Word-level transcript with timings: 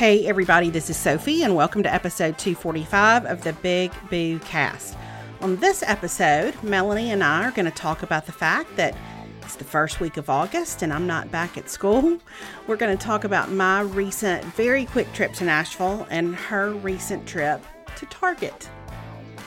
Hey, 0.00 0.26
everybody, 0.26 0.70
this 0.70 0.88
is 0.88 0.96
Sophie, 0.96 1.42
and 1.42 1.54
welcome 1.54 1.82
to 1.82 1.92
episode 1.92 2.38
245 2.38 3.26
of 3.26 3.42
the 3.42 3.52
Big 3.52 3.92
Boo 4.08 4.38
Cast. 4.38 4.96
On 5.42 5.56
this 5.56 5.82
episode, 5.82 6.54
Melanie 6.62 7.10
and 7.10 7.22
I 7.22 7.44
are 7.44 7.50
going 7.50 7.66
to 7.66 7.70
talk 7.70 8.02
about 8.02 8.24
the 8.24 8.32
fact 8.32 8.74
that 8.76 8.96
it's 9.42 9.56
the 9.56 9.64
first 9.64 10.00
week 10.00 10.16
of 10.16 10.30
August 10.30 10.80
and 10.80 10.90
I'm 10.90 11.06
not 11.06 11.30
back 11.30 11.58
at 11.58 11.68
school. 11.68 12.16
We're 12.66 12.76
going 12.78 12.96
to 12.96 13.04
talk 13.04 13.24
about 13.24 13.50
my 13.50 13.82
recent, 13.82 14.42
very 14.42 14.86
quick 14.86 15.12
trip 15.12 15.34
to 15.34 15.44
Nashville 15.44 16.06
and 16.08 16.34
her 16.34 16.72
recent 16.72 17.26
trip 17.26 17.62
to 17.96 18.06
Target. 18.06 18.70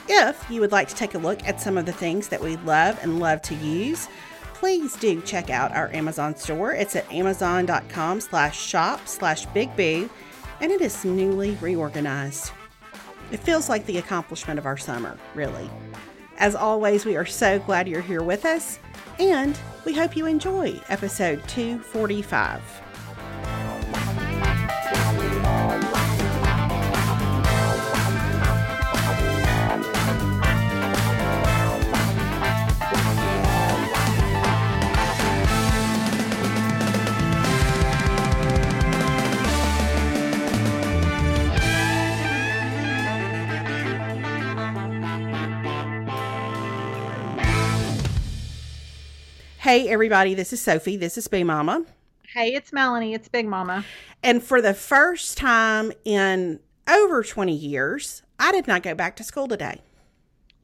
If 0.08 0.48
you 0.48 0.60
would 0.60 0.70
like 0.70 0.86
to 0.86 0.94
take 0.94 1.14
a 1.14 1.18
look 1.18 1.44
at 1.48 1.60
some 1.60 1.76
of 1.76 1.84
the 1.84 1.92
things 1.92 2.28
that 2.28 2.40
we 2.40 2.58
love 2.58 2.96
and 3.02 3.18
love 3.18 3.42
to 3.42 3.56
use, 3.56 4.06
please 4.52 4.94
do 4.94 5.20
check 5.22 5.50
out 5.50 5.74
our 5.74 5.92
Amazon 5.92 6.36
store. 6.36 6.72
It's 6.72 6.94
at 6.94 7.10
amazon.com 7.12 8.20
slash 8.20 8.56
shop 8.56 9.08
slash 9.08 9.46
big 9.46 9.74
boo 9.74 10.08
and 10.64 10.72
it 10.72 10.80
is 10.80 11.04
newly 11.04 11.58
reorganized. 11.60 12.50
It 13.30 13.36
feels 13.36 13.68
like 13.68 13.84
the 13.84 13.98
accomplishment 13.98 14.58
of 14.58 14.64
our 14.64 14.78
summer, 14.78 15.18
really. 15.34 15.68
As 16.38 16.54
always, 16.54 17.04
we 17.04 17.18
are 17.18 17.26
so 17.26 17.58
glad 17.58 17.86
you're 17.86 18.00
here 18.00 18.22
with 18.22 18.46
us, 18.46 18.78
and 19.18 19.58
we 19.84 19.92
hope 19.92 20.16
you 20.16 20.24
enjoy 20.24 20.80
episode 20.88 21.46
245. 21.48 22.62
Hey, 49.64 49.88
everybody, 49.88 50.34
this 50.34 50.52
is 50.52 50.60
Sophie. 50.60 50.98
This 50.98 51.16
is 51.16 51.26
Big 51.26 51.46
Mama. 51.46 51.86
Hey, 52.34 52.52
it's 52.52 52.70
Melanie. 52.70 53.14
It's 53.14 53.28
Big 53.28 53.46
Mama. 53.46 53.86
And 54.22 54.42
for 54.42 54.60
the 54.60 54.74
first 54.74 55.38
time 55.38 55.90
in 56.04 56.60
over 56.86 57.22
20 57.22 57.56
years, 57.56 58.22
I 58.38 58.52
did 58.52 58.66
not 58.66 58.82
go 58.82 58.94
back 58.94 59.16
to 59.16 59.24
school 59.24 59.48
today. 59.48 59.80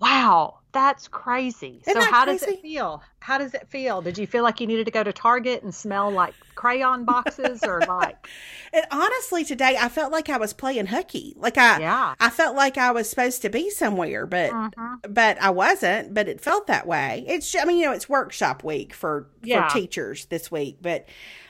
Wow, 0.02 0.58
that's 0.72 1.08
crazy. 1.08 1.82
Isn't 1.86 1.94
so, 1.94 2.00
that 2.00 2.10
how 2.12 2.24
does 2.24 2.42
it 2.42 2.60
feel? 2.62 3.02
How 3.20 3.38
does 3.38 3.54
it 3.54 3.68
feel? 3.68 4.00
Did 4.02 4.16
you 4.18 4.26
feel 4.26 4.42
like 4.42 4.60
you 4.60 4.66
needed 4.66 4.84
to 4.86 4.90
go 4.90 5.02
to 5.02 5.12
Target 5.12 5.62
and 5.62 5.74
smell 5.74 6.10
like 6.10 6.34
crayon 6.54 7.04
boxes 7.04 7.62
or 7.64 7.80
like, 7.88 8.28
And 8.72 8.84
honestly, 8.90 9.44
today 9.44 9.76
I 9.78 9.88
felt 9.88 10.12
like 10.12 10.28
I 10.28 10.36
was 10.36 10.52
playing 10.52 10.86
hooky. 10.86 11.34
Like 11.36 11.58
I, 11.58 11.80
yeah? 11.80 12.14
I 12.20 12.30
felt 12.30 12.56
like 12.56 12.78
I 12.78 12.92
was 12.92 13.10
supposed 13.10 13.42
to 13.42 13.48
be 13.50 13.68
somewhere, 13.70 14.26
but 14.26 14.50
Mhm. 14.52 14.98
but 15.08 15.40
I 15.42 15.50
wasn't. 15.50 16.14
But 16.14 16.28
it 16.28 16.40
felt 16.40 16.66
that 16.68 16.86
way. 16.86 17.24
It's 17.26 17.54
I 17.54 17.64
mean 17.64 17.78
you 17.78 17.86
know 17.86 17.92
it's 17.92 18.08
workshop 18.08 18.62
week 18.64 18.94
for 18.94 19.26
Yeah. 19.42 19.68
for 19.68 19.74
teachers 19.78 20.26
this 20.26 20.50
week, 20.50 20.78
but 20.80 21.06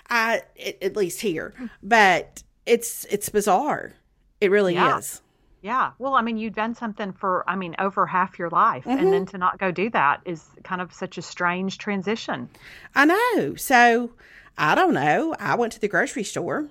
I 0.08 0.42
at 0.64 0.82
at 0.82 0.96
least 0.96 1.20
here. 1.20 1.54
But 1.82 2.42
it's 2.66 3.04
it's 3.10 3.28
bizarre. 3.28 3.92
It 4.40 4.50
really 4.50 4.74
Yeah. 4.74 4.98
is. 4.98 5.20
Yeah. 5.62 5.90
Well, 5.98 6.14
I 6.14 6.22
mean, 6.22 6.38
you've 6.38 6.54
done 6.54 6.74
something 6.74 7.12
for, 7.12 7.44
I 7.48 7.54
mean, 7.56 7.74
over 7.78 8.06
half 8.06 8.38
your 8.38 8.48
life. 8.50 8.84
Mhm. 8.84 8.98
And 8.98 9.12
then 9.12 9.26
to 9.26 9.38
not 9.38 9.58
go 9.58 9.70
do 9.70 9.90
that 9.90 10.20
is 10.24 10.44
kind 10.64 10.80
of 10.80 10.92
such 10.92 11.18
a 11.18 11.22
strange 11.22 11.76
transition. 11.78 12.48
I 12.94 13.04
know. 13.04 13.54
So 13.56 14.10
I 14.56 14.74
don't 14.74 14.94
know. 14.94 15.34
I 15.38 15.54
went 15.56 15.72
to 15.74 15.80
the 15.80 15.88
grocery 15.88 16.24
store. 16.24 16.68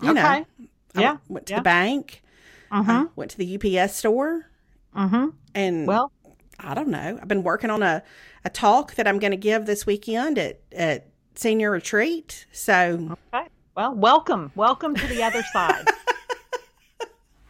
You 0.00 0.14
know, 0.14 0.20
Okay. 0.20 0.46
I 0.96 1.00
Yeah, 1.00 1.16
went 1.28 1.46
to 1.46 1.54
yeah. 1.54 1.58
the 1.58 1.62
bank. 1.64 2.22
Uh-huh. 2.70 3.06
Went 3.16 3.30
to 3.32 3.38
the 3.38 3.54
UPS 3.56 3.96
store, 3.96 4.46
Mm-hmm. 4.94 5.28
and 5.54 5.86
Well, 5.86 6.12
I 6.60 6.74
don't 6.74 6.88
know. 6.88 7.18
I've 7.20 7.28
been 7.28 7.42
working 7.42 7.70
on 7.70 7.82
a, 7.82 8.02
a 8.44 8.50
talk 8.50 8.94
that 8.96 9.06
I'm 9.08 9.18
going 9.18 9.30
to 9.30 9.36
give 9.38 9.64
this 9.66 9.86
weekend 9.86 10.38
at, 10.38 10.60
at 10.72 11.06
senior 11.34 11.70
retreat. 11.70 12.46
So 12.52 13.16
okay. 13.34 13.48
Well, 13.74 13.94
welcome. 13.94 14.52
Welcome 14.54 14.94
to 14.96 15.06
the 15.06 15.22
other 15.22 15.42
side. 15.52 15.86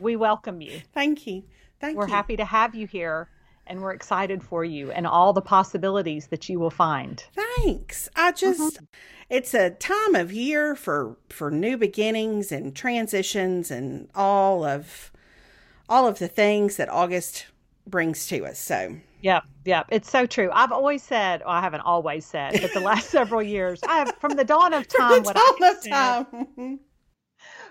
we 0.00 0.16
welcome 0.16 0.60
you. 0.60 0.81
thank 0.92 1.26
you. 1.26 1.44
Thank 1.81 1.97
We're 1.97 2.06
you. 2.09 2.12
happy 2.14 2.36
to 2.36 2.44
have 2.44 2.75
you 2.75 2.86
here 2.86 3.28
and 3.66 3.82
we're 3.82 3.92
excited 3.92 4.42
for 4.42 4.64
you 4.64 4.91
and 4.91 5.06
all 5.06 5.32
the 5.32 5.42
possibilities 5.42 6.28
that 6.28 6.48
you 6.48 6.59
will 6.59 6.70
find. 6.70 7.22
Thanks. 7.34 8.08
I 8.16 8.32
just 8.32 8.60
Mm-hmm. 8.76 8.84
it's 9.31 9.54
a 9.54 9.70
time 9.70 10.14
of 10.14 10.32
year 10.32 10.75
for 10.75 11.16
for 11.28 11.50
new 11.50 11.76
beginnings 11.76 12.50
and 12.50 12.75
transitions 12.75 13.70
and 13.70 14.08
all 14.14 14.64
of 14.64 15.12
all 15.88 16.06
of 16.08 16.19
the 16.19 16.28
things 16.28 16.76
that 16.76 16.88
August 16.88 17.47
brings 17.87 18.26
to 18.28 18.44
us. 18.47 18.58
So 18.58 18.97
Yeah, 19.20 19.41
yeah, 19.64 19.84
it's 19.91 20.10
so 20.10 20.26
true. 20.26 20.50
I've 20.53 20.72
always 20.72 21.03
said, 21.03 21.41
well, 21.41 21.50
I 21.50 21.60
haven't 21.60 21.81
always 21.82 22.25
said, 22.26 22.58
but 22.60 22.72
the 22.72 22.81
last 22.81 23.10
several 23.19 23.42
years, 23.42 23.81
I 23.87 23.98
have 23.98 24.14
from 24.19 24.37
the 24.37 24.44
dawn 24.44 24.72
of 24.75 24.88
time, 24.88 25.22
the 25.22 25.22
what 25.22 25.37
I 25.37 25.41
dawn 25.41 25.62
have 25.62 25.76
of 25.76 25.82
said, 25.82 25.91
time. 25.91 26.81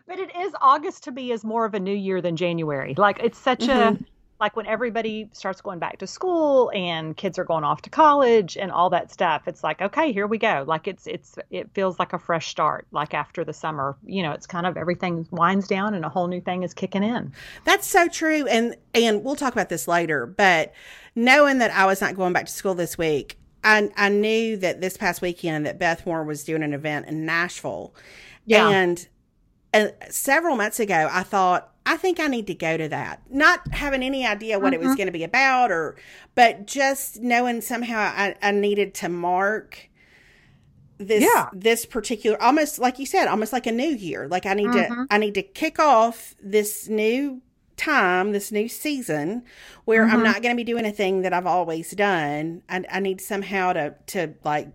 but 0.07 0.19
it 0.19 0.35
is 0.35 0.53
August 0.61 1.03
to 1.05 1.11
me 1.11 1.31
is 1.31 1.43
more 1.43 1.65
of 1.65 1.73
a 1.73 1.79
new 1.79 1.95
year 1.95 2.21
than 2.21 2.35
January. 2.35 2.93
Like 2.97 3.19
it's 3.23 3.37
such 3.37 3.59
Mhm. 3.61 4.01
a 4.01 4.05
like 4.39 4.55
when 4.55 4.67
everybody 4.67 5.27
starts 5.33 5.61
going 5.61 5.79
back 5.79 5.97
to 5.97 6.05
school 6.05 6.71
and 6.75 7.17
kids 7.17 7.39
are 7.39 7.43
going 7.43 7.63
off 7.63 7.81
to 7.81 7.89
college 7.89 8.55
and 8.55 8.71
all 8.71 8.87
that 8.91 9.11
stuff. 9.11 9.41
It's 9.47 9.63
like 9.63 9.81
okay, 9.81 10.11
here 10.13 10.27
we 10.27 10.37
go. 10.37 10.63
Like 10.67 10.87
it's 10.87 11.07
it's 11.07 11.39
it 11.49 11.69
feels 11.73 11.97
like 11.97 12.13
a 12.13 12.19
fresh 12.19 12.47
start. 12.47 12.85
Like 12.91 13.15
after 13.15 13.43
the 13.43 13.53
summer, 13.53 13.97
you 14.05 14.21
know, 14.21 14.31
it's 14.33 14.45
kind 14.45 14.67
of 14.67 14.77
everything 14.77 15.27
winds 15.31 15.67
down 15.67 15.95
and 15.95 16.05
a 16.05 16.09
whole 16.09 16.27
new 16.27 16.39
thing 16.41 16.61
is 16.61 16.73
kicking 16.75 17.03
in. 17.03 17.33
That's 17.63 17.87
so 17.87 18.07
true. 18.07 18.45
And 18.47 18.75
and 18.93 19.23
we'll 19.23 19.35
talk 19.35 19.53
about 19.53 19.69
this 19.69 19.87
later, 19.87 20.27
but 20.27 20.71
knowing 21.15 21.57
that 21.57 21.71
I 21.71 21.87
was 21.87 21.99
not 21.99 22.15
going 22.15 22.33
back 22.33 22.45
to 22.45 22.51
school 22.51 22.75
this 22.75 22.95
week, 22.95 23.39
I 23.63 23.89
I 23.97 24.09
knew 24.09 24.55
that 24.57 24.81
this 24.81 24.97
past 24.97 25.19
weekend 25.19 25.65
that 25.65 25.79
Beth 25.79 26.05
Moore 26.05 26.23
was 26.23 26.43
doing 26.43 26.61
an 26.61 26.75
event 26.75 27.07
in 27.07 27.25
Nashville. 27.25 27.91
Yeah. 28.45 28.69
And 28.69 29.07
uh, 29.73 29.87
several 30.09 30.55
months 30.55 30.79
ago, 30.79 31.09
I 31.11 31.23
thought, 31.23 31.71
I 31.85 31.97
think 31.97 32.19
I 32.19 32.27
need 32.27 32.47
to 32.47 32.53
go 32.55 32.77
to 32.77 32.87
that. 32.89 33.21
Not 33.29 33.73
having 33.73 34.03
any 34.03 34.25
idea 34.25 34.59
what 34.59 34.73
it 34.73 34.79
was 34.79 34.89
Mhm. 34.89 34.97
going 34.97 35.07
to 35.07 35.11
be 35.13 35.23
about, 35.23 35.71
or, 35.71 35.95
but 36.35 36.65
just 36.67 37.21
knowing 37.21 37.61
somehow 37.61 37.99
I, 37.99 38.35
I 38.41 38.51
needed 38.51 38.93
to 38.95 39.09
mark 39.09 39.89
this 40.97 41.23
Yeah. 41.23 41.49
this 41.53 41.85
particular 41.85 42.41
almost 42.41 42.79
like 42.79 42.97
you 42.97 43.05
said 43.05 43.27
almost 43.27 43.53
like 43.53 43.67
a 43.67 43.71
new 43.71 43.89
year 43.89 44.27
like 44.27 44.47
i 44.47 44.55
need 44.55 44.71
to 44.71 44.79
Mhm. 44.89 45.05
i 45.11 45.19
need 45.19 45.35
to 45.35 45.43
kick 45.43 45.77
off 45.77 46.33
this 46.41 46.87
new 46.89 47.43
time 47.75 48.31
this 48.31 48.51
new 48.51 48.67
season 48.67 49.43
where 49.85 50.05
i'm 50.05 50.21
Mhm. 50.21 50.23
not 50.23 50.41
going 50.41 50.55
to 50.55 50.57
be 50.57 50.63
doing 50.63 50.87
a 50.87 50.91
thing 50.91 51.21
that 51.21 51.33
i've 51.33 51.45
always 51.45 51.91
done 51.91 52.63
I, 52.67 52.83
I 52.91 52.99
need 52.99 53.21
somehow 53.21 53.73
to 53.73 53.93
to 54.07 54.33
like 54.43 54.69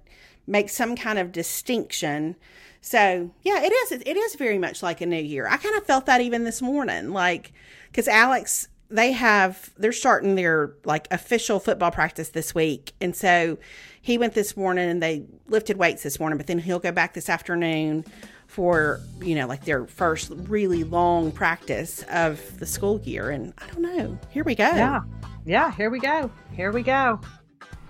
make 0.47 0.69
some 0.69 0.95
kind 0.95 1.19
of 1.19 1.33
distinction 1.33 2.37
so 2.83 3.31
yeah 3.43 3.63
it 3.63 3.73
is 3.73 3.93
it 4.05 4.17
is 4.17 4.35
very 4.35 4.59
much 4.59 4.83
like 4.83 5.01
a 5.01 5.07
new 5.07 5.17
year 5.17 5.47
i 5.49 5.57
kind 5.57 5.75
of 5.77 5.85
felt 5.87 6.05
that 6.07 6.21
even 6.21 6.45
this 6.45 6.61
morning 6.61 7.13
like 7.13 7.53
because 7.87 8.07
alex 8.09 8.69
they 8.91 9.13
have 9.13 9.71
they're 9.79 9.93
starting 9.93 10.35
their 10.35 10.75
like 10.85 11.07
official 11.11 11.59
football 11.59 11.91
practice 11.91 12.29
this 12.31 12.55
week 12.55 12.93
and 13.01 13.17
so 13.17 13.57
he 14.03 14.19
went 14.19 14.35
this 14.35 14.57
morning 14.57 14.91
and 14.91 15.03
they 15.03 15.25
lifted 15.47 15.79
weights 15.79 16.03
this 16.03 16.21
morning 16.21 16.37
but 16.37 16.47
then 16.47 16.59
he'll 16.59 16.79
go 16.81 16.93
back 16.93 17.15
this 17.15 17.31
afternoon 17.31 18.05
for 18.49 19.01
you 19.23 19.35
know 19.35 19.47
like 19.47 19.65
their 19.65 19.87
first 19.87 20.31
really 20.49 20.85
long 20.85 21.33
practice 21.33 22.05
of 22.11 22.59
the 22.59 22.67
school 22.67 23.01
year 23.03 23.31
and 23.31 23.55
i 23.59 23.67
don't 23.69 23.81
know 23.81 24.19
here 24.29 24.45
we 24.45 24.55
go 24.55 24.65
Yeah. 24.65 25.01
Yeah, 25.45 25.73
here 25.73 25.91
we 25.91 25.99
go. 25.99 26.31
Here 26.53 26.71
we 26.71 26.85
go. 26.85 27.21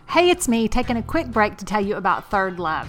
Hey, 0.08 0.30
it's 0.30 0.48
me 0.48 0.68
taking 0.68 0.96
a 0.96 1.02
quick 1.02 1.26
break 1.26 1.58
to 1.58 1.66
tell 1.66 1.84
you 1.84 1.96
about 1.96 2.30
Third 2.30 2.58
Love. 2.58 2.88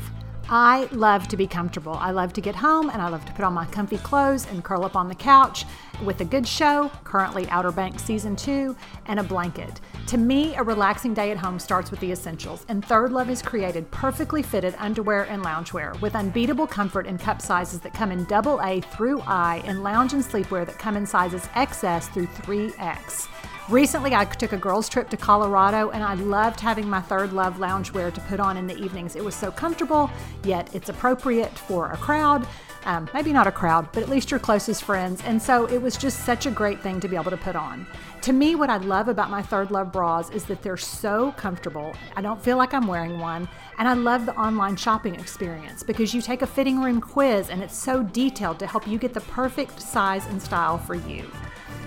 I 0.49 0.89
love 0.91 1.27
to 1.29 1.37
be 1.37 1.47
comfortable. 1.47 1.93
I 1.93 2.11
love 2.11 2.33
to 2.33 2.41
get 2.41 2.55
home 2.55 2.89
and 2.89 3.01
I 3.01 3.07
love 3.07 3.25
to 3.25 3.33
put 3.33 3.45
on 3.45 3.53
my 3.53 3.65
comfy 3.65 3.97
clothes 3.97 4.45
and 4.47 4.63
curl 4.63 4.83
up 4.83 4.95
on 4.95 5.07
the 5.07 5.15
couch 5.15 5.65
with 6.03 6.19
a 6.21 6.25
good 6.25 6.47
show, 6.47 6.91
currently 7.03 7.47
Outer 7.49 7.71
Banks 7.71 8.03
season 8.03 8.35
two, 8.35 8.75
and 9.05 9.19
a 9.19 9.23
blanket. 9.23 9.79
To 10.07 10.17
me, 10.17 10.55
a 10.55 10.63
relaxing 10.63 11.13
day 11.13 11.31
at 11.31 11.37
home 11.37 11.59
starts 11.59 11.91
with 11.91 12.01
the 12.01 12.11
essentials, 12.11 12.65
and 12.67 12.83
Third 12.83 13.11
Love 13.11 13.27
has 13.27 13.41
created 13.41 13.89
perfectly 13.91 14.43
fitted 14.43 14.75
underwear 14.79 15.23
and 15.23 15.43
loungewear 15.43 15.99
with 16.01 16.15
unbeatable 16.15 16.67
comfort 16.67 17.07
in 17.07 17.17
cup 17.17 17.41
sizes 17.41 17.79
that 17.81 17.93
come 17.93 18.11
in 18.11 18.25
double 18.25 18.59
A 18.61 18.81
through 18.81 19.21
I 19.21 19.61
and 19.65 19.81
lounge 19.81 20.13
and 20.13 20.23
sleepwear 20.23 20.65
that 20.65 20.77
come 20.77 20.97
in 20.97 21.05
sizes 21.05 21.43
XS 21.55 22.11
through 22.13 22.27
3X. 22.27 23.27
Recently, 23.69 24.13
I 24.13 24.25
took 24.25 24.51
a 24.51 24.57
girls' 24.57 24.89
trip 24.89 25.09
to 25.11 25.15
Colorado 25.17 25.89
and 25.91 26.03
I 26.03 26.15
loved 26.15 26.59
having 26.59 26.89
my 26.89 26.99
Third 26.99 27.31
Love 27.31 27.55
loungewear 27.55 28.13
to 28.13 28.19
put 28.21 28.41
on 28.41 28.57
in 28.57 28.67
the 28.67 28.77
evenings. 28.77 29.15
It 29.15 29.23
was 29.23 29.35
so 29.35 29.51
comfortable, 29.51 30.11
yet 30.43 30.69
it's 30.75 30.89
appropriate 30.89 31.57
for 31.57 31.89
a 31.91 31.97
crowd. 31.97 32.45
Um, 32.83 33.09
maybe 33.13 33.31
not 33.31 33.47
a 33.47 33.53
crowd, 33.53 33.87
but 33.93 34.03
at 34.03 34.09
least 34.09 34.31
your 34.31 34.39
closest 34.41 34.83
friends. 34.83 35.21
And 35.23 35.41
so 35.41 35.65
it 35.67 35.81
was 35.81 35.95
just 35.95 36.25
such 36.25 36.45
a 36.45 36.51
great 36.51 36.81
thing 36.81 36.99
to 36.99 37.07
be 37.07 37.15
able 37.15 37.31
to 37.31 37.37
put 37.37 37.55
on. 37.55 37.87
To 38.23 38.33
me, 38.33 38.55
what 38.55 38.69
I 38.69 38.77
love 38.77 39.07
about 39.07 39.29
my 39.29 39.41
Third 39.41 39.71
Love 39.71 39.93
bras 39.93 40.29
is 40.31 40.43
that 40.45 40.61
they're 40.61 40.75
so 40.75 41.31
comfortable. 41.37 41.95
I 42.17 42.21
don't 42.21 42.43
feel 42.43 42.57
like 42.57 42.73
I'm 42.73 42.85
wearing 42.85 43.17
one. 43.17 43.47
And 43.79 43.87
I 43.87 43.93
love 43.93 44.25
the 44.25 44.35
online 44.35 44.75
shopping 44.75 45.15
experience 45.15 45.83
because 45.83 46.13
you 46.13 46.21
take 46.21 46.41
a 46.41 46.47
fitting 46.47 46.81
room 46.81 46.99
quiz 46.99 47.49
and 47.49 47.63
it's 47.63 47.77
so 47.77 48.03
detailed 48.03 48.59
to 48.59 48.67
help 48.67 48.85
you 48.85 48.97
get 48.97 49.13
the 49.13 49.21
perfect 49.21 49.81
size 49.81 50.25
and 50.25 50.41
style 50.41 50.77
for 50.77 50.95
you. 50.95 51.31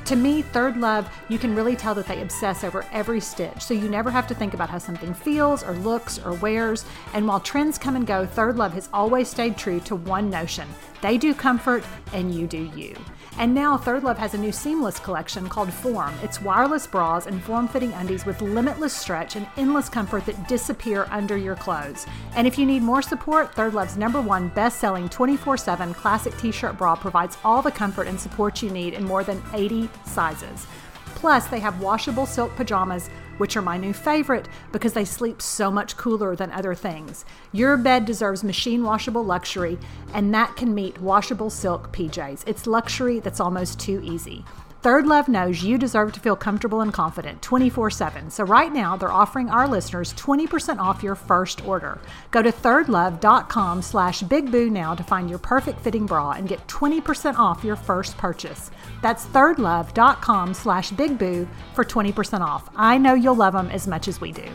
To 0.07 0.15
me, 0.15 0.43
Third 0.43 0.77
Love, 0.77 1.11
you 1.29 1.37
can 1.37 1.57
really 1.57 1.75
tell 1.75 1.93
that 1.97 2.07
they 2.07 2.23
obsess 2.23 2.63
over 2.63 2.87
every 2.93 3.21
stitch, 3.21 3.61
so 3.61 3.75
you 3.75 3.89
never 3.89 4.09
have 4.09 4.29
to 4.29 4.37
think 4.37 4.55
about 4.55 4.71
how 4.71 4.79
something 4.79 5.13
feels 5.13 5.65
or 5.65 5.73
looks 5.73 6.21
or 6.25 6.35
wears. 6.35 6.85
And 7.13 7.27
while 7.27 7.41
trends 7.41 7.77
come 7.77 7.97
and 7.97 8.07
go, 8.07 8.25
Third 8.25 8.57
Love 8.57 8.73
has 8.75 8.89
always 8.93 9.29
stayed 9.29 9.57
true 9.59 9.81
to 9.81 9.97
one 9.97 10.31
notion 10.31 10.69
they 11.01 11.19
do 11.19 11.35
comfort 11.35 11.85
and 12.13 12.35
you 12.35 12.47
do 12.47 12.71
you. 12.75 12.97
And 13.39 13.55
now 13.55 13.77
Third 13.77 14.03
Love 14.03 14.17
has 14.17 14.33
a 14.33 14.39
new 14.39 14.51
seamless 14.51 14.99
collection 14.99 15.47
called 15.49 15.71
Form. 15.71 16.15
It's 16.23 16.41
wireless 16.41 16.87
bras 16.87 17.27
and 17.27 17.43
form 17.43 17.69
fitting 17.69 17.93
undies 17.93 18.25
with 18.25 18.41
limitless 18.41 18.95
stretch 18.95 19.37
and 19.37 19.47
endless 19.59 19.91
comfort 19.91 20.25
that 20.25 20.49
disappear 20.49 21.07
under 21.11 21.37
your 21.37 21.55
clothes. 21.55 22.07
And 22.35 22.47
if 22.47 22.59
you 22.59 22.65
need 22.65 22.83
more 22.83 23.03
support, 23.03 23.55
Third 23.55 23.75
Love's 23.75 23.99
number 23.99 24.23
one 24.23 24.49
best 24.49 24.81
selling 24.81 25.11
24 25.11 25.59
7 25.59 25.93
classic 25.93 26.37
t 26.39 26.51
shirt 26.51 26.79
bra 26.79 26.97
provides 26.97 27.37
all 27.45 27.61
the 27.61 27.71
comfort 27.71 28.07
and 28.07 28.19
support 28.19 28.63
you 28.63 28.71
need 28.71 28.95
in 28.95 29.05
more 29.05 29.23
than 29.23 29.43
80 29.53 29.91
sizes. 30.05 30.67
Plus, 31.17 31.47
they 31.47 31.61
have 31.61 31.81
washable 31.81 32.27
silk 32.27 32.55
pajamas, 32.57 33.09
which 33.39 33.57
are 33.57 33.63
my 33.63 33.79
new 33.79 33.93
favorite 33.93 34.49
because 34.71 34.93
they 34.93 35.05
sleep 35.05 35.41
so 35.41 35.71
much 35.71 35.97
cooler 35.97 36.37
than 36.37 36.53
other 36.53 36.75
things. 36.75 37.25
Your 37.53 37.79
bed 37.79 38.05
deserves 38.05 38.45
machine 38.45 38.85
washable 38.85 39.25
luxury, 39.25 39.79
and 40.13 40.33
that 40.35 40.57
can 40.57 40.75
meet 40.75 41.01
washable 41.01 41.49
silk 41.49 41.91
PJs. 41.91 42.45
It's 42.47 42.67
luxury 42.67 43.19
that's 43.19 43.41
almost 43.41 43.81
too 43.81 44.01
easy. 44.05 44.45
Third 44.87 45.09
Love 45.09 45.27
knows 45.27 45.65
you 45.65 45.79
deserve 45.79 46.13
to 46.13 46.21
feel 46.21 46.37
comfortable 46.37 46.81
and 46.81 46.95
confident 46.95 47.43
24 47.43 47.91
7. 47.91 48.31
So, 48.31 48.45
right 48.45 48.73
now, 48.73 48.97
they're 48.97 49.11
offering 49.11 49.51
our 49.51 49.67
listeners 49.67 50.15
20% 50.15 50.79
off 50.79 51.03
your 51.03 51.17
first 51.17 51.67
order. 51.67 52.01
Go 52.31 52.41
to 52.41 52.53
thirdlove.com 52.53 53.83
slash 53.83 54.23
bigboo 54.23 54.71
now 54.71 54.95
to 54.95 55.03
find 55.03 55.29
your 55.29 55.41
perfect 55.41 55.81
fitting 55.81 56.07
bra 56.07 56.35
and 56.39 56.49
get 56.49 56.65
20% 56.69 57.35
off 57.37 57.65
your 57.65 57.75
first 57.75 58.17
purchase. 58.17 58.71
That's 59.03 59.27
thirdlove.com 59.27 60.55
slash 60.55 60.93
bigboo 60.93 61.49
for 61.75 61.85
20% 61.85 62.41
off. 62.43 62.71
I 62.77 62.97
know 62.97 63.15
you'll 63.15 63.35
love 63.35 63.55
them 63.55 63.71
as 63.71 63.89
much 63.89 64.07
as 64.07 64.21
we 64.21 64.31
do. 64.31 64.49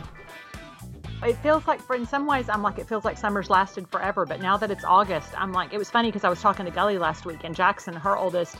It 1.22 1.36
feels 1.42 1.66
like, 1.66 1.82
for 1.82 1.94
in 1.94 2.06
some 2.06 2.26
ways, 2.26 2.48
I'm 2.48 2.62
like, 2.62 2.78
it 2.78 2.88
feels 2.88 3.04
like 3.04 3.18
summer's 3.18 3.50
lasted 3.50 3.86
forever. 3.88 4.24
But 4.24 4.40
now 4.40 4.56
that 4.56 4.70
it's 4.70 4.82
August, 4.82 5.38
I'm 5.38 5.52
like, 5.52 5.74
it 5.74 5.78
was 5.78 5.90
funny 5.90 6.08
because 6.08 6.24
I 6.24 6.30
was 6.30 6.40
talking 6.40 6.64
to 6.64 6.72
Gully 6.72 6.96
last 6.96 7.26
week 7.26 7.40
and 7.44 7.54
Jackson, 7.54 7.92
her 7.92 8.16
oldest, 8.16 8.56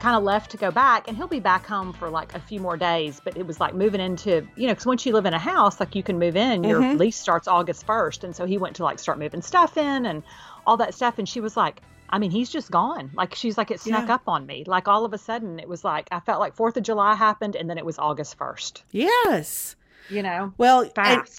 kind 0.00 0.16
of 0.16 0.22
left 0.22 0.50
to 0.50 0.56
go 0.56 0.70
back 0.70 1.06
and 1.06 1.16
he'll 1.16 1.28
be 1.28 1.40
back 1.40 1.66
home 1.66 1.92
for 1.92 2.08
like 2.10 2.34
a 2.34 2.40
few 2.40 2.58
more 2.58 2.76
days 2.76 3.20
but 3.22 3.36
it 3.36 3.46
was 3.46 3.60
like 3.60 3.74
moving 3.74 4.00
into 4.00 4.46
you 4.56 4.66
know 4.66 4.72
because 4.72 4.86
once 4.86 5.04
you 5.04 5.12
live 5.12 5.26
in 5.26 5.34
a 5.34 5.38
house 5.38 5.78
like 5.78 5.94
you 5.94 6.02
can 6.02 6.18
move 6.18 6.36
in 6.36 6.64
your 6.64 6.80
mm-hmm. 6.80 6.98
lease 6.98 7.16
starts 7.16 7.46
august 7.46 7.86
1st 7.86 8.24
and 8.24 8.34
so 8.34 8.46
he 8.46 8.58
went 8.58 8.76
to 8.76 8.82
like 8.82 8.98
start 8.98 9.18
moving 9.18 9.42
stuff 9.42 9.76
in 9.76 10.06
and 10.06 10.22
all 10.66 10.76
that 10.76 10.94
stuff 10.94 11.18
and 11.18 11.28
she 11.28 11.40
was 11.40 11.56
like 11.56 11.82
i 12.08 12.18
mean 12.18 12.30
he's 12.30 12.50
just 12.50 12.70
gone. 12.70 13.10
Like 13.14 13.34
she's 13.34 13.56
like 13.56 13.70
it 13.70 13.80
snuck 13.80 14.08
yeah. 14.08 14.14
up 14.14 14.22
on 14.26 14.44
me. 14.44 14.64
Like 14.66 14.88
all 14.88 15.04
of 15.04 15.12
a 15.12 15.18
sudden 15.18 15.60
it 15.60 15.68
was 15.68 15.84
like 15.84 16.08
i 16.10 16.20
felt 16.20 16.40
like 16.40 16.54
fourth 16.54 16.76
of 16.76 16.82
july 16.82 17.14
happened 17.14 17.54
and 17.54 17.68
then 17.68 17.78
it 17.78 17.84
was 17.84 17.98
august 17.98 18.38
1st 18.38 18.82
yes. 18.90 19.76
You 20.08 20.24
know? 20.24 20.52
Well 20.58 20.90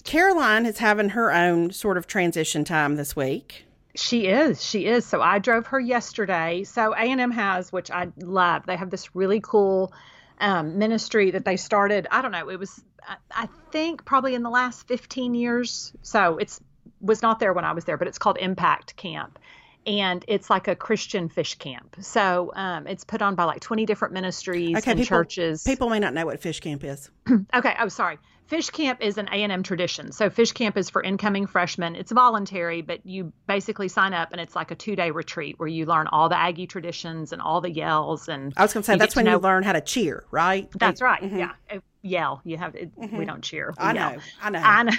caroline 0.04 0.64
is 0.66 0.78
having 0.78 1.10
her 1.10 1.32
own 1.32 1.72
sort 1.72 1.98
of 1.98 2.06
transition 2.06 2.64
time 2.64 2.96
this 2.96 3.14
week 3.14 3.66
she 3.94 4.26
is. 4.26 4.62
She 4.62 4.86
is. 4.86 5.04
So 5.04 5.20
I 5.20 5.38
drove 5.38 5.66
her 5.68 5.80
yesterday. 5.80 6.64
So 6.64 6.94
A&M 6.94 7.30
has, 7.30 7.72
which 7.72 7.90
I 7.90 8.08
love. 8.16 8.64
They 8.66 8.76
have 8.76 8.90
this 8.90 9.14
really 9.14 9.40
cool 9.42 9.92
um, 10.40 10.78
ministry 10.78 11.32
that 11.32 11.44
they 11.44 11.56
started. 11.56 12.06
I 12.10 12.22
don't 12.22 12.32
know. 12.32 12.48
It 12.48 12.58
was, 12.58 12.82
I, 13.30 13.48
think, 13.70 14.04
probably 14.04 14.34
in 14.34 14.42
the 14.42 14.50
last 14.50 14.88
15 14.88 15.34
years. 15.34 15.92
So 16.02 16.38
it's 16.38 16.60
was 17.00 17.20
not 17.20 17.40
there 17.40 17.52
when 17.52 17.64
I 17.64 17.72
was 17.72 17.84
there, 17.84 17.96
but 17.96 18.08
it's 18.08 18.18
called 18.18 18.38
Impact 18.38 18.96
Camp. 18.96 19.38
And 19.84 20.24
it's 20.28 20.48
like 20.48 20.68
a 20.68 20.76
Christian 20.76 21.28
fish 21.28 21.56
camp. 21.56 21.96
So 22.00 22.52
um, 22.54 22.86
it's 22.86 23.02
put 23.02 23.20
on 23.20 23.34
by 23.34 23.44
like 23.44 23.60
20 23.60 23.84
different 23.84 24.14
ministries 24.14 24.76
okay, 24.76 24.92
and 24.92 25.00
people, 25.00 25.16
churches. 25.16 25.64
People 25.64 25.88
may 25.90 25.98
not 25.98 26.14
know 26.14 26.24
what 26.26 26.40
fish 26.40 26.60
camp 26.60 26.84
is. 26.84 27.10
okay. 27.54 27.74
Oh, 27.80 27.88
sorry. 27.88 28.18
Fish 28.52 28.68
Camp 28.68 29.00
is 29.00 29.16
an 29.16 29.28
A&M 29.32 29.62
tradition. 29.62 30.12
So 30.12 30.28
Fish 30.28 30.52
Camp 30.52 30.76
is 30.76 30.90
for 30.90 31.02
incoming 31.02 31.46
freshmen. 31.46 31.96
It's 31.96 32.12
voluntary, 32.12 32.82
but 32.82 33.00
you 33.06 33.32
basically 33.46 33.88
sign 33.88 34.12
up 34.12 34.30
and 34.30 34.42
it's 34.42 34.54
like 34.54 34.70
a 34.70 34.74
two-day 34.74 35.10
retreat 35.10 35.58
where 35.58 35.70
you 35.70 35.86
learn 35.86 36.06
all 36.08 36.28
the 36.28 36.36
Aggie 36.36 36.66
traditions 36.66 37.32
and 37.32 37.40
all 37.40 37.62
the 37.62 37.70
yells 37.70 38.28
and 38.28 38.52
I 38.58 38.60
was 38.60 38.74
going 38.74 38.82
to 38.82 38.86
say 38.86 38.98
that's 38.98 39.16
when 39.16 39.24
know, 39.24 39.30
you 39.30 39.38
learn 39.38 39.62
how 39.62 39.72
to 39.72 39.80
cheer, 39.80 40.24
right? 40.30 40.68
That's 40.78 41.00
right. 41.00 41.22
Mm-hmm. 41.22 41.38
Yeah. 41.38 41.52
Yell. 42.02 42.42
You 42.44 42.58
have 42.58 42.74
it, 42.74 42.94
mm-hmm. 42.94 43.16
we 43.16 43.24
don't 43.24 43.40
cheer. 43.40 43.72
I 43.78 43.94
know. 43.94 44.18
I 44.42 44.50
know. 44.50 44.58
I 44.62 44.82
know. 44.82 44.92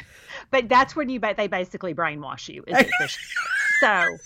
But 0.49 0.67
that's 0.67 0.95
when 0.95 1.09
you 1.09 1.19
they 1.19 1.45
basically 1.45 1.93
brainwash 1.93 2.49
you. 2.49 2.63
Is 2.65 2.75
fish. 2.99 3.19
so 3.79 4.17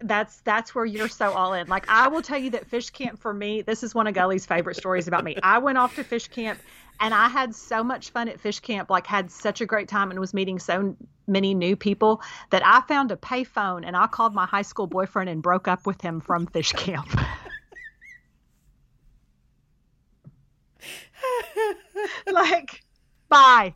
that's 0.00 0.40
that's 0.40 0.74
where 0.74 0.86
you're 0.86 1.08
so 1.08 1.32
all 1.32 1.52
in. 1.52 1.66
Like 1.68 1.84
I 1.88 2.08
will 2.08 2.22
tell 2.22 2.38
you 2.38 2.50
that 2.50 2.66
fish 2.68 2.88
camp 2.88 3.20
for 3.20 3.34
me, 3.34 3.60
this 3.60 3.82
is 3.82 3.94
one 3.94 4.06
of 4.06 4.14
Gully's 4.14 4.46
favorite 4.46 4.76
stories 4.76 5.08
about 5.08 5.24
me. 5.24 5.36
I 5.42 5.58
went 5.58 5.76
off 5.76 5.94
to 5.96 6.04
fish 6.04 6.28
camp 6.28 6.58
and 7.00 7.12
I 7.12 7.28
had 7.28 7.54
so 7.54 7.82
much 7.82 8.10
fun 8.10 8.28
at 8.28 8.40
fish 8.40 8.60
camp, 8.60 8.90
like 8.90 9.06
had 9.06 9.30
such 9.30 9.60
a 9.60 9.66
great 9.66 9.88
time 9.88 10.10
and 10.10 10.18
was 10.20 10.34
meeting 10.34 10.58
so 10.58 10.96
many 11.26 11.54
new 11.54 11.76
people 11.76 12.20
that 12.50 12.64
I 12.64 12.82
found 12.82 13.10
a 13.10 13.16
payphone 13.16 13.86
and 13.86 13.96
I 13.96 14.06
called 14.06 14.34
my 14.34 14.46
high 14.46 14.62
school 14.62 14.86
boyfriend 14.86 15.28
and 15.30 15.42
broke 15.42 15.68
up 15.68 15.86
with 15.86 16.00
him 16.00 16.20
from 16.20 16.46
fish 16.46 16.72
camp. 16.72 17.08
like, 22.26 22.82
bye. 23.28 23.74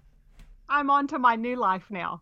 I'm 0.68 0.90
on 0.90 1.06
to 1.08 1.18
my 1.18 1.34
new 1.36 1.56
life 1.56 1.86
now. 1.90 2.20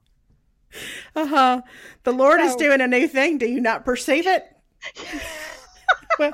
Uh 1.15 1.27
huh. 1.27 1.63
The 2.05 2.13
Lord 2.13 2.41
so, 2.41 2.47
is 2.47 2.57
doing 2.57 2.81
a 2.81 2.87
new 2.87 3.09
thing. 3.09 3.39
Do 3.39 3.47
you 3.47 3.61
not 3.61 3.85
perceive 3.85 4.27
it? 4.27 4.45
well, 6.19 6.33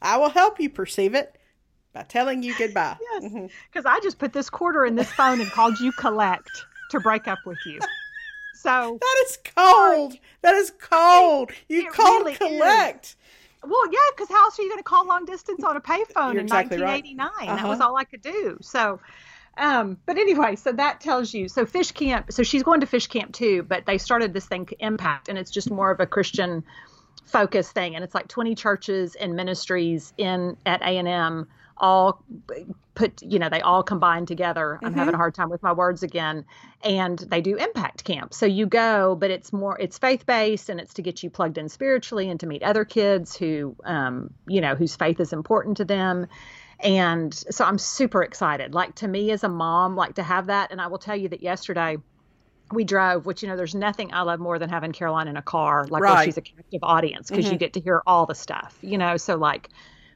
I 0.00 0.16
will 0.18 0.28
help 0.30 0.60
you 0.60 0.70
perceive 0.70 1.14
it 1.14 1.35
by 1.96 2.02
telling 2.02 2.42
you 2.42 2.54
goodbye. 2.58 2.96
Yes, 3.12 3.22
because 3.22 3.84
mm-hmm. 3.84 3.86
I 3.86 4.00
just 4.02 4.18
put 4.18 4.32
this 4.32 4.50
quarter 4.50 4.84
in 4.84 4.94
this 4.94 5.10
phone 5.12 5.40
and 5.40 5.50
called 5.50 5.80
you 5.80 5.92
collect 5.92 6.66
to 6.90 7.00
break 7.00 7.26
up 7.26 7.38
with 7.46 7.58
you. 7.64 7.80
So 8.54 8.98
that 9.00 9.24
is 9.26 9.38
cold. 9.56 10.14
That 10.42 10.54
is 10.54 10.72
cold. 10.78 11.50
You 11.68 11.90
called 11.90 12.26
really 12.26 12.34
collect. 12.34 13.06
Is. 13.06 13.16
Well, 13.62 13.86
yeah, 13.90 13.98
because 14.14 14.28
how 14.28 14.44
else 14.44 14.58
are 14.58 14.62
you 14.62 14.68
going 14.68 14.80
to 14.80 14.84
call 14.84 15.06
long 15.06 15.24
distance 15.24 15.64
on 15.64 15.76
a 15.76 15.80
payphone 15.80 16.32
in 16.32 16.40
exactly 16.40 16.78
1989? 16.78 17.18
Right. 17.18 17.48
Uh-huh. 17.48 17.56
That 17.56 17.68
was 17.68 17.80
all 17.80 17.96
I 17.96 18.04
could 18.04 18.22
do. 18.22 18.58
So, 18.60 19.00
um, 19.56 19.96
but 20.04 20.18
anyway, 20.18 20.56
so 20.56 20.72
that 20.72 21.00
tells 21.00 21.32
you. 21.32 21.48
So 21.48 21.64
fish 21.64 21.92
camp. 21.92 22.32
So 22.32 22.42
she's 22.42 22.62
going 22.62 22.80
to 22.80 22.86
fish 22.86 23.06
camp 23.06 23.32
too, 23.32 23.62
but 23.62 23.86
they 23.86 23.98
started 23.98 24.34
this 24.34 24.46
thing 24.46 24.68
Impact, 24.80 25.28
and 25.28 25.38
it's 25.38 25.50
just 25.50 25.70
more 25.70 25.90
of 25.90 26.00
a 26.00 26.06
Christian 26.06 26.62
focus 27.26 27.70
thing, 27.70 27.94
and 27.94 28.02
it's 28.04 28.14
like 28.14 28.28
20 28.28 28.54
churches 28.54 29.14
and 29.14 29.34
ministries 29.34 30.12
in 30.16 30.56
at 30.64 30.80
A 30.82 30.98
and 30.98 31.08
M 31.08 31.48
all 31.78 32.22
put 32.94 33.20
you 33.22 33.38
know 33.38 33.48
they 33.48 33.60
all 33.60 33.82
combine 33.82 34.26
together. 34.26 34.78
I'm 34.82 34.90
mm-hmm. 34.90 34.98
having 34.98 35.14
a 35.14 35.18
hard 35.18 35.34
time 35.34 35.50
with 35.50 35.62
my 35.62 35.72
words 35.72 36.02
again. 36.02 36.44
And 36.82 37.18
they 37.18 37.40
do 37.40 37.56
impact 37.56 38.04
camp. 38.04 38.32
So 38.32 38.46
you 38.46 38.66
go 38.66 39.14
but 39.14 39.30
it's 39.30 39.52
more 39.52 39.78
it's 39.78 39.98
faith 39.98 40.26
based 40.26 40.68
and 40.68 40.80
it's 40.80 40.94
to 40.94 41.02
get 41.02 41.22
you 41.22 41.30
plugged 41.30 41.58
in 41.58 41.68
spiritually 41.68 42.30
and 42.30 42.40
to 42.40 42.46
meet 42.46 42.62
other 42.62 42.84
kids 42.84 43.36
who 43.36 43.76
um, 43.84 44.32
you 44.46 44.60
know 44.60 44.74
whose 44.74 44.96
faith 44.96 45.20
is 45.20 45.32
important 45.32 45.76
to 45.78 45.84
them. 45.84 46.26
And 46.80 47.32
so 47.34 47.64
i'm 47.64 47.78
super 47.78 48.22
excited. 48.22 48.74
Like 48.74 48.94
to 48.96 49.08
me 49.08 49.30
as 49.30 49.44
a 49.44 49.48
mom 49.48 49.96
like 49.96 50.14
to 50.14 50.22
have 50.22 50.46
that. 50.46 50.72
And 50.72 50.80
i 50.80 50.86
will 50.86 50.98
tell 50.98 51.16
you 51.16 51.28
that 51.28 51.42
yesterday 51.42 51.98
we 52.72 52.84
drove, 52.84 53.26
which 53.26 53.42
you 53.42 53.48
know, 53.48 53.56
there's 53.56 53.74
nothing 53.74 54.12
I 54.12 54.22
love 54.22 54.40
more 54.40 54.58
than 54.58 54.68
having 54.68 54.92
Caroline 54.92 55.28
in 55.28 55.36
a 55.36 55.42
car, 55.42 55.86
like 55.88 56.02
right. 56.02 56.14
where 56.14 56.24
she's 56.24 56.36
a 56.36 56.42
captive 56.42 56.80
audience 56.82 57.28
because 57.30 57.44
mm-hmm. 57.44 57.54
you 57.54 57.58
get 57.58 57.72
to 57.74 57.80
hear 57.80 58.02
all 58.06 58.26
the 58.26 58.34
stuff, 58.34 58.76
you 58.82 58.98
know. 58.98 59.16
So 59.16 59.36
like, 59.36 59.68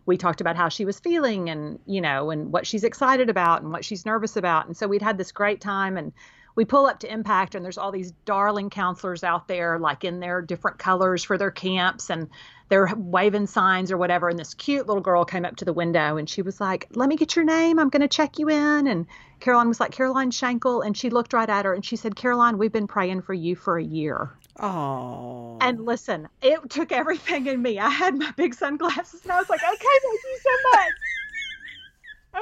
we 0.06 0.16
talked 0.16 0.40
about 0.40 0.56
how 0.56 0.68
she 0.68 0.84
was 0.84 0.98
feeling 0.98 1.50
and 1.50 1.78
you 1.86 2.00
know 2.00 2.30
and 2.30 2.52
what 2.52 2.66
she's 2.66 2.84
excited 2.84 3.30
about 3.30 3.62
and 3.62 3.70
what 3.70 3.84
she's 3.84 4.04
nervous 4.04 4.36
about 4.36 4.66
and 4.66 4.76
so 4.76 4.88
we'd 4.88 5.02
had 5.02 5.18
this 5.18 5.30
great 5.30 5.60
time 5.60 5.96
and 5.96 6.12
we 6.54 6.64
pull 6.64 6.86
up 6.86 7.00
to 7.00 7.12
Impact 7.12 7.54
and 7.54 7.64
there's 7.64 7.78
all 7.78 7.92
these 7.92 8.12
darling 8.24 8.70
counselors 8.70 9.24
out 9.24 9.48
there, 9.48 9.78
like 9.78 10.04
in 10.04 10.20
their 10.20 10.42
different 10.42 10.78
colors 10.78 11.24
for 11.24 11.38
their 11.38 11.50
camps 11.50 12.10
and 12.10 12.28
they're 12.70 12.88
waving 12.96 13.48
signs 13.48 13.92
or 13.92 13.98
whatever. 13.98 14.28
And 14.28 14.38
this 14.38 14.54
cute 14.54 14.86
little 14.86 15.02
girl 15.02 15.24
came 15.24 15.44
up 15.44 15.56
to 15.56 15.64
the 15.64 15.72
window 15.72 16.16
and 16.16 16.30
she 16.30 16.40
was 16.40 16.60
like, 16.60 16.86
Let 16.94 17.08
me 17.08 17.16
get 17.16 17.36
your 17.36 17.44
name. 17.44 17.78
I'm 17.78 17.90
going 17.90 18.00
to 18.00 18.08
check 18.08 18.38
you 18.38 18.48
in. 18.48 18.86
And 18.86 19.06
Caroline 19.40 19.68
was 19.68 19.80
like, 19.80 19.90
Caroline 19.90 20.30
Shankle. 20.30 20.86
And 20.86 20.96
she 20.96 21.10
looked 21.10 21.32
right 21.32 21.50
at 21.50 21.64
her 21.64 21.74
and 21.74 21.84
she 21.84 21.96
said, 21.96 22.16
Caroline, 22.16 22.56
we've 22.56 22.72
been 22.72 22.86
praying 22.86 23.22
for 23.22 23.34
you 23.34 23.56
for 23.56 23.76
a 23.76 23.84
year. 23.84 24.30
Oh. 24.60 25.58
And 25.60 25.84
listen, 25.84 26.28
it 26.40 26.70
took 26.70 26.92
everything 26.92 27.46
in 27.46 27.60
me. 27.60 27.78
I 27.78 27.90
had 27.90 28.16
my 28.16 28.30
big 28.36 28.54
sunglasses 28.54 29.22
and 29.24 29.32
I 29.32 29.38
was 29.38 29.50
like, 29.50 29.62
okay, 29.62 29.98
thank 30.02 30.20
you 30.24 30.38
so 30.42 30.50
much. 30.72 30.92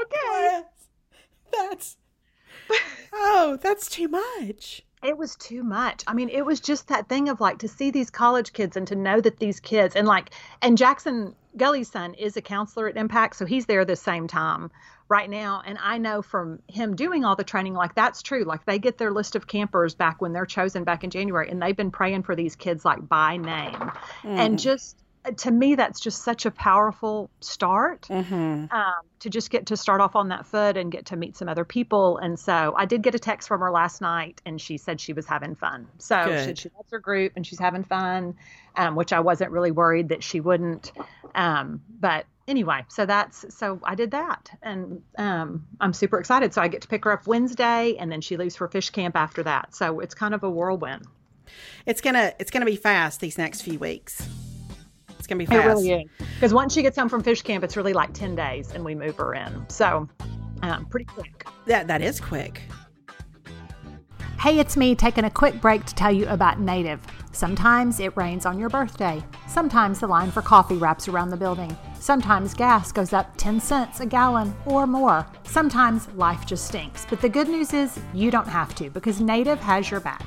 Okay. 0.02 0.62
That's 1.50 1.96
oh, 3.14 3.58
that's 3.62 3.88
too 3.88 4.08
much. 4.08 4.82
It 5.02 5.16
was 5.16 5.36
too 5.36 5.62
much. 5.62 6.02
I 6.06 6.14
mean, 6.14 6.28
it 6.28 6.44
was 6.44 6.60
just 6.60 6.88
that 6.88 7.08
thing 7.08 7.28
of 7.28 7.40
like 7.40 7.58
to 7.58 7.68
see 7.68 7.90
these 7.90 8.10
college 8.10 8.52
kids 8.52 8.76
and 8.76 8.86
to 8.88 8.96
know 8.96 9.20
that 9.20 9.38
these 9.38 9.60
kids 9.60 9.94
and 9.94 10.06
like 10.06 10.30
and 10.60 10.76
Jackson 10.76 11.34
Gully's 11.56 11.90
son 11.90 12.14
is 12.14 12.36
a 12.36 12.42
counselor 12.42 12.88
at 12.88 12.96
Impact, 12.96 13.36
so 13.36 13.46
he's 13.46 13.66
there 13.66 13.84
the 13.84 13.96
same 13.96 14.28
time 14.28 14.70
right 15.08 15.28
now. 15.28 15.62
And 15.64 15.78
I 15.80 15.98
know 15.98 16.22
from 16.22 16.60
him 16.68 16.96
doing 16.96 17.24
all 17.24 17.36
the 17.36 17.44
training, 17.44 17.74
like 17.74 17.94
that's 17.94 18.22
true. 18.22 18.44
Like 18.44 18.64
they 18.64 18.78
get 18.78 18.98
their 18.98 19.10
list 19.10 19.36
of 19.36 19.46
campers 19.46 19.94
back 19.94 20.20
when 20.20 20.32
they're 20.32 20.46
chosen 20.46 20.84
back 20.84 21.04
in 21.04 21.10
January, 21.10 21.48
and 21.50 21.60
they've 21.60 21.76
been 21.76 21.90
praying 21.90 22.22
for 22.22 22.34
these 22.34 22.56
kids 22.56 22.84
like 22.84 23.08
by 23.08 23.36
name. 23.36 23.92
Mm. 24.22 24.38
And 24.38 24.58
just 24.58 24.96
to 25.32 25.50
me, 25.50 25.74
that's 25.74 26.00
just 26.00 26.22
such 26.22 26.46
a 26.46 26.50
powerful 26.50 27.30
start 27.40 28.02
mm-hmm. 28.08 28.66
um, 28.74 29.02
to 29.20 29.30
just 29.30 29.50
get 29.50 29.66
to 29.66 29.76
start 29.76 30.00
off 30.00 30.16
on 30.16 30.28
that 30.28 30.46
foot 30.46 30.76
and 30.76 30.90
get 30.90 31.06
to 31.06 31.16
meet 31.16 31.36
some 31.36 31.48
other 31.48 31.64
people. 31.64 32.18
And 32.18 32.38
so 32.38 32.74
I 32.76 32.86
did 32.86 33.02
get 33.02 33.14
a 33.14 33.18
text 33.18 33.48
from 33.48 33.60
her 33.60 33.70
last 33.70 34.00
night, 34.00 34.40
and 34.46 34.60
she 34.60 34.78
said 34.78 35.00
she 35.00 35.12
was 35.12 35.26
having 35.26 35.54
fun. 35.54 35.86
So 35.98 36.44
she, 36.46 36.54
she, 36.54 36.70
loves 36.76 36.90
her 36.90 36.98
group 36.98 37.32
and 37.36 37.46
she's 37.46 37.58
having 37.58 37.84
fun, 37.84 38.34
um, 38.76 38.96
which 38.96 39.12
I 39.12 39.20
wasn't 39.20 39.50
really 39.50 39.70
worried 39.70 40.08
that 40.10 40.22
she 40.22 40.40
wouldn't. 40.40 40.92
Um, 41.34 41.82
but 42.00 42.26
anyway, 42.46 42.84
so 42.88 43.06
that's 43.06 43.44
so 43.54 43.80
I 43.84 43.94
did 43.94 44.12
that, 44.12 44.50
and 44.62 45.02
um, 45.18 45.66
I'm 45.80 45.92
super 45.92 46.18
excited. 46.18 46.54
So 46.54 46.62
I 46.62 46.68
get 46.68 46.82
to 46.82 46.88
pick 46.88 47.04
her 47.04 47.12
up 47.12 47.26
Wednesday, 47.26 47.96
and 47.98 48.10
then 48.10 48.20
she 48.20 48.36
leaves 48.36 48.56
for 48.56 48.66
fish 48.68 48.90
camp 48.90 49.16
after 49.16 49.42
that. 49.44 49.74
So 49.74 50.00
it's 50.00 50.14
kind 50.14 50.34
of 50.34 50.42
a 50.42 50.50
whirlwind. 50.50 51.06
It's 51.86 52.00
gonna 52.00 52.32
it's 52.38 52.50
gonna 52.50 52.66
be 52.66 52.76
fast 52.76 53.20
these 53.20 53.38
next 53.38 53.62
few 53.62 53.78
weeks. 53.78 54.26
It's 55.28 55.34
gonna 55.34 55.38
be 55.40 55.46
fast. 55.46 55.84
It 55.84 55.90
really 55.90 56.04
is 56.04 56.10
because 56.36 56.54
once 56.54 56.72
she 56.72 56.80
gets 56.80 56.96
home 56.96 57.10
from 57.10 57.22
fish 57.22 57.42
camp, 57.42 57.62
it's 57.62 57.76
really 57.76 57.92
like 57.92 58.14
ten 58.14 58.34
days, 58.34 58.72
and 58.72 58.82
we 58.82 58.94
move 58.94 59.16
her 59.16 59.34
in. 59.34 59.68
So 59.68 60.08
um, 60.62 60.86
pretty 60.86 61.04
quick. 61.04 61.46
That 61.66 61.86
that 61.88 62.00
is 62.00 62.18
quick. 62.18 62.62
Hey, 64.40 64.58
it's 64.58 64.74
me 64.74 64.94
taking 64.94 65.24
a 65.24 65.30
quick 65.30 65.60
break 65.60 65.84
to 65.84 65.94
tell 65.94 66.10
you 66.10 66.26
about 66.28 66.60
Native. 66.60 67.02
Sometimes 67.32 68.00
it 68.00 68.16
rains 68.16 68.46
on 68.46 68.58
your 68.58 68.70
birthday. 68.70 69.22
Sometimes 69.48 70.00
the 70.00 70.06
line 70.06 70.30
for 70.30 70.40
coffee 70.40 70.78
wraps 70.78 71.08
around 71.08 71.28
the 71.28 71.36
building. 71.36 71.76
Sometimes 72.00 72.54
gas 72.54 72.90
goes 72.90 73.12
up 73.12 73.36
10 73.36 73.60
cents 73.60 74.00
a 74.00 74.06
gallon 74.06 74.54
or 74.64 74.86
more. 74.86 75.26
Sometimes 75.44 76.08
life 76.14 76.46
just 76.46 76.66
stinks. 76.68 77.04
But 77.10 77.20
the 77.20 77.28
good 77.28 77.48
news 77.48 77.74
is 77.74 78.00
you 78.14 78.30
don't 78.30 78.48
have 78.48 78.74
to 78.76 78.88
because 78.90 79.20
Native 79.20 79.60
has 79.60 79.90
your 79.90 80.00
back. 80.00 80.24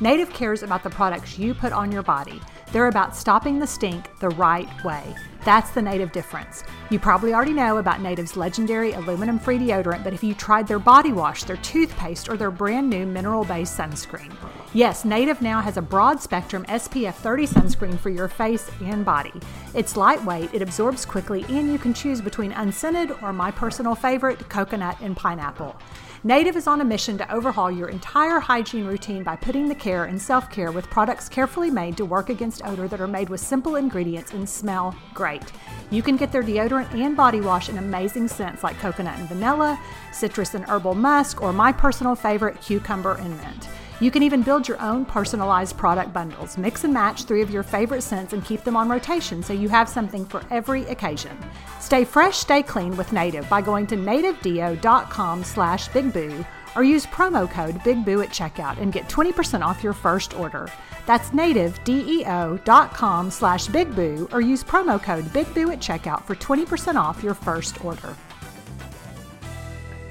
Native 0.00 0.30
cares 0.30 0.62
about 0.62 0.82
the 0.82 0.90
products 0.90 1.38
you 1.38 1.52
put 1.52 1.72
on 1.72 1.92
your 1.92 2.02
body. 2.02 2.40
They're 2.72 2.88
about 2.88 3.16
stopping 3.16 3.58
the 3.58 3.66
stink 3.66 4.18
the 4.20 4.28
right 4.30 4.68
way. 4.84 5.14
That's 5.44 5.70
the 5.70 5.80
Native 5.80 6.12
difference. 6.12 6.62
You 6.90 6.98
probably 6.98 7.32
already 7.32 7.54
know 7.54 7.78
about 7.78 8.02
Native's 8.02 8.36
legendary 8.36 8.92
aluminum 8.92 9.38
free 9.38 9.58
deodorant, 9.58 10.04
but 10.04 10.12
if 10.12 10.22
you 10.22 10.34
tried 10.34 10.68
their 10.68 10.78
body 10.78 11.12
wash, 11.12 11.44
their 11.44 11.56
toothpaste, 11.56 12.28
or 12.28 12.36
their 12.36 12.50
brand 12.50 12.90
new 12.90 13.06
mineral 13.06 13.44
based 13.44 13.76
sunscreen, 13.76 14.32
yes, 14.74 15.04
Native 15.04 15.40
now 15.40 15.60
has 15.60 15.78
a 15.78 15.82
broad 15.82 16.20
spectrum 16.20 16.64
SPF 16.66 17.14
30 17.14 17.46
sunscreen 17.46 17.98
for 17.98 18.10
your 18.10 18.28
face 18.28 18.70
and 18.82 19.04
body. 19.04 19.32
It's 19.74 19.96
lightweight, 19.96 20.52
it 20.52 20.62
absorbs 20.62 21.06
quickly, 21.06 21.44
and 21.48 21.72
you 21.72 21.78
can 21.78 21.94
choose 21.94 22.20
between 22.20 22.52
unscented 22.52 23.12
or 23.22 23.32
my 23.32 23.50
personal 23.50 23.94
favorite, 23.94 24.48
coconut 24.50 24.98
and 25.00 25.16
pineapple. 25.16 25.74
Native 26.22 26.54
is 26.54 26.66
on 26.66 26.82
a 26.82 26.84
mission 26.84 27.16
to 27.16 27.32
overhaul 27.32 27.70
your 27.70 27.88
entire 27.88 28.40
hygiene 28.40 28.84
routine 28.84 29.22
by 29.22 29.36
putting 29.36 29.68
the 29.68 29.74
care 29.74 30.04
in 30.04 30.18
self 30.18 30.50
care 30.50 30.70
with 30.70 30.90
products 30.90 31.30
carefully 31.30 31.70
made 31.70 31.96
to 31.96 32.04
work 32.04 32.28
against 32.28 32.60
odor 32.66 32.86
that 32.88 33.00
are 33.00 33.06
made 33.06 33.30
with 33.30 33.40
simple 33.40 33.76
ingredients 33.76 34.34
and 34.34 34.46
smell 34.46 34.94
great. 35.14 35.50
You 35.90 36.02
can 36.02 36.18
get 36.18 36.30
their 36.30 36.42
deodorant 36.42 36.92
and 36.92 37.16
body 37.16 37.40
wash 37.40 37.70
in 37.70 37.78
amazing 37.78 38.28
scents 38.28 38.62
like 38.62 38.78
coconut 38.80 39.18
and 39.18 39.28
vanilla, 39.30 39.80
citrus 40.12 40.52
and 40.52 40.66
herbal 40.66 40.94
musk, 40.94 41.40
or 41.40 41.54
my 41.54 41.72
personal 41.72 42.14
favorite, 42.14 42.60
cucumber 42.60 43.14
and 43.14 43.34
mint. 43.38 43.68
You 44.00 44.10
can 44.10 44.22
even 44.22 44.42
build 44.42 44.66
your 44.66 44.80
own 44.80 45.04
personalized 45.04 45.76
product 45.76 46.14
bundles. 46.14 46.56
Mix 46.56 46.84
and 46.84 46.94
match 46.94 47.24
three 47.24 47.42
of 47.42 47.50
your 47.50 47.62
favorite 47.62 48.02
scents 48.02 48.32
and 48.32 48.42
keep 48.42 48.64
them 48.64 48.74
on 48.74 48.88
rotation 48.88 49.42
so 49.42 49.52
you 49.52 49.68
have 49.68 49.90
something 49.90 50.24
for 50.24 50.42
every 50.50 50.86
occasion. 50.86 51.36
Stay 51.80 52.06
fresh, 52.06 52.38
stay 52.38 52.62
clean 52.62 52.96
with 52.96 53.12
Native 53.12 53.46
by 53.50 53.60
going 53.60 53.86
to 53.88 53.96
nativedeo.com 53.96 55.44
slash 55.44 55.90
bigboo 55.90 56.46
or 56.74 56.82
use 56.82 57.04
promo 57.04 57.50
code 57.50 57.74
BIGBOO 57.80 58.24
at 58.24 58.30
checkout 58.30 58.80
and 58.80 58.92
get 58.92 59.06
20% 59.08 59.60
off 59.60 59.84
your 59.84 59.92
first 59.92 60.34
order. 60.34 60.70
That's 61.04 61.28
nativedeo.com 61.30 63.30
slash 63.30 63.66
bigboo 63.66 64.32
or 64.32 64.40
use 64.40 64.64
promo 64.64 65.02
code 65.02 65.26
BIGBOO 65.26 65.72
at 65.72 65.80
checkout 65.80 66.24
for 66.24 66.36
20% 66.36 66.94
off 66.94 67.22
your 67.22 67.34
first 67.34 67.84
order 67.84 68.16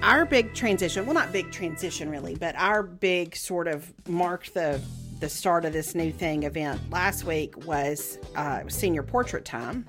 our 0.01 0.25
big 0.25 0.53
transition 0.53 1.05
well 1.05 1.13
not 1.13 1.31
big 1.31 1.51
transition 1.51 2.09
really 2.09 2.35
but 2.35 2.55
our 2.57 2.83
big 2.83 3.35
sort 3.35 3.67
of 3.67 3.91
marked 4.07 4.53
the 4.53 4.81
the 5.19 5.29
start 5.29 5.65
of 5.65 5.73
this 5.73 5.95
new 5.95 6.11
thing 6.11 6.43
event 6.43 6.79
last 6.89 7.25
week 7.25 7.65
was 7.65 8.17
uh, 8.35 8.61
senior 8.67 9.03
portrait 9.03 9.43
time 9.43 9.87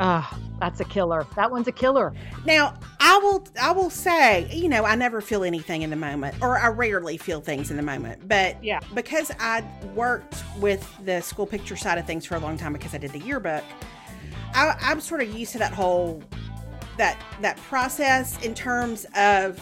Ah, 0.00 0.30
oh, 0.32 0.38
that's 0.60 0.78
a 0.78 0.84
killer. 0.84 1.26
That 1.34 1.50
one's 1.50 1.66
a 1.66 1.72
killer. 1.72 2.14
Now, 2.46 2.78
I 3.00 3.18
will 3.18 3.46
I 3.60 3.72
will 3.72 3.90
say, 3.90 4.48
you 4.52 4.68
know, 4.68 4.84
I 4.84 4.94
never 4.94 5.20
feel 5.20 5.42
anything 5.42 5.82
in 5.82 5.90
the 5.90 5.96
moment, 5.96 6.36
or 6.40 6.56
I 6.56 6.68
rarely 6.68 7.16
feel 7.16 7.40
things 7.40 7.70
in 7.72 7.76
the 7.76 7.82
moment. 7.82 8.28
But 8.28 8.62
yeah, 8.62 8.78
because 8.94 9.32
I 9.40 9.64
worked 9.96 10.44
with 10.58 10.88
the 11.04 11.20
school 11.20 11.46
picture 11.46 11.76
side 11.76 11.98
of 11.98 12.06
things 12.06 12.24
for 12.24 12.36
a 12.36 12.38
long 12.38 12.56
time 12.56 12.72
because 12.72 12.94
I 12.94 12.98
did 12.98 13.10
the 13.10 13.18
yearbook, 13.18 13.64
I, 14.54 14.76
I'm 14.80 15.00
sort 15.00 15.20
of 15.20 15.34
used 15.34 15.52
to 15.52 15.58
that 15.58 15.72
whole 15.72 16.22
that 16.98 17.20
that 17.40 17.56
process 17.56 18.42
in 18.44 18.54
terms 18.54 19.06
of 19.16 19.60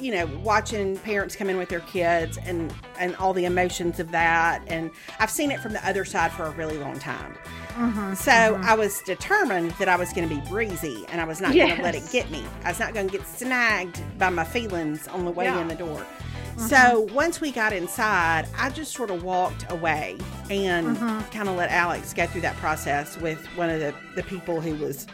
you 0.00 0.12
know 0.12 0.26
watching 0.42 0.96
parents 0.98 1.36
come 1.36 1.48
in 1.48 1.56
with 1.56 1.68
their 1.68 1.80
kids 1.80 2.38
and 2.38 2.72
and 2.98 3.14
all 3.16 3.32
the 3.32 3.44
emotions 3.44 4.00
of 4.00 4.10
that 4.10 4.62
and 4.66 4.90
i've 5.20 5.30
seen 5.30 5.50
it 5.50 5.60
from 5.60 5.72
the 5.72 5.88
other 5.88 6.04
side 6.04 6.30
for 6.32 6.44
a 6.44 6.50
really 6.50 6.78
long 6.78 6.98
time 6.98 7.34
mm-hmm, 7.70 8.14
so 8.14 8.30
mm-hmm. 8.30 8.64
i 8.64 8.74
was 8.74 9.00
determined 9.02 9.70
that 9.72 9.88
i 9.88 9.96
was 9.96 10.12
going 10.12 10.28
to 10.28 10.34
be 10.34 10.40
breezy 10.48 11.04
and 11.08 11.20
i 11.20 11.24
was 11.24 11.40
not 11.40 11.54
yes. 11.54 11.66
going 11.66 11.76
to 11.76 11.82
let 11.82 11.94
it 11.94 12.10
get 12.10 12.30
me 12.30 12.44
i 12.64 12.68
was 12.68 12.80
not 12.80 12.94
going 12.94 13.08
to 13.08 13.16
get 13.16 13.26
snagged 13.26 14.00
by 14.18 14.28
my 14.28 14.44
feelings 14.44 15.08
on 15.08 15.24
the 15.24 15.30
way 15.30 15.44
yeah. 15.44 15.60
in 15.60 15.68
the 15.68 15.74
door 15.74 15.98
mm-hmm. 15.98 16.60
so 16.60 17.00
once 17.12 17.40
we 17.40 17.50
got 17.50 17.72
inside 17.72 18.46
i 18.58 18.68
just 18.70 18.92
sort 18.92 19.10
of 19.10 19.22
walked 19.22 19.70
away 19.72 20.16
and 20.50 20.96
mm-hmm. 20.96 21.30
kind 21.30 21.48
of 21.48 21.56
let 21.56 21.70
alex 21.70 22.12
go 22.12 22.26
through 22.26 22.42
that 22.42 22.56
process 22.56 23.16
with 23.18 23.44
one 23.56 23.70
of 23.70 23.80
the, 23.80 23.94
the 24.14 24.22
people 24.22 24.60
who 24.60 24.74
was 24.76 25.06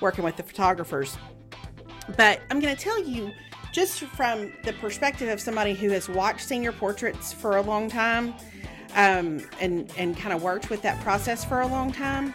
working 0.00 0.24
with 0.24 0.36
the 0.36 0.42
photographers. 0.42 1.16
But 2.16 2.40
I'm 2.50 2.60
going 2.60 2.74
to 2.74 2.80
tell 2.80 3.02
you, 3.02 3.32
just 3.72 4.00
from 4.00 4.52
the 4.64 4.72
perspective 4.74 5.28
of 5.28 5.40
somebody 5.40 5.74
who 5.74 5.90
has 5.90 6.08
watched 6.08 6.46
senior 6.46 6.72
portraits 6.72 7.32
for 7.32 7.56
a 7.56 7.62
long 7.62 7.88
time 7.88 8.34
um, 8.94 9.40
and, 9.60 9.92
and 9.96 10.16
kind 10.16 10.34
of 10.34 10.42
worked 10.42 10.70
with 10.70 10.82
that 10.82 11.00
process 11.02 11.44
for 11.44 11.60
a 11.60 11.66
long 11.66 11.92
time, 11.92 12.32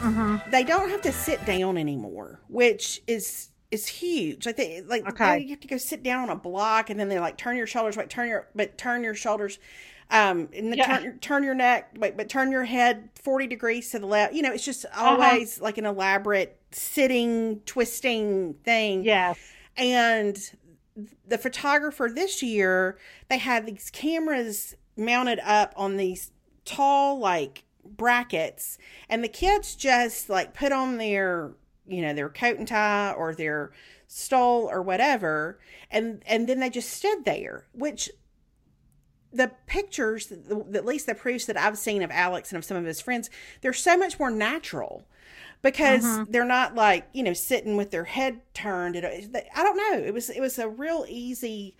mm-hmm. 0.00 0.36
they 0.50 0.64
don't 0.64 0.90
have 0.90 1.02
to 1.02 1.12
sit 1.12 1.44
down 1.46 1.78
anymore, 1.78 2.40
which 2.48 3.02
is 3.06 3.48
is 3.70 3.88
huge. 3.88 4.46
Like 4.46 4.56
they 4.56 4.82
like 4.82 5.08
okay. 5.08 5.40
you 5.40 5.50
have 5.50 5.60
to 5.60 5.68
go 5.68 5.78
sit 5.78 6.02
down 6.02 6.24
on 6.24 6.30
a 6.30 6.36
block 6.36 6.90
and 6.90 7.00
then 7.00 7.08
they 7.08 7.18
like 7.18 7.36
turn 7.36 7.56
your 7.56 7.66
shoulders, 7.66 7.96
wait, 7.96 8.08
turn 8.08 8.28
your 8.28 8.48
but 8.54 8.78
turn 8.78 9.02
your 9.02 9.14
shoulders 9.14 9.58
um 10.10 10.48
and 10.54 10.74
yeah. 10.76 10.98
turn, 10.98 11.18
turn 11.18 11.42
your 11.42 11.54
neck 11.54 11.94
wait 11.98 12.16
but 12.16 12.28
turn 12.28 12.50
your 12.50 12.64
head 12.64 13.08
40 13.14 13.46
degrees 13.46 13.90
to 13.90 13.98
the 13.98 14.06
left 14.06 14.34
you 14.34 14.42
know 14.42 14.52
it's 14.52 14.64
just 14.64 14.84
uh-huh. 14.86 15.04
always 15.04 15.56
uh-huh. 15.56 15.64
like 15.64 15.78
an 15.78 15.86
elaborate 15.86 16.58
sitting 16.72 17.60
twisting 17.66 18.54
thing 18.64 19.04
yes 19.04 19.38
and 19.76 20.52
the 21.26 21.38
photographer 21.38 22.10
this 22.12 22.42
year 22.42 22.98
they 23.28 23.38
had 23.38 23.66
these 23.66 23.90
cameras 23.90 24.76
mounted 24.96 25.40
up 25.40 25.72
on 25.76 25.96
these 25.96 26.30
tall 26.64 27.18
like 27.18 27.64
brackets 27.84 28.78
and 29.08 29.22
the 29.22 29.28
kids 29.28 29.74
just 29.74 30.28
like 30.28 30.54
put 30.54 30.72
on 30.72 30.98
their 30.98 31.52
you 31.86 32.00
know 32.00 32.14
their 32.14 32.28
coat 32.28 32.58
and 32.58 32.68
tie 32.68 33.12
or 33.12 33.34
their 33.34 33.72
stole 34.06 34.68
or 34.70 34.80
whatever 34.80 35.58
and 35.90 36.22
and 36.26 36.48
then 36.48 36.60
they 36.60 36.70
just 36.70 36.90
stood 36.90 37.24
there 37.24 37.66
which 37.72 38.10
the 39.34 39.52
pictures, 39.66 40.32
at 40.32 40.84
least 40.84 41.06
the 41.06 41.14
proofs 41.14 41.46
that 41.46 41.56
I've 41.56 41.78
seen 41.78 42.02
of 42.02 42.10
Alex 42.10 42.50
and 42.50 42.56
of 42.56 42.64
some 42.64 42.76
of 42.76 42.84
his 42.84 43.00
friends, 43.00 43.30
they're 43.60 43.72
so 43.72 43.96
much 43.96 44.18
more 44.18 44.30
natural 44.30 45.04
because 45.62 46.04
mm-hmm. 46.04 46.30
they're 46.30 46.44
not 46.44 46.74
like 46.74 47.08
you 47.12 47.22
know 47.22 47.32
sitting 47.32 47.76
with 47.76 47.90
their 47.90 48.04
head 48.04 48.40
turned. 48.52 48.96
I 48.96 49.62
don't 49.62 49.76
know. 49.76 50.04
It 50.04 50.14
was 50.14 50.30
it 50.30 50.40
was 50.40 50.58
a 50.58 50.68
real 50.68 51.04
easy 51.08 51.74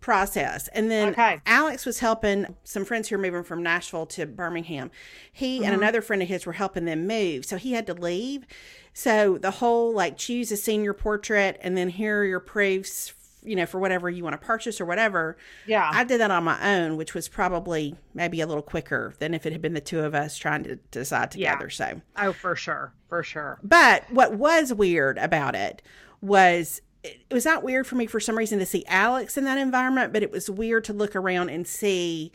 process. 0.00 0.68
And 0.68 0.90
then 0.90 1.08
Okay. 1.10 1.40
Alex 1.46 1.86
was 1.86 2.00
helping 2.00 2.54
some 2.64 2.84
friends 2.84 3.08
who 3.08 3.16
were 3.16 3.22
moving 3.22 3.42
from 3.42 3.62
Nashville 3.62 4.06
to 4.06 4.26
Birmingham. 4.26 4.90
He 5.32 5.64
and 5.64 5.74
another 5.74 6.02
friend 6.02 6.22
of 6.22 6.28
his 6.28 6.46
were 6.46 6.52
helping 6.52 6.84
them 6.84 7.06
move. 7.06 7.44
So 7.44 7.56
he 7.56 7.72
had 7.72 7.86
to 7.86 7.94
leave. 7.94 8.46
So 8.92 9.38
the 9.38 9.52
whole 9.52 9.92
like 9.92 10.16
choose 10.16 10.52
a 10.52 10.56
senior 10.56 10.92
portrait 10.92 11.58
and 11.60 11.76
then 11.76 11.88
here 11.88 12.20
are 12.20 12.24
your 12.24 12.40
proofs, 12.40 13.12
you 13.46 13.56
know, 13.56 13.64
for 13.66 13.78
whatever 13.80 14.10
you 14.10 14.22
want 14.24 14.34
to 14.40 14.44
purchase 14.46 14.80
or 14.80 14.84
whatever. 14.84 15.36
Yeah. 15.66 15.88
I 15.92 16.04
did 16.04 16.20
that 16.20 16.30
on 16.30 16.44
my 16.44 16.60
own, 16.76 16.96
which 16.96 17.14
was 17.14 17.28
probably 17.28 17.96
maybe 18.14 18.40
a 18.40 18.46
little 18.46 18.62
quicker 18.62 19.14
than 19.18 19.32
if 19.34 19.46
it 19.46 19.52
had 19.52 19.62
been 19.62 19.74
the 19.74 19.80
two 19.80 20.00
of 20.00 20.14
us 20.14 20.36
trying 20.36 20.64
to 20.64 20.76
decide 20.90 21.34
Yeah. 21.36 21.52
together. 21.52 21.70
So 21.70 22.00
oh, 22.16 22.32
for 22.32 22.56
sure. 22.56 22.92
For 23.08 23.22
sure. 23.22 23.58
but 23.62 24.10
what 24.10 24.34
was 24.34 24.74
weird 24.74 25.16
about 25.18 25.54
it 25.54 25.80
was 26.20 26.82
it 27.04 27.22
was 27.30 27.44
not 27.44 27.62
weird 27.62 27.86
for 27.86 27.94
me 27.94 28.06
for 28.06 28.18
some 28.18 28.36
reason 28.36 28.58
to 28.58 28.66
see 28.66 28.84
Alex 28.88 29.36
in 29.36 29.44
that 29.44 29.58
environment, 29.58 30.12
but 30.12 30.24
it 30.24 30.32
was 30.32 30.50
weird 30.50 30.82
to 30.84 30.92
look 30.92 31.14
around 31.14 31.50
and 31.50 31.66
see 31.68 32.32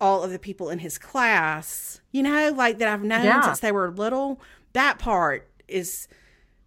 all 0.00 0.22
of 0.22 0.30
the 0.30 0.38
people 0.38 0.70
in 0.70 0.78
his 0.78 0.96
class, 0.96 2.00
you 2.12 2.22
know, 2.22 2.50
like 2.50 2.78
that 2.78 2.88
I've 2.88 3.02
known 3.02 3.24
Yeah. 3.24 3.42
since 3.42 3.60
they 3.60 3.72
were 3.72 3.90
little. 3.90 4.40
That 4.72 4.98
part 4.98 5.48
is 5.68 6.08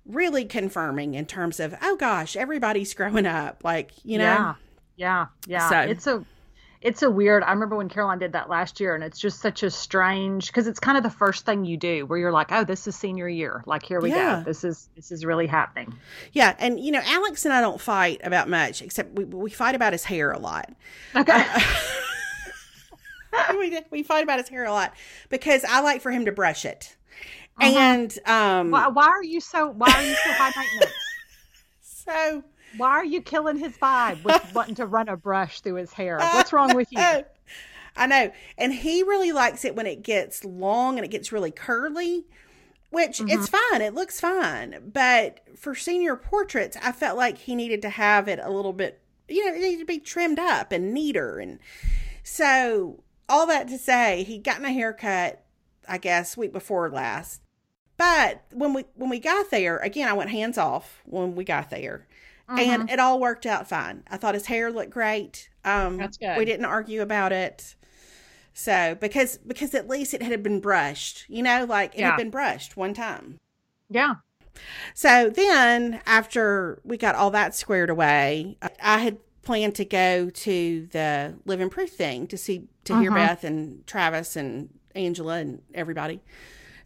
really 0.09 0.45
confirming 0.45 1.13
in 1.13 1.25
terms 1.25 1.59
of, 1.59 1.75
oh 1.81 1.95
gosh, 1.95 2.35
everybody's 2.35 2.93
growing 2.93 3.25
up. 3.25 3.63
Like, 3.63 3.91
you 4.03 4.17
know, 4.17 4.23
Yeah. 4.25 4.53
Yeah. 4.97 5.25
Yeah. 5.47 5.69
So- 5.69 5.79
It's 5.91 6.07
a 6.07 6.25
it's 6.81 7.01
a 7.03 7.11
weird 7.11 7.43
I 7.43 7.51
remember 7.51 7.75
when 7.75 7.89
Caroline 7.89 8.19
did 8.19 8.31
that 8.31 8.49
last 8.49 8.79
year 8.79 8.95
and 8.95 9.03
it's 9.03 9.19
just 9.19 9.41
such 9.41 9.63
a 9.63 9.69
strange 9.69 10.47
because 10.47 10.65
it's 10.65 10.79
kind 10.79 10.97
of 10.97 11.03
the 11.03 11.09
first 11.09 11.45
thing 11.45 11.65
you 11.65 11.75
do 11.75 12.05
where 12.05 12.17
you're 12.17 12.31
like, 12.31 12.53
Oh, 12.53 12.63
this 12.63 12.87
is 12.87 12.95
senior 12.95 13.27
year. 13.27 13.61
Like 13.65 13.83
here 13.83 13.99
we 13.99 14.11
Yeah. 14.11 14.37
go. 14.39 14.43
This 14.45 14.63
is 14.63 14.87
this 14.95 15.11
is 15.11 15.25
really 15.25 15.45
happening. 15.45 15.93
yeah. 16.31 16.55
And, 16.57 16.79
you 16.79 16.91
know, 16.93 17.01
Alex 17.03 17.43
and 17.43 17.53
I 17.53 17.59
don't 17.59 17.81
fight 17.81 18.21
about 18.23 18.47
much, 18.47 18.81
except 18.81 19.13
we, 19.13 19.25
we 19.25 19.49
fight 19.49 19.75
about 19.75 19.91
his 19.91 20.05
hair 20.05 20.31
a 20.31 20.39
lot. 20.39 20.71
Okay. 21.15 21.45
Uh, 23.33 23.53
we, 23.59 23.79
we 23.91 24.03
fight 24.03 24.23
about 24.23 24.39
his 24.39 24.47
hair 24.49 24.63
a 24.65 24.71
lot 24.71 24.93
because 25.29 25.63
I 25.65 25.81
like 25.81 26.01
for 26.01 26.11
him 26.11 26.25
to 26.25 26.31
brush 26.31 26.63
it. 26.65 26.95
And 27.61 28.17
um, 28.25 28.71
why, 28.71 28.87
why 28.87 29.07
are 29.07 29.23
you 29.23 29.41
so 29.41 29.69
why 29.69 29.91
are 29.91 30.03
you 30.03 30.15
so 30.15 30.31
high 30.33 30.51
maintenance? 30.55 30.93
so 31.81 32.43
Why 32.77 32.89
are 32.89 33.05
you 33.05 33.21
killing 33.21 33.57
his 33.57 33.77
vibe 33.77 34.23
with 34.23 34.51
wanting 34.55 34.75
to 34.75 34.85
run 34.85 35.09
a 35.09 35.17
brush 35.17 35.61
through 35.61 35.75
his 35.75 35.93
hair? 35.93 36.17
What's 36.19 36.53
wrong 36.53 36.75
with 36.75 36.91
you? 36.91 36.99
I 37.95 38.07
know. 38.07 38.31
And 38.57 38.73
he 38.73 39.03
really 39.03 39.31
likes 39.31 39.65
it 39.65 39.75
when 39.75 39.85
it 39.85 40.03
gets 40.03 40.45
long 40.45 40.97
and 40.97 41.05
it 41.05 41.09
gets 41.09 41.31
really 41.31 41.51
curly, 41.51 42.25
which 42.91 43.19
it's 43.21 43.49
fine. 43.49 43.81
It 43.81 43.93
looks 43.93 44.19
fine. 44.19 44.91
But 44.93 45.41
for 45.57 45.75
senior 45.75 46.15
portraits, 46.15 46.77
I 46.81 46.91
felt 46.91 47.17
like 47.17 47.37
he 47.37 47.55
needed 47.55 47.81
to 47.81 47.89
have 47.89 48.27
it 48.27 48.39
a 48.41 48.49
little 48.49 48.73
bit, 48.73 49.01
you 49.27 49.45
know, 49.45 49.53
it 49.53 49.61
needed 49.61 49.79
to 49.79 49.85
be 49.85 49.99
trimmed 49.99 50.39
up 50.39 50.71
and 50.71 50.93
neater. 50.93 51.39
And 51.39 51.59
so, 52.23 53.03
all 53.27 53.45
that 53.47 53.67
to 53.67 53.77
say, 53.77 54.23
he'd 54.23 54.43
gotten 54.43 54.65
a 54.65 54.71
haircut, 54.71 55.43
I 55.87 55.97
guess, 55.97 56.37
week 56.37 56.53
before 56.53 56.89
last. 56.89 57.41
But 57.99 58.43
when 58.53 58.73
we 58.73 58.85
when 58.95 59.09
we 59.09 59.19
got 59.19 59.51
there, 59.51 59.77
again, 59.77 60.07
I 60.07 60.13
went 60.13 60.29
hands 60.29 60.57
off 60.57 61.01
when 61.03 61.35
we 61.35 61.43
got 61.43 61.69
there, 61.69 62.07
and 62.47 62.89
it 62.89 62.97
all 62.97 63.19
worked 63.19 63.45
out 63.45 63.67
fine. 63.67 64.03
I 64.09 64.15
thought 64.15 64.35
his 64.35 64.45
hair 64.45 64.71
looked 64.71 64.91
great. 64.91 65.49
Um, 65.65 65.97
That's 65.97 66.17
good. 66.17 66.37
We 66.37 66.45
didn't 66.45 66.65
argue 66.65 67.01
about 67.01 67.33
it. 67.33 67.75
So 68.53 68.95
because 68.99 69.37
because 69.39 69.75
at 69.75 69.89
least 69.89 70.13
it 70.13 70.21
had 70.23 70.41
been 70.41 70.61
brushed, 70.61 71.25
you 71.27 71.43
know, 71.43 71.65
like 71.67 71.93
it 71.93 71.99
Yeah. 71.99 72.11
had 72.11 72.17
been 72.17 72.29
brushed 72.29 72.77
one 72.77 72.93
time. 72.93 73.37
Yeah. 73.89 74.15
So 74.93 75.29
then, 75.29 76.01
after 76.05 76.79
we 76.85 76.95
got 76.95 77.15
all 77.15 77.31
that 77.31 77.53
squared 77.53 77.89
away, 77.89 78.57
I 78.81 78.99
had 78.99 79.17
planned 79.41 79.75
to 79.75 79.83
go 79.85 80.29
to 80.29 80.87
the 80.91 81.35
Living 81.45 81.69
Proof 81.69 81.91
thing 81.91 82.27
to 82.27 82.37
see 82.37 82.67
to 82.85 82.97
hear 82.99 83.11
Beth 83.11 83.43
and 83.43 83.85
Travis 83.85 84.37
and 84.37 84.69
Angela 84.95 85.35
and 85.39 85.61
everybody. 85.73 86.21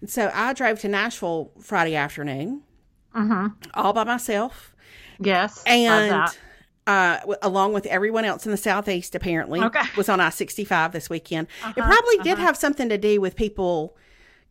And 0.04 0.10
so 0.10 0.30
I 0.34 0.52
drove 0.52 0.82
to 0.82 0.90
Nashville 0.90 1.50
Friday 1.62 1.96
afternoon, 1.96 2.64
uh-huh. 3.16 3.48
all 3.74 3.94
by 3.94 4.04
myself, 4.04 4.76
Yes. 5.18 5.64
and 5.66 6.28
uh, 6.86 7.20
along 7.42 7.72
with 7.72 7.86
everyone 7.86 8.26
else 8.26 8.46
in 8.46 8.52
the 8.52 8.58
southeast. 8.58 9.16
Apparently, 9.16 9.62
Okay. 9.62 9.80
was 9.96 10.10
on 10.10 10.20
I 10.20 10.30
sixty 10.30 10.66
five 10.66 10.92
this 10.92 11.10
weekend. 11.10 11.48
it 11.62 11.80
uh-huh, 11.80 11.90
probably 11.90 12.18
did 12.18 12.34
uh-huh. 12.34 12.48
have 12.48 12.58
something 12.58 12.90
to 12.90 12.98
do 12.98 13.22
with 13.22 13.38
people 13.38 13.96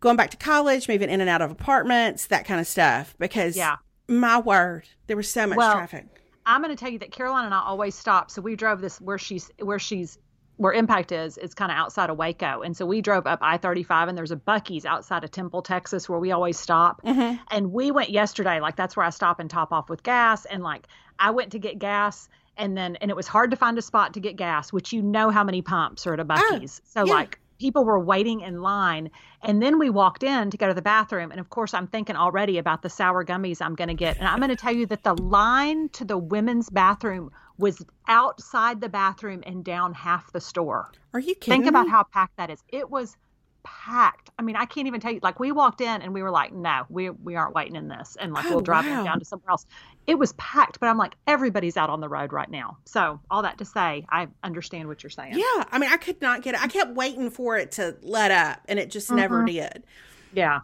going 0.01 0.17
back 0.17 0.31
to 0.31 0.39
college, 0.39 0.89
moving 0.89 1.11
in 1.11 1.21
and 1.21 1.29
out 1.29 1.43
of 1.43 1.51
apartments, 1.51 2.29
that 2.29 2.47
kind 2.47 2.59
of 2.59 2.67
stuff. 2.67 3.15
Because 3.19 3.55
Yeah. 3.55 3.77
my 4.09 4.41
word, 4.41 4.89
there 5.07 5.19
was 5.19 5.29
so 5.31 5.47
much 5.47 5.59
Well, 5.59 5.75
traffic. 5.75 6.07
I'm 6.47 6.63
going 6.63 6.75
to 6.75 6.81
tell 6.83 6.91
you 6.91 6.99
that 7.01 7.13
Caroline 7.13 7.45
and 7.45 7.53
I 7.53 7.61
always 7.61 7.95
stop. 7.95 8.31
So 8.31 8.41
we 8.41 8.57
drove 8.57 8.81
this 8.81 9.03
where 9.03 9.19
she's 9.19 9.51
where 9.61 9.79
she's 9.79 10.17
where 10.63 10.73
Impact 10.73 11.11
is. 11.11 11.39
is 11.39 11.55
kind 11.55 11.73
of 11.73 11.77
outside 11.77 12.09
of 12.09 12.17
Waco, 12.17 12.63
and 12.63 12.77
so 12.77 12.87
we 12.87 13.01
drove 13.01 13.27
up 13.27 13.41
I-35, 13.43 14.09
and 14.09 14.17
there's 14.17 14.31
a 14.31 14.37
Buc-ee's 14.37 14.87
outside 14.87 15.25
of 15.25 15.31
Temple, 15.33 15.61
Texas, 15.63 16.09
where 16.09 16.21
we 16.21 16.31
always 16.31 16.59
stop. 16.59 17.03
Mm-hmm. 17.03 17.43
And 17.51 17.73
we 17.73 17.91
went 17.91 18.11
yesterday. 18.11 18.61
Like 18.61 18.77
that's 18.77 18.97
where 18.97 19.05
I 19.05 19.11
stop 19.11 19.41
and 19.41 19.51
top 19.51 19.73
off 19.73 19.91
with 19.91 20.03
gas. 20.03 20.45
And 20.45 20.63
like 20.63 20.87
I 21.19 21.33
went 21.33 21.53
to 21.53 21.59
get 21.59 21.79
gas. 21.79 22.29
And 22.57 22.77
then, 22.77 22.97
and 22.97 23.11
it 23.11 23.17
was 23.17 23.27
hard 23.27 23.51
to 23.53 23.57
find 23.57 23.79
a 23.79 23.83
spot 23.83 24.15
to 24.15 24.21
get 24.21 24.37
gas, 24.37 24.73
which 24.73 24.93
you 24.93 25.01
know 25.01 25.31
how 25.31 25.43
many 25.43 25.63
pumps 25.63 26.07
are 26.07 26.13
at 26.13 26.21
a 26.21 26.23
oh, 26.23 26.27
Buc-ee's. 26.27 26.83
so, 26.85 27.07
yeah. 27.07 27.13
like, 27.13 27.41
people 27.63 27.85
were 27.85 28.01
waiting 28.01 28.41
in 28.41 28.61
line 28.61 29.09
and 29.45 29.63
then 29.63 29.79
we 29.79 29.89
walked 29.89 30.25
in 30.25 30.51
to 30.51 30.57
go 30.57 30.67
to 30.67 30.75
the 30.75 30.83
bathroom 30.83 31.31
and 31.31 31.39
of 31.39 31.49
course 31.49 31.73
i'm 31.75 31.87
thinking 31.87 32.17
already 32.17 32.59
about 32.59 32.83
the 32.83 32.91
sour 32.91 33.25
gummies 33.25 33.63
i'm 33.63 33.77
going 33.77 33.87
to 33.87 33.95
get 33.95 34.19
and 34.19 34.27
i'm 34.27 34.39
going 34.41 34.49
to 34.51 34.57
tell 34.57 34.75
you 34.75 34.85
that 34.85 35.05
the 35.05 35.15
line 35.23 35.89
to 35.91 36.05
the 36.05 36.19
women's 36.19 36.69
bathroom 36.69 37.31
was 37.59 37.81
outside 38.09 38.81
the 38.81 38.89
bathroom 38.89 39.45
and 39.47 39.65
down 39.65 39.95
half 39.95 40.33
the 40.33 40.41
store 40.41 40.91
Are 41.15 41.21
you 41.21 41.37
kidding? 41.37 41.61
think 41.63 41.67
about 41.69 41.85
me? 41.87 41.93
how 41.93 42.03
packed 42.03 42.37
that 42.37 42.51
is 42.51 42.65
it 42.69 42.91
was 42.91 43.17
packed 43.65 44.31
i 44.39 44.43
mean 44.43 44.57
i 44.57 44.65
can't 44.65 44.87
even 44.87 45.01
tell 45.01 45.13
you 45.13 45.21
like 45.23 45.39
we 45.39 45.53
walked 45.53 45.81
in 45.81 46.03
and 46.03 46.13
we 46.13 46.23
were 46.23 46.31
like 46.31 46.53
no 46.53 46.85
we, 46.89 47.11
we 47.11 47.37
aren't 47.37 47.55
waiting 47.55 47.77
in 47.77 47.89
this 47.89 48.17
and 48.21 48.33
like 48.33 48.45
Oh, 48.47 48.51
we'll 48.51 48.61
drive 48.61 48.87
wow. 48.87 49.05
down 49.05 49.19
to 49.19 49.25
somewhere 49.25 49.51
else 49.51 49.67
it 50.07 50.19
was 50.19 50.33
packed 50.35 50.81
but 50.81 50.89
i'm 50.89 50.99
like 50.99 51.15
everybody's 51.27 51.77
out 51.77 51.91
on 51.91 52.01
the 52.01 52.09
road 52.09 52.33
right 52.33 52.51
now 52.51 52.77
so 52.85 53.21
all 53.31 53.43
that 53.43 53.59
to 53.59 53.65
say 53.65 54.05
i 54.11 54.27
understand 54.43 54.89
what 54.89 55.03
you're 55.03 55.11
saying 55.11 55.35
Yeah, 55.35 55.65
I 55.71 55.79
mean, 55.79 55.91
I 55.91 55.97
could 55.97 56.21
not 56.21 56.43
get 56.43 56.55
it. 56.55 56.63
I 56.63 56.67
kept 56.67 56.95
waiting 56.95 57.31
for 57.31 57.57
it 57.57 57.73
to 57.73 57.97
let 58.03 58.31
up, 58.31 58.61
and 58.69 58.79
it 58.79 58.91
just 58.91 59.11
never 59.11 59.39
mm-hmm. 59.39 59.73
did. 59.73 59.85
yeah 60.33 60.61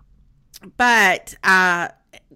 but 0.77 1.35
I 1.45 1.91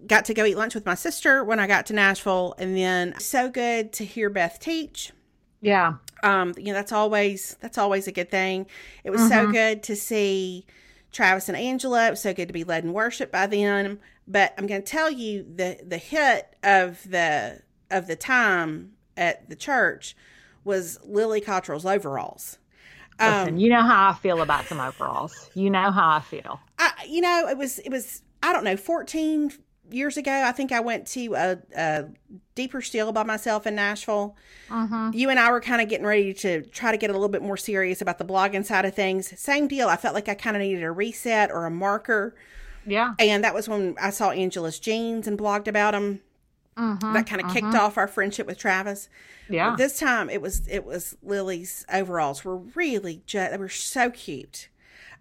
got 0.06 0.26
to 0.26 0.34
go 0.34 0.44
eat 0.44 0.56
lunch 0.56 0.74
with 0.74 0.86
my 0.86 0.94
sister 0.94 1.42
when 1.42 1.58
I 1.58 1.66
got 1.66 1.86
to 1.86 1.92
Nashville, 1.92 2.54
and 2.58 2.76
then 2.76 3.18
so 3.18 3.48
good 3.50 3.92
to 3.94 4.04
hear 4.04 4.30
Beth 4.30 4.58
teach. 4.60 5.12
yeah 5.60 5.94
Um, 6.22 6.54
you 6.56 6.66
know, 6.66 6.74
that's 6.74 6.92
always 6.92 7.56
that's 7.60 7.78
always 7.78 8.06
a 8.06 8.12
good 8.12 8.30
thing. 8.30 8.66
It 9.04 9.10
was 9.10 9.28
so 9.28 9.50
good 9.50 9.82
to 9.84 9.96
see 9.96 10.66
Travis 11.10 11.48
and 11.48 11.56
Angela. 11.56 12.08
It 12.08 12.10
was 12.10 12.22
so 12.22 12.32
good 12.32 12.46
to 12.46 12.54
be 12.54 12.64
led 12.64 12.84
in 12.84 12.92
worship 12.92 13.32
by 13.32 13.46
them. 13.46 13.98
But 14.26 14.54
I'm 14.56 14.66
going 14.66 14.82
to 14.82 14.86
tell 14.86 15.10
you 15.10 15.42
the 15.42 15.78
the 15.86 15.98
hit 15.98 16.56
of 16.62 17.08
the 17.10 17.62
of 17.90 18.06
the 18.06 18.16
time 18.16 18.92
at 19.16 19.48
the 19.48 19.56
church 19.56 20.16
was 20.64 20.98
Lily 21.04 21.40
Cottrell's 21.40 21.84
overalls. 21.84 22.58
Listen, 23.20 23.58
you 23.58 23.68
know 23.68 23.82
how 23.82 24.10
I 24.10 24.14
feel 24.14 24.42
about 24.42 24.64
some 24.66 24.80
overalls. 24.80 25.50
You 25.54 25.70
know 25.70 25.90
how 25.90 26.16
I 26.16 26.20
feel. 26.20 26.60
I, 26.78 26.92
you 27.06 27.20
know, 27.20 27.46
it 27.48 27.56
was, 27.56 27.78
it 27.80 27.90
was, 27.90 28.22
I 28.42 28.52
don't 28.52 28.64
know, 28.64 28.76
14 28.76 29.52
years 29.92 30.16
ago, 30.16 30.32
I 30.32 30.52
think 30.52 30.72
I 30.72 30.80
went 30.80 31.06
to 31.08 31.34
a, 31.34 31.58
a 31.76 32.04
deeper 32.54 32.80
still 32.82 33.12
by 33.12 33.22
myself 33.22 33.66
in 33.66 33.74
Nashville. 33.74 34.36
Uh-huh. 34.70 35.10
You 35.14 35.30
and 35.30 35.38
I 35.38 35.50
were 35.50 35.60
kind 35.60 35.80
of 35.82 35.88
getting 35.88 36.06
ready 36.06 36.34
to 36.34 36.62
try 36.62 36.90
to 36.90 36.96
get 36.96 37.10
a 37.10 37.12
little 37.12 37.28
bit 37.28 37.42
more 37.42 37.56
serious 37.56 38.00
about 38.00 38.18
the 38.18 38.24
blogging 38.24 38.64
side 38.64 38.84
of 38.84 38.94
things. 38.94 39.38
Same 39.38 39.68
deal. 39.68 39.88
I 39.88 39.96
felt 39.96 40.14
like 40.14 40.28
I 40.28 40.34
kind 40.34 40.56
of 40.56 40.62
needed 40.62 40.82
a 40.82 40.90
reset 40.90 41.50
or 41.50 41.66
a 41.66 41.70
marker. 41.70 42.34
Yeah. 42.86 43.14
And 43.18 43.44
that 43.44 43.54
was 43.54 43.68
when 43.68 43.96
I 44.00 44.10
saw 44.10 44.30
Angela's 44.30 44.78
jeans 44.78 45.26
and 45.26 45.38
blogged 45.38 45.68
about 45.68 45.92
them. 45.92 46.20
Uh-huh. 46.74 47.12
that 47.12 47.26
kind 47.26 47.42
of 47.42 47.52
kicked 47.52 47.66
uh-huh. 47.66 47.84
off 47.84 47.98
our 47.98 48.08
friendship 48.08 48.46
with 48.46 48.56
Travis. 48.56 49.10
Yeah. 49.50 49.76
This 49.76 49.98
time 49.98 50.30
it 50.30 50.40
was 50.40 50.66
it 50.68 50.86
was 50.86 51.16
Lily's 51.22 51.84
overalls 51.92 52.46
were 52.46 52.56
really 52.56 53.20
just 53.26 53.50
they 53.50 53.58
were 53.58 53.68
so 53.68 54.08
cute. 54.08 54.68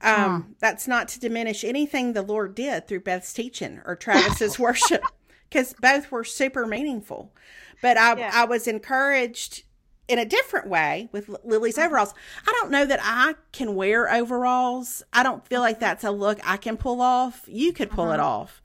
Um, 0.03 0.55
That's 0.59 0.87
not 0.87 1.07
to 1.09 1.19
diminish 1.19 1.63
anything 1.63 2.13
the 2.13 2.21
Lord 2.21 2.55
did 2.55 2.87
through 2.87 3.01
Beth's 3.01 3.33
teaching 3.33 3.81
or 3.85 3.95
Travis's 3.95 4.57
worship, 4.59 5.03
because 5.49 5.73
both 5.81 6.11
were 6.11 6.23
super 6.23 6.65
meaningful. 6.65 7.33
But 7.81 7.97
I 7.97 8.17
Yeah. 8.17 8.31
I 8.33 8.45
was 8.45 8.67
encouraged 8.67 9.63
in 10.07 10.19
a 10.19 10.25
different 10.25 10.67
way 10.67 11.09
with 11.11 11.29
Lily's 11.43 11.77
uh-huh. 11.77 11.87
overalls. 11.87 12.13
I 12.45 12.51
don't 12.59 12.71
know 12.71 12.85
that 12.85 12.99
I 13.01 13.35
can 13.51 13.75
wear 13.75 14.11
overalls. 14.11 15.03
I 15.13 15.23
don't 15.23 15.47
feel 15.47 15.61
like 15.61 15.77
uh-huh. 15.77 15.85
that's 15.85 16.03
a 16.03 16.11
look 16.11 16.39
I 16.43 16.57
can 16.57 16.77
pull 16.77 17.01
off. 17.01 17.43
You 17.47 17.71
could 17.73 17.89
pull 17.89 18.11
it 18.11 18.19
uh-huh. 18.19 18.29
off. 18.29 18.61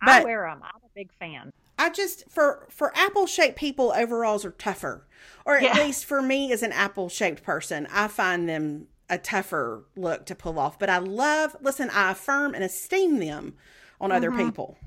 I 0.00 0.18
But 0.18 0.24
wear 0.24 0.42
them. 0.48 0.62
I'm 0.62 0.80
a 0.84 0.90
big 0.94 1.12
fan. 1.18 1.52
I 1.78 1.90
just 1.90 2.24
for 2.30 2.66
for 2.70 2.96
apple 2.96 3.26
shaped 3.26 3.56
people, 3.56 3.92
overalls 3.94 4.44
are 4.44 4.52
tougher, 4.52 5.06
or 5.44 5.56
at 5.56 5.62
Yeah. 5.62 5.74
least 5.74 6.06
for 6.06 6.22
me 6.22 6.50
as 6.52 6.62
an 6.62 6.72
apple 6.72 7.08
shaped 7.08 7.42
person, 7.42 7.86
I 7.92 8.08
find 8.08 8.48
them 8.48 8.88
a 9.08 9.18
tougher 9.18 9.84
look 9.96 10.26
to 10.26 10.34
pull 10.34 10.58
off. 10.58 10.78
But 10.78 10.90
I 10.90 10.98
love, 10.98 11.56
listen, 11.60 11.90
I 11.90 12.12
affirm 12.12 12.54
and 12.54 12.64
esteem 12.64 13.18
them 13.18 13.54
on 14.00 14.12
other 14.12 14.30
Mm-hmm. 14.30 14.46
people. 14.46 14.78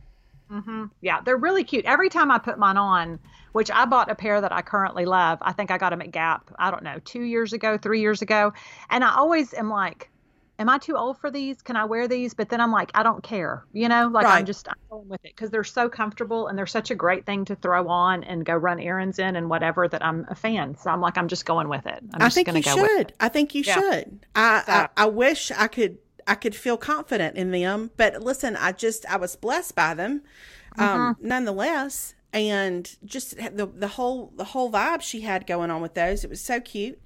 Mm-hmm. 0.52 0.86
Yeah, 1.02 1.22
they're 1.22 1.38
really 1.38 1.64
cute. 1.64 1.86
Every 1.86 2.10
time 2.10 2.32
I 2.32 2.40
put 2.40 2.58
mine 2.58 2.78
on, 2.78 3.20
which 3.52 3.70
I 3.70 3.86
bought 3.86 4.10
a 4.10 4.16
pair 4.16 4.42
that 4.42 4.52
I 4.52 4.62
currently 4.62 5.06
love. 5.06 5.38
I 5.42 5.52
think 5.52 5.70
I 5.72 5.78
got 5.78 5.92
them 5.92 6.02
at 6.02 6.12
Gap. 6.12 6.52
I 6.58 6.72
don't 6.72 6.84
know, 6.84 7.00
two 7.06 7.22
years 7.22 7.54
ago, 7.54 7.78
three 7.78 8.02
years 8.02 8.22
ago, 8.22 8.54
and 8.90 9.04
I 9.04 9.14
always 9.16 9.54
am 9.54 9.70
like, 9.70 10.10
am 10.60 10.70
I 10.70 10.78
too 10.78 10.96
old 10.96 11.18
for 11.18 11.32
these? 11.32 11.62
Can 11.62 11.76
I 11.76 11.86
wear 11.86 12.08
these? 12.08 12.34
But 12.34 12.50
then 12.50 12.62
I'm 12.62 12.72
like, 12.72 12.92
I 12.94 13.02
don't 13.02 13.24
care. 13.24 13.66
You 13.72 13.88
know, 13.88 14.10
like 14.10 14.26
right. 14.26 14.40
I'm 14.40 14.46
just 14.46 14.68
I'm 14.68 14.76
going 14.90 15.08
with 15.08 15.24
it 15.24 15.34
because 15.36 15.50
they're 15.50 15.64
so 15.64 15.90
comfortable 15.90 16.48
and 16.48 16.58
they're 16.58 16.68
such 16.68 16.92
a 16.92 16.96
great 16.96 17.26
thing 17.26 17.46
to 17.46 17.56
throw 17.56 17.88
on 17.88 18.24
and 18.26 18.46
go 18.46 18.54
run 18.54 18.80
errands 18.80 19.18
in 19.18 19.36
and 19.36 19.50
whatever 19.50 19.88
that 19.88 20.06
I'm 20.06 20.28
a 20.30 20.36
fan. 20.36 20.78
So 20.78 20.92
I'm 20.92 21.02
like, 21.02 21.18
I'm 21.18 21.30
just 21.30 21.46
going 21.46 21.70
with 21.70 21.88
it. 21.88 22.04
I'm 22.14 22.22
i 22.22 22.30
think 22.30 22.48
you 22.50 22.62
go 22.62 22.76
should. 22.76 23.14
I 23.20 23.30
think 23.30 23.56
you 23.56 23.64
yeah. 23.66 23.74
should. 23.76 24.26
I, 24.36 24.64
so. 24.66 24.72
I 24.74 24.90
I 24.98 25.06
wish 25.06 25.52
I 25.52 25.68
could 25.68 25.98
I 26.28 26.36
could 26.36 26.56
feel 26.56 26.78
confident 26.78 27.38
in 27.38 27.52
them, 27.52 27.90
but 27.98 28.22
listen, 28.22 28.56
I 28.58 28.74
just 28.74 29.06
I 29.08 29.16
was 29.16 29.36
blessed 29.36 29.74
by 29.76 29.94
them, 29.94 30.22
um, 30.78 31.16
mm-hmm. 31.16 31.28
nonetheless 31.28 32.14
and 32.32 32.96
just 33.06 33.38
the 33.38 33.66
the 33.66 33.88
whole 33.88 34.32
the 34.36 34.44
whole 34.44 34.72
vibe 34.72 35.02
she 35.02 35.22
had 35.22 35.48
going 35.48 35.72
on 35.72 35.82
with 35.82 35.96
those. 35.96 36.24
It 36.24 36.30
was 36.30 36.42
so 36.42 36.60
cute. 36.60 37.02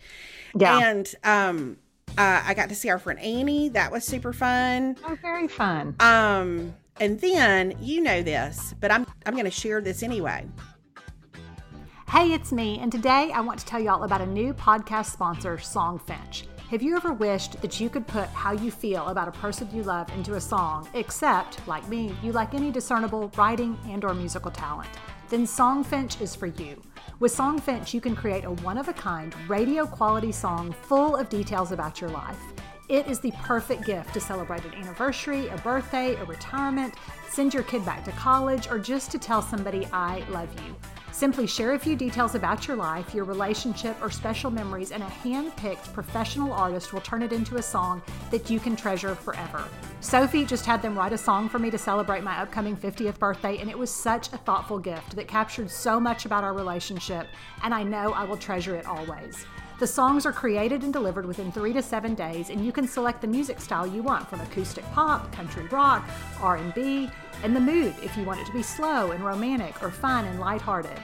Yeah. 0.58 0.80
And 0.80 1.16
um 1.24 1.78
uh, 2.18 2.42
I 2.46 2.54
got 2.54 2.70
to 2.70 2.76
see 2.76 2.90
our 2.90 3.00
friend 3.00 3.20
Annie. 3.20 3.70
That 3.70 3.92
was 3.92 4.04
super 4.04 4.34
fun. 4.34 4.98
Oh, 5.06 5.18
very 5.22 5.48
fun. 5.48 5.96
Um, 6.00 6.74
and 7.00 7.20
then 7.20 7.76
you 7.80 8.02
know 8.02 8.22
this, 8.22 8.74
but 8.80 8.92
I'm 8.92 9.06
I'm 9.26 9.34
going 9.34 9.46
to 9.46 9.52
share 9.52 9.82
this 9.82 10.04
anyway. 10.04 10.46
Hey, 12.10 12.34
it's 12.34 12.52
me, 12.52 12.78
and 12.80 12.92
today 12.92 13.32
I 13.34 13.42
want 13.42 13.60
to 13.60 13.66
tell 13.66 13.80
y'all 13.80 14.04
about 14.04 14.22
a 14.22 14.26
new 14.28 14.54
podcast 14.54 15.12
sponsor, 15.12 15.58
Songfinch. 15.58 16.44
Have 16.70 16.84
you 16.84 16.96
ever 16.96 17.14
wished 17.14 17.62
that 17.62 17.80
you 17.80 17.90
could 17.90 18.06
put 18.06 18.28
how 18.30 18.52
you 18.52 18.70
feel 18.72 19.08
about 19.08 19.28
a 19.28 19.32
person 19.32 19.68
you 19.74 19.84
love 19.84 20.10
into 20.16 20.36
a 20.36 20.42
song, 20.42 20.88
except, 20.94 21.68
like 21.68 21.88
me, 21.88 22.16
you 22.22 22.32
like 22.32 22.54
any 22.54 22.72
discernible 22.72 23.32
writing 23.36 23.78
and 23.88 24.04
or 24.04 24.14
musical 24.14 24.52
talent? 24.52 24.90
Then 25.30 25.46
Songfinch 25.46 26.22
is 26.22 26.36
for 26.36 26.48
you. 26.48 26.82
With 27.24 27.38
Songfinch, 27.38 27.94
you 27.94 28.02
can 28.02 28.18
create 28.18 28.44
a 28.44 28.52
one 28.52 28.78
of 28.78 28.90
a 28.90 28.94
kind, 28.94 29.34
radio 29.48 29.86
quality 29.86 30.34
song 30.34 30.74
full 30.74 31.16
of 31.16 31.30
details 31.30 31.72
about 31.72 32.02
your 32.02 32.10
life. 32.10 32.38
It 32.90 33.08
is 33.08 33.22
the 33.22 33.32
perfect 33.44 33.86
gift 33.86 34.14
to 34.16 34.20
celebrate 34.20 34.66
an 34.66 34.74
anniversary, 34.74 35.48
a 35.48 35.58
birthday, 35.60 36.16
a 36.16 36.26
retirement, 36.26 36.96
send 37.30 37.54
your 37.54 37.64
kid 37.64 37.86
back 37.86 38.04
to 38.04 38.12
college, 38.12 38.68
or 38.70 38.78
just 38.78 39.10
to 39.12 39.18
tell 39.18 39.42
somebody 39.42 39.88
I 39.94 40.26
love 40.32 40.50
you. 40.66 40.76
Simply 41.14 41.46
share 41.46 41.74
a 41.74 41.80
few 41.80 41.96
details 41.96 42.34
about 42.34 42.68
your 42.68 42.76
life, 42.76 43.14
your 43.14 43.24
relationship, 43.24 43.96
or 44.02 44.10
special 44.10 44.50
memories, 44.50 44.92
and 44.92 45.04
a 45.04 45.08
hand 45.08 45.56
picked 45.56 45.94
professional 45.94 46.52
artist 46.52 46.92
will 46.92 47.02
turn 47.02 47.22
it 47.22 47.32
into 47.32 47.58
a 47.58 47.62
song 47.62 48.02
that 48.32 48.50
you 48.50 48.60
can 48.60 48.76
treasure 48.76 49.14
forever. 49.14 49.64
Sophie 50.00 50.44
just 50.44 50.66
had 50.66 50.82
them 50.82 50.98
write 50.98 51.14
a 51.14 51.18
song 51.18 51.48
for 51.48 51.60
me 51.60 51.70
to 51.70 51.78
celebrate 51.78 52.24
my 52.24 52.40
upcoming 52.42 52.76
50th 52.76 53.20
birthday, 53.20 53.60
and 53.60 53.70
it 53.70 53.78
was 53.78 53.92
such 53.92 54.34
a 54.34 54.38
thoughtful 54.38 54.80
gift 54.80 55.16
that 55.16 55.28
captured 55.28 55.70
so 55.70 56.00
much 56.00 56.26
about 56.26 56.44
our 56.44 56.54
relationship, 56.54 57.28
and 57.62 57.76
I 57.76 57.84
know 57.84 58.12
I 58.12 58.24
will 58.26 58.36
treasure 58.36 58.76
it 58.76 58.88
always. 58.88 59.46
The 59.84 59.88
songs 59.88 60.26
are 60.26 60.32
created 60.32 60.84
and 60.84 60.94
delivered 60.94 61.26
within 61.26 61.52
three 61.52 61.74
to 61.74 61.82
seven 61.82 62.16
days, 62.16 62.50
and 62.50 62.66
you 62.66 62.72
can 62.72 62.88
select 62.88 63.20
the 63.20 63.28
music 63.28 63.60
style 63.60 63.86
you 63.86 64.02
want 64.02 64.30
from 64.30 64.40
acoustic 64.40 64.90
pop, 64.94 65.30
country 65.34 65.68
rock, 65.68 66.08
R&B, 66.40 67.12
and 67.44 67.54
the 67.54 67.60
mood 67.60 67.94
if 68.02 68.16
you 68.16 68.24
want 68.24 68.40
it 68.40 68.46
to 68.46 68.54
be 68.54 68.64
slow 68.64 69.12
and 69.12 69.26
romantic 69.26 69.84
or 69.84 69.92
fun 69.92 70.24
and 70.24 70.40
lighthearted. 70.40 70.98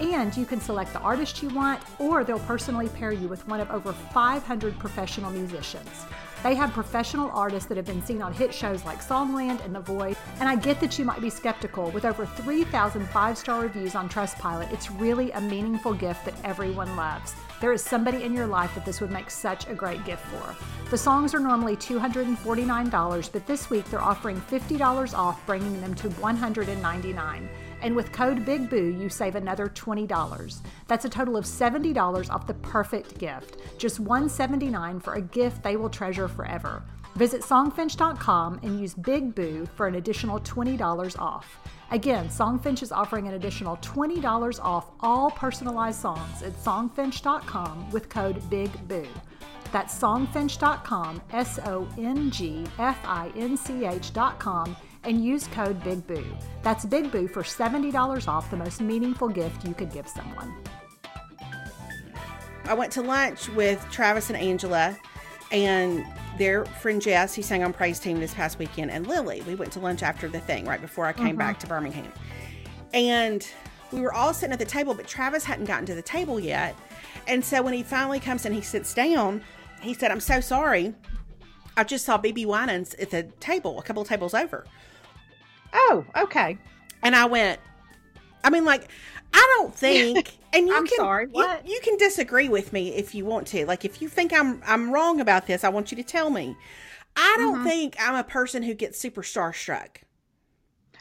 And 0.00 0.36
you 0.36 0.44
can 0.44 0.60
select 0.60 0.92
the 0.92 0.98
artist 0.98 1.42
you 1.42 1.48
want, 1.48 1.80
or 1.98 2.24
they'll 2.24 2.38
personally 2.40 2.90
pair 2.90 3.10
you 3.10 3.26
with 3.26 3.48
one 3.48 3.58
of 3.58 3.70
over 3.70 3.94
500 3.94 4.78
professional 4.78 5.30
musicians. 5.30 6.04
They 6.42 6.54
have 6.56 6.74
professional 6.74 7.30
artists 7.30 7.66
that 7.70 7.78
have 7.78 7.86
been 7.86 8.04
seen 8.04 8.20
on 8.20 8.34
hit 8.34 8.52
shows 8.52 8.84
like 8.84 9.00
Songland 9.00 9.64
and 9.64 9.74
The 9.74 9.80
Voice. 9.80 10.18
And 10.40 10.48
I 10.50 10.56
get 10.56 10.78
that 10.80 10.98
you 10.98 11.06
might 11.06 11.22
be 11.22 11.30
skeptical. 11.30 11.90
With 11.90 12.04
over 12.04 12.26
3,000 12.26 13.08
five 13.08 13.38
star 13.38 13.62
reviews 13.62 13.94
on 13.94 14.10
Trustpilot, 14.10 14.70
it's 14.74 14.90
really 14.90 15.30
a 15.30 15.40
meaningful 15.40 15.94
gift 15.94 16.26
that 16.26 16.34
everyone 16.44 16.94
loves. 16.96 17.34
There 17.60 17.72
is 17.72 17.82
somebody 17.82 18.22
in 18.22 18.34
your 18.34 18.46
life 18.46 18.74
that 18.74 18.84
this 18.84 19.00
would 19.00 19.10
make 19.10 19.30
such 19.30 19.66
a 19.66 19.74
great 19.74 20.04
gift 20.04 20.24
for. 20.26 20.54
The 20.90 20.98
songs 20.98 21.34
are 21.34 21.40
normally 21.40 21.74
$249, 21.76 23.32
but 23.32 23.46
this 23.46 23.70
week 23.70 23.84
they're 23.90 24.02
offering 24.02 24.40
$50 24.40 25.16
off, 25.16 25.44
bringing 25.46 25.80
them 25.80 25.94
to 25.96 26.10
199. 26.10 27.48
And 27.82 27.96
with 27.96 28.12
code 28.12 28.44
BIGBOO, 28.44 29.00
you 29.00 29.08
save 29.08 29.36
another 29.36 29.68
$20. 29.68 30.60
That's 30.86 31.04
a 31.06 31.08
total 31.08 31.36
of 31.36 31.44
$70 31.44 32.30
off 32.30 32.46
the 32.46 32.54
perfect 32.54 33.18
gift. 33.18 33.56
Just 33.78 34.00
179 34.00 35.00
for 35.00 35.14
a 35.14 35.22
gift 35.22 35.62
they 35.62 35.76
will 35.76 35.90
treasure 35.90 36.28
forever. 36.28 36.82
Visit 37.16 37.40
songfinch.com 37.40 38.60
and 38.62 38.78
use 38.78 38.94
Big 38.94 39.34
Boo 39.34 39.66
for 39.74 39.86
an 39.86 39.94
additional 39.94 40.38
$20 40.40 41.18
off. 41.18 41.58
Again, 41.90 42.28
Songfinch 42.28 42.82
is 42.82 42.90
offering 42.90 43.28
an 43.28 43.34
additional 43.34 43.76
$20 43.78 44.60
off 44.60 44.90
all 45.00 45.30
personalized 45.30 46.00
songs 46.00 46.42
at 46.42 46.52
songfinch.com 46.54 47.90
with 47.90 48.08
code 48.08 48.40
BIGBOO. 48.50 49.06
That's 49.72 49.96
songfinch.com, 49.98 51.22
S 51.32 51.58
O 51.64 51.88
N 51.98 52.30
G 52.30 52.64
F 52.78 52.98
I 53.04 53.32
N 53.36 53.56
C 53.56 53.84
H.com, 53.84 54.76
and 55.04 55.24
use 55.24 55.46
code 55.48 55.80
BIGBOO. 55.82 56.24
That's 56.62 56.84
Big 56.84 57.12
Boo 57.12 57.28
for 57.28 57.42
$70 57.42 58.26
off 58.26 58.50
the 58.50 58.56
most 58.56 58.80
meaningful 58.80 59.28
gift 59.28 59.64
you 59.66 59.74
could 59.74 59.92
give 59.92 60.08
someone. 60.08 60.54
I 62.64 62.74
went 62.74 62.90
to 62.94 63.02
lunch 63.02 63.48
with 63.50 63.84
Travis 63.92 64.28
and 64.28 64.36
Angela 64.36 64.96
and 65.52 66.04
their 66.38 66.64
friend 66.64 67.00
Jess, 67.00 67.34
who 67.34 67.42
sang 67.42 67.62
on 67.64 67.72
Praise 67.72 67.98
Team 67.98 68.20
this 68.20 68.34
past 68.34 68.58
weekend, 68.58 68.90
and 68.90 69.06
Lily. 69.06 69.42
We 69.46 69.54
went 69.54 69.72
to 69.72 69.80
lunch 69.80 70.02
after 70.02 70.28
the 70.28 70.40
thing, 70.40 70.64
right 70.64 70.80
before 70.80 71.06
I 71.06 71.12
came 71.12 71.28
mm-hmm. 71.28 71.38
back 71.38 71.58
to 71.60 71.66
Birmingham. 71.66 72.12
And 72.94 73.46
we 73.92 74.00
were 74.00 74.12
all 74.12 74.34
sitting 74.34 74.52
at 74.52 74.58
the 74.58 74.64
table, 74.64 74.94
but 74.94 75.06
Travis 75.06 75.44
hadn't 75.44 75.66
gotten 75.66 75.86
to 75.86 75.94
the 75.94 76.02
table 76.02 76.40
yet. 76.40 76.76
And 77.26 77.44
so 77.44 77.62
when 77.62 77.72
he 77.72 77.82
finally 77.82 78.20
comes 78.20 78.44
and 78.44 78.54
he 78.54 78.60
sits 78.60 78.94
down, 78.94 79.42
he 79.80 79.94
said, 79.94 80.10
I'm 80.10 80.20
so 80.20 80.40
sorry. 80.40 80.94
I 81.76 81.84
just 81.84 82.04
saw 82.04 82.18
BeBe 82.18 82.46
Winans 82.46 82.94
at 82.94 83.10
the 83.10 83.24
table, 83.40 83.78
a 83.78 83.82
couple 83.82 84.02
of 84.02 84.08
tables 84.08 84.34
over. 84.34 84.64
Oh, 85.72 86.04
okay. 86.16 86.58
And 87.02 87.14
I 87.14 87.26
went, 87.26 87.60
I 88.42 88.50
mean, 88.50 88.64
like, 88.64 88.88
I 89.32 89.56
don't 89.56 89.74
think, 89.74 90.38
and 90.56 90.68
you 90.68 90.76
I'm 90.76 90.86
can, 90.86 90.96
sorry, 90.96 91.26
what? 91.26 91.66
You, 91.66 91.74
you, 91.74 91.80
can 91.82 91.96
disagree 91.96 92.48
with 92.48 92.72
me 92.72 92.94
if 92.94 93.14
you 93.14 93.24
want 93.24 93.46
to. 93.48 93.66
Like, 93.66 93.84
if 93.84 94.00
you 94.00 94.08
think 94.08 94.32
I'm 94.32 94.62
I'm 94.66 94.90
wrong 94.90 95.20
about 95.20 95.46
this, 95.46 95.64
I 95.64 95.68
want 95.68 95.90
you 95.90 95.96
to 95.96 96.02
tell 96.02 96.30
me. 96.30 96.56
I 97.14 97.36
don't 97.38 97.56
mm-hmm. 97.56 97.64
think 97.64 97.96
I'm 97.98 98.14
a 98.14 98.24
person 98.24 98.62
who 98.62 98.74
gets 98.74 98.98
super 98.98 99.22
starstruck. 99.22 99.98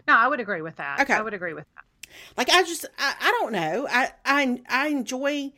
No, 0.07 0.15
I 0.15 0.27
would 0.27 0.39
agree 0.39 0.61
with 0.61 0.75
that. 0.77 0.99
Okay, 1.01 1.13
I 1.13 1.21
would 1.21 1.33
agree 1.33 1.53
with 1.53 1.65
that. 1.75 1.83
Like, 2.37 2.49
I 2.49 2.63
just, 2.63 2.85
I, 2.97 3.15
I 3.19 3.31
don't 3.31 3.51
know. 3.51 3.87
I, 3.89 4.11
I, 4.23 4.61
I 4.69 4.87
enjoy. 4.89 5.51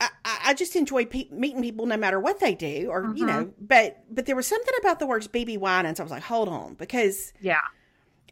I, 0.00 0.08
I 0.24 0.54
just 0.54 0.74
enjoy 0.74 1.04
pe- 1.04 1.28
meeting 1.30 1.62
people 1.62 1.86
no 1.86 1.96
matter 1.96 2.18
what 2.18 2.40
they 2.40 2.54
do, 2.54 2.88
or 2.90 3.02
mm-hmm. 3.02 3.16
you 3.16 3.26
know. 3.26 3.52
But 3.60 4.04
but 4.10 4.26
there 4.26 4.36
was 4.36 4.46
something 4.46 4.74
about 4.80 4.98
the 4.98 5.06
words 5.06 5.28
BeBe 5.28 5.58
Winans. 5.58 6.00
I 6.00 6.02
was 6.02 6.10
like, 6.10 6.24
hold 6.24 6.48
on, 6.48 6.74
because 6.74 7.32
yeah, 7.40 7.60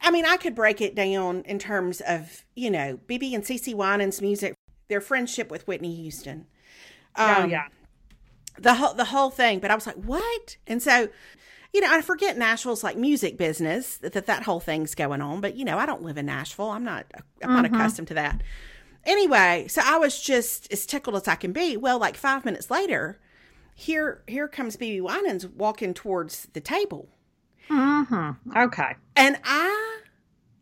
I 0.00 0.10
mean, 0.10 0.24
I 0.24 0.36
could 0.36 0.54
break 0.54 0.80
it 0.80 0.94
down 0.94 1.42
in 1.42 1.58
terms 1.58 2.00
of, 2.00 2.44
you 2.54 2.70
know, 2.70 2.98
BeBe 3.06 3.34
and 3.34 3.44
CeCe 3.44 3.74
Winans' 3.74 4.22
music, 4.22 4.54
their 4.90 5.00
friendship 5.00 5.50
with 5.50 5.66
Whitney 5.66 5.94
Houston. 5.94 6.46
Oh, 7.16 7.24
um, 7.24 7.44
oh, 7.44 7.46
yeah. 7.46 7.68
The 8.58 8.74
whole, 8.74 8.92
the 8.92 9.06
whole 9.06 9.30
thing. 9.30 9.58
But 9.58 9.70
I 9.70 9.74
was 9.74 9.86
like, 9.86 9.96
what? 9.96 10.58
And 10.66 10.82
so, 10.82 11.08
you 11.72 11.80
know, 11.80 11.88
I 11.90 12.02
forget 12.02 12.36
Nashville's 12.36 12.84
like 12.84 12.98
music 12.98 13.38
business, 13.38 13.96
that 13.98 14.26
that, 14.26 14.42
whole 14.42 14.60
thing's 14.60 14.94
going 14.94 15.22
on. 15.22 15.40
But, 15.40 15.56
you 15.56 15.64
know, 15.64 15.78
I 15.78 15.86
don't 15.86 16.02
live 16.02 16.18
in 16.18 16.26
Nashville. 16.26 16.70
I'm 16.70 16.84
not, 16.84 17.06
I'm 17.42 17.54
not 17.54 17.64
mm-hmm. 17.64 17.74
accustomed 17.74 18.08
to 18.08 18.14
that. 18.14 18.42
Anyway, 19.06 19.66
so 19.68 19.80
I 19.82 19.96
was 19.96 20.20
just 20.20 20.70
as 20.70 20.84
tickled 20.84 21.16
as 21.16 21.26
I 21.26 21.36
can 21.36 21.52
be. 21.52 21.78
Well, 21.78 21.98
like 21.98 22.18
five 22.18 22.44
minutes 22.44 22.70
later, 22.70 23.18
here, 23.74 24.22
here 24.26 24.46
comes 24.46 24.76
BeBe 24.76 25.00
Winans 25.00 25.46
walking 25.46 25.94
towards 25.94 26.48
the 26.52 26.60
table. 26.60 27.08
Mm-hmm. 27.70 28.58
Okay. 28.58 28.96
And 29.16 29.38
I 29.44 30.00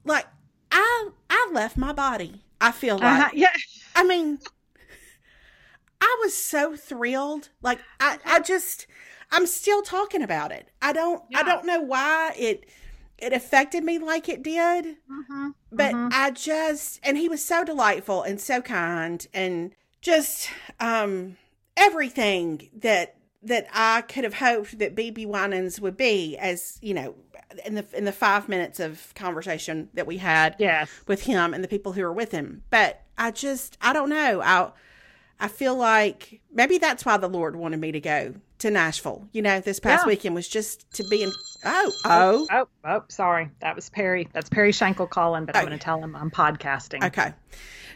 like 0.04 0.26
I 0.70 1.08
I 1.30 1.50
left 1.52 1.76
my 1.76 1.92
body. 1.92 2.42
I 2.60 2.70
feel 2.72 2.96
uh-huh, 2.96 3.06
like 3.06 3.20
uh-huh. 3.20 3.30
yeah. 3.34 3.52
I 3.98 4.04
mean 4.04 4.38
I 6.00 6.16
was 6.22 6.34
so 6.34 6.76
thrilled. 6.76 7.50
Like 7.62 7.80
I 7.98 8.18
I 8.24 8.40
just 8.40 8.87
I'm 9.30 9.46
still 9.46 9.82
talking 9.82 10.22
about 10.22 10.52
it. 10.52 10.70
I 10.80 10.92
don't 10.92 11.22
yeah. 11.30 11.40
I 11.40 11.42
don't 11.42 11.66
know 11.66 11.80
why 11.80 12.32
it 12.38 12.66
it 13.18 13.32
affected 13.32 13.82
me 13.82 13.98
like 13.98 14.28
it 14.28 14.42
did. 14.42 14.84
Mm-hmm. 15.11 15.48
But 15.72 15.94
mm-hmm. 15.94 16.08
I 16.12 16.30
just 16.30 17.00
and 17.02 17.18
he 17.18 17.28
was 17.28 17.44
so 17.44 17.64
delightful 17.64 18.22
and 18.22 18.40
so 18.40 18.62
kind 18.62 19.26
and 19.34 19.72
just 20.00 20.48
um 20.78 21.37
everything 21.76 22.70
that 22.76 23.16
that 23.42 23.66
I 23.72 24.02
could 24.02 24.24
have 24.24 24.34
hoped 24.34 24.78
that 24.78 24.96
BeBe 24.96 25.26
Winans 25.26 25.80
would 25.80 25.96
be, 25.96 26.37
as 26.38 26.78
you 26.82 26.94
know, 26.94 27.14
in 27.64 27.74
the 27.74 27.84
in 27.92 28.04
the 28.04 28.12
five 28.12 28.48
minutes 28.48 28.78
of 28.78 29.12
conversation 29.14 29.88
that 29.94 30.06
we 30.06 30.18
had 30.18 30.56
yes. 30.58 30.90
with 31.06 31.22
him 31.22 31.54
and 31.54 31.62
the 31.62 31.68
people 31.68 31.92
who 31.92 32.02
were 32.02 32.12
with 32.12 32.30
him. 32.30 32.62
But 32.70 33.02
I 33.18 33.31
just 33.33 33.76
I 33.83 33.92
don't 33.92 34.09
know. 34.09 34.40
I 34.40 34.70
I 35.40 35.48
feel 35.48 35.76
like 35.76 36.40
maybe 36.52 36.78
that's 36.78 37.04
why 37.04 37.16
the 37.16 37.28
Lord 37.28 37.57
wanted 37.57 37.81
me 37.81 37.92
to 37.92 38.00
go 38.00 38.35
to 38.59 38.70
Nashville. 38.70 39.28
You 39.33 39.42
know, 39.42 39.61
this 39.61 39.78
past 39.81 40.04
Yeah. 40.04 40.09
weekend 40.09 40.35
was 40.35 40.48
just 40.48 40.90
to 40.94 41.04
be 41.04 41.22
in. 41.22 41.33
Oh, 41.64 41.92
oh, 42.04 42.46
Oh, 42.50 42.68
oh, 42.85 43.04
sorry. 43.09 43.50
That 43.61 43.74
was 43.76 43.90
Perry. 43.90 44.28
That's 44.33 44.48
Perry 44.48 44.70
Shankle 44.72 45.11
calling, 45.11 45.44
but 45.44 45.57
I'm 45.57 45.62
Oh. 45.64 45.66
going 45.66 45.78
to 45.78 45.85
tell 45.85 46.02
him 46.02 46.14
I'm 46.16 46.31
podcasting. 46.31 47.04
okay. 47.04 47.35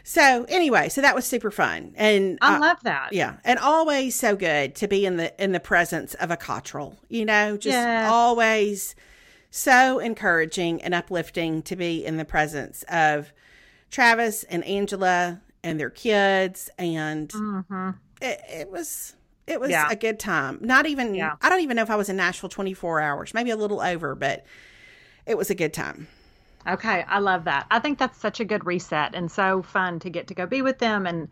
So 0.03 0.45
anyway, 0.49 0.89
so 0.89 0.99
that 1.01 1.15
was 1.15 1.25
super 1.25 1.49
fun, 1.49 1.93
and 1.95 2.37
I 2.41 2.57
uh, 2.57 2.59
love 2.59 2.77
that. 2.83 3.13
yeah, 3.13 3.37
and 3.45 3.57
always 3.57 4.15
so 4.15 4.35
good 4.35 4.75
to 4.75 4.87
be 4.89 5.05
in 5.05 5.15
the 5.15 5.41
in 5.41 5.53
the 5.53 5.61
presence 5.61 6.13
of 6.15 6.29
a 6.29 6.35
cottrell. 6.35 6.99
You 7.07 7.23
know, 7.23 7.55
just 7.55 7.77
Yes. 7.77 8.11
always 8.11 8.95
so 9.49 9.99
encouraging 9.99 10.81
and 10.81 10.93
uplifting 10.93 11.61
to 11.63 11.75
be 11.77 12.03
in 12.05 12.17
the 12.17 12.25
presence 12.25 12.83
of 12.89 13.31
Travis 13.93 14.43
and 14.45 14.65
Angela 14.65 15.39
and 15.63 15.79
their 15.79 15.91
kids, 15.91 16.69
and 16.77 17.31
it, 18.21 18.41
it 18.49 18.69
was 18.71 19.15
it 19.45 19.59
was 19.59 19.69
Mm-hmm. 19.71 19.87
Yeah. 19.87 19.91
a 19.91 19.95
good 19.95 20.19
time. 20.19 20.57
Not 20.61 20.85
even 20.87 21.13
Yeah. 21.15 21.35
I 21.41 21.47
don't 21.49 21.61
even 21.61 21.75
know 21.77 21.83
if 21.83 21.89
I 21.91 21.95
was 21.95 22.09
in 22.09 22.15
Nashville 22.17 22.49
twenty 22.49 22.73
four 22.73 22.99
hours, 22.99 23.33
maybe 23.33 23.51
a 23.51 23.55
little 23.55 23.79
over, 23.81 24.15
but 24.15 24.45
it 25.25 25.37
was 25.37 25.49
a 25.49 25.55
good 25.55 25.73
time. 25.73 26.07
Okay, 26.67 27.03
I 27.07 27.19
love 27.19 27.43
that. 27.43 27.67
I 27.69 27.79
think 27.79 27.99
that's 27.99 28.17
such 28.19 28.39
a 28.39 28.45
good 28.45 28.65
reset 28.65 29.13
and 29.15 29.29
so 29.31 29.61
fun 29.61 29.99
to 29.99 30.09
get 30.09 30.27
to 30.27 30.33
go 30.33 30.45
be 30.47 30.61
with 30.61 30.79
them 30.79 31.05
and 31.05 31.27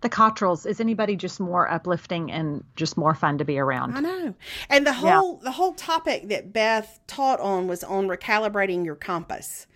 the 0.00 0.08
Cottrells. 0.08 0.66
Is 0.66 0.80
anybody 0.80 1.14
just 1.14 1.38
more 1.38 1.70
uplifting 1.70 2.32
and 2.32 2.64
just 2.74 2.96
more 2.96 3.14
fun 3.14 3.38
to 3.38 3.44
be 3.44 3.58
around? 3.58 3.96
I 3.96 4.00
know. 4.00 4.34
And 4.70 4.86
the 4.86 4.90
Yeah. 4.90 5.18
whole 5.18 5.36
the 5.36 5.52
whole 5.52 5.74
topic 5.74 6.28
that 6.30 6.52
Beth 6.52 6.98
taught 7.06 7.38
on 7.38 7.68
was 7.68 7.84
on 7.84 8.08
recalibrating 8.08 8.84
your 8.84 8.96
compass, 8.96 9.66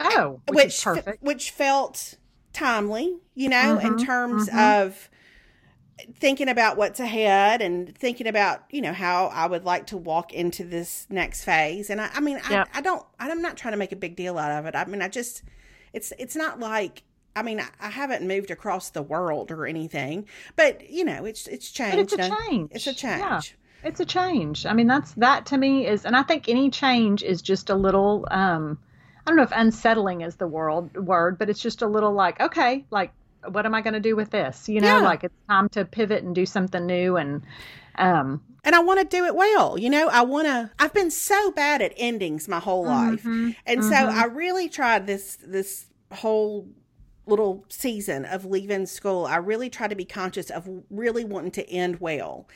Oh, 0.00 0.40
which, 0.46 0.56
which 0.64 0.74
is 0.74 0.80
perfect. 0.80 1.20
which 1.20 1.50
felt 1.50 2.16
timely, 2.52 3.16
you 3.34 3.48
know, 3.48 3.78
in 3.78 3.96
Mm-hmm, 3.96 3.96
terms 3.96 4.48
of 4.56 5.10
thinking 6.18 6.48
about 6.48 6.76
what's 6.76 6.98
ahead 7.00 7.60
and 7.60 7.96
thinking 7.96 8.26
about 8.26 8.62
you 8.70 8.80
know 8.80 8.92
how 8.92 9.26
I 9.26 9.46
would 9.46 9.64
like 9.64 9.86
to 9.88 9.96
walk 9.96 10.32
into 10.32 10.64
this 10.64 11.06
next 11.10 11.44
phase. 11.44 11.90
And 11.90 12.00
I, 12.00 12.10
I 12.14 12.20
mean, 12.20 12.40
I, 12.44 12.60
Yep. 12.60 12.68
I 12.72 12.80
don't, 12.80 13.04
I'm 13.18 13.42
not 13.42 13.56
trying 13.56 13.72
to 13.72 13.78
make 13.78 13.92
a 13.92 13.96
big 13.96 14.16
deal 14.16 14.38
out 14.38 14.50
of 14.52 14.66
it. 14.66 14.74
I 14.74 14.84
mean, 14.86 15.02
I 15.02 15.08
just, 15.08 15.42
it's 15.92 16.12
it's 16.18 16.36
not 16.36 16.58
like. 16.60 17.02
I 17.36 17.42
mean, 17.44 17.60
I, 17.60 17.68
I 17.80 17.90
haven't 17.90 18.26
moved 18.26 18.50
across 18.50 18.90
the 18.90 19.02
world 19.02 19.52
or 19.52 19.64
anything, 19.64 20.26
but 20.56 20.90
you 20.90 21.04
know, 21.04 21.24
it's 21.24 21.46
it's 21.46 21.70
changed. 21.70 21.90
But 21.90 21.98
it's 21.98 22.12
a 22.12 22.18
and 22.18 22.18
change. 22.18 22.70
It's 22.70 22.86
a 22.86 22.94
change. 22.94 23.18
Yeah. 23.18 23.42
It's 23.82 24.00
a 24.00 24.04
change. 24.06 24.66
I 24.66 24.72
mean, 24.74 24.86
that's 24.86 25.12
that 25.14 25.46
to 25.46 25.58
me 25.58 25.86
is, 25.86 26.04
and 26.04 26.16
I 26.16 26.22
think 26.22 26.48
any 26.48 26.70
change 26.70 27.22
is 27.22 27.42
just 27.42 27.70
a 27.70 27.74
little. 27.74 28.26
um 28.30 28.78
don't 29.30 29.36
know 29.36 29.42
if 29.44 29.52
unsettling 29.52 30.20
is 30.20 30.36
the 30.36 30.46
world 30.46 30.94
word, 30.96 31.38
but 31.38 31.48
it's 31.48 31.60
just 31.60 31.82
a 31.82 31.86
little 31.86 32.12
like, 32.12 32.40
okay, 32.40 32.84
like 32.90 33.12
what 33.48 33.64
am 33.64 33.74
I 33.74 33.80
going 33.80 33.94
to 33.94 34.00
do 34.00 34.14
with 34.16 34.30
this? 34.30 34.68
You 34.68 34.80
know, 34.80 34.98
Yeah. 34.98 35.00
like 35.00 35.24
it's 35.24 35.34
time 35.48 35.68
to 35.70 35.84
pivot 35.86 36.22
and 36.22 36.34
do 36.34 36.44
something 36.44 36.84
new. 36.84 37.16
And 37.16 37.42
um, 37.96 38.42
and 38.64 38.74
I 38.74 38.80
want 38.80 39.00
to 39.00 39.06
do 39.06 39.24
it 39.24 39.34
well. 39.34 39.78
You 39.78 39.88
know, 39.90 40.08
I 40.08 40.22
want 40.22 40.46
to. 40.46 40.70
I've 40.78 40.92
been 40.92 41.10
so 41.10 41.50
bad 41.52 41.80
at 41.80 41.92
endings 41.96 42.48
my 42.48 42.60
whole 42.60 42.84
life, 42.84 43.24
and 43.66 43.82
so 43.84 43.94
I 43.94 44.24
really 44.24 44.68
tried 44.68 45.06
this 45.06 45.36
this 45.36 45.86
whole 46.12 46.68
little 47.26 47.64
season 47.68 48.24
of 48.26 48.44
leaving 48.44 48.86
school. 48.86 49.24
I 49.24 49.36
really 49.36 49.70
tried 49.70 49.88
to 49.90 49.96
be 49.96 50.04
conscious 50.04 50.50
of 50.50 50.68
really 50.90 51.24
wanting 51.24 51.52
to 51.52 51.70
end 51.70 52.00
well, 52.00 52.48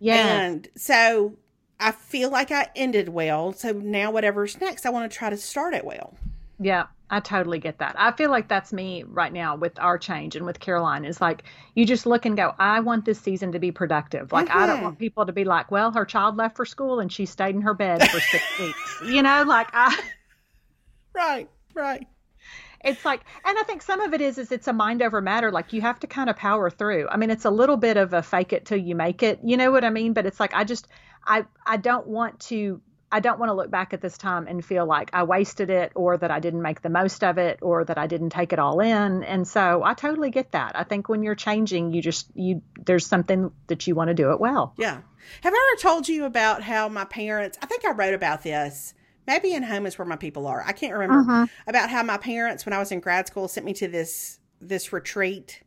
yeah, 0.00 0.42
and 0.42 0.68
so 0.76 1.36
I 1.82 1.92
feel 1.92 2.30
like 2.30 2.50
I 2.50 2.68
ended 2.76 3.08
well. 3.08 3.52
So 3.52 3.72
now 3.72 4.10
whatever's 4.10 4.60
next, 4.60 4.86
I 4.86 4.90
want 4.90 5.10
to 5.10 5.16
try 5.16 5.30
to 5.30 5.36
start 5.36 5.74
it 5.74 5.84
well. 5.84 6.14
Yeah, 6.58 6.86
I 7.10 7.20
totally 7.20 7.58
get 7.58 7.78
that. 7.78 7.96
I 7.98 8.12
feel 8.12 8.30
like 8.30 8.48
that's 8.48 8.72
me 8.72 9.02
right 9.02 9.32
now 9.32 9.56
with 9.56 9.78
our 9.80 9.98
change 9.98 10.36
and 10.36 10.46
with 10.46 10.60
Caroline 10.60 11.04
is 11.04 11.20
like 11.20 11.42
you 11.74 11.84
just 11.84 12.06
look 12.06 12.24
and 12.24 12.36
go, 12.36 12.54
I 12.58 12.80
want 12.80 13.04
this 13.04 13.20
season 13.20 13.52
to 13.52 13.58
be 13.58 13.72
productive. 13.72 14.32
Like 14.32 14.48
I 14.50 14.66
don't 14.66 14.82
want 14.82 14.98
people 14.98 15.26
to 15.26 15.32
be 15.32 15.44
like, 15.44 15.70
well, 15.70 15.90
her 15.90 16.04
child 16.04 16.36
left 16.36 16.56
for 16.56 16.64
school 16.64 17.00
and 17.00 17.12
she 17.12 17.26
stayed 17.26 17.54
in 17.54 17.62
her 17.62 17.74
bed 17.74 18.08
for 18.08 18.20
six 18.20 18.44
weeks. 18.60 19.02
You 19.04 19.22
know, 19.22 19.42
like 19.46 19.68
I 19.72 19.98
Right, 21.14 21.48
right. 21.74 22.06
It's 22.84 23.04
like 23.04 23.22
and 23.44 23.58
I 23.58 23.62
think 23.62 23.82
some 23.82 24.00
of 24.00 24.14
it 24.14 24.20
is 24.20 24.38
is 24.38 24.52
it's 24.52 24.68
a 24.68 24.72
mind 24.72 25.02
over 25.02 25.20
matter. 25.20 25.50
Like 25.50 25.72
you 25.72 25.80
have 25.80 26.00
to 26.00 26.06
kind 26.06 26.30
of 26.30 26.36
power 26.36 26.70
through. 26.70 27.08
I 27.08 27.16
mean, 27.16 27.30
it's 27.30 27.44
a 27.44 27.50
little 27.50 27.76
bit 27.76 27.96
of 27.96 28.12
a 28.12 28.22
fake 28.22 28.52
it 28.52 28.64
till 28.64 28.78
you 28.78 28.94
make 28.94 29.22
it. 29.22 29.40
You 29.42 29.56
know 29.56 29.70
what 29.70 29.84
I 29.84 29.90
mean? 29.90 30.12
But 30.12 30.26
it's 30.26 30.40
like 30.40 30.54
I 30.54 30.64
just 30.64 30.88
I 31.24 31.44
I 31.66 31.76
don't 31.76 32.06
want 32.06 32.40
to 32.40 32.80
I 33.14 33.20
don't 33.20 33.38
want 33.38 33.50
to 33.50 33.54
look 33.54 33.70
back 33.70 33.92
at 33.92 34.00
this 34.00 34.16
time 34.16 34.46
and 34.48 34.64
feel 34.64 34.86
like 34.86 35.10
I 35.12 35.24
wasted 35.24 35.68
it 35.68 35.92
or 35.94 36.16
that 36.16 36.30
I 36.30 36.40
didn't 36.40 36.62
make 36.62 36.80
the 36.80 36.88
most 36.88 37.22
of 37.22 37.36
it 37.36 37.58
or 37.60 37.84
that 37.84 37.98
I 37.98 38.06
didn't 38.06 38.30
take 38.30 38.54
it 38.54 38.58
all 38.58 38.80
in. 38.80 39.22
And 39.22 39.46
so 39.46 39.82
I 39.84 39.92
totally 39.92 40.30
get 40.30 40.52
that. 40.52 40.72
I 40.74 40.84
think 40.84 41.10
when 41.10 41.22
you're 41.22 41.34
changing, 41.34 41.92
you 41.92 42.00
just 42.00 42.26
you 42.34 42.62
there's 42.84 43.06
something 43.06 43.52
that 43.66 43.86
you 43.86 43.94
want 43.94 44.08
to 44.08 44.14
do 44.14 44.32
it 44.32 44.40
well. 44.40 44.72
Yeah. 44.78 45.02
Have 45.42 45.52
I 45.54 45.72
ever 45.74 45.80
told 45.80 46.08
you 46.08 46.24
about 46.24 46.62
how 46.62 46.88
my 46.88 47.04
parents, 47.04 47.58
I 47.62 47.66
think 47.66 47.84
I 47.84 47.92
wrote 47.92 48.14
about 48.14 48.42
this, 48.42 48.94
maybe 49.26 49.52
in 49.52 49.62
Home 49.62 49.86
is 49.86 49.98
Where 49.98 50.06
My 50.06 50.16
People 50.16 50.46
Are. 50.46 50.62
I 50.66 50.72
can't 50.72 50.92
remember. 50.92 51.20
Uh-huh. 51.32 51.46
About 51.66 51.90
how 51.90 52.02
my 52.02 52.18
parents, 52.18 52.66
when 52.66 52.72
I 52.72 52.78
was 52.78 52.92
in 52.92 53.00
grad 53.00 53.26
school, 53.26 53.48
sent 53.48 53.66
me 53.66 53.72
to 53.74 53.88
this 53.88 54.38
this 54.60 54.92
retreat 54.92 55.62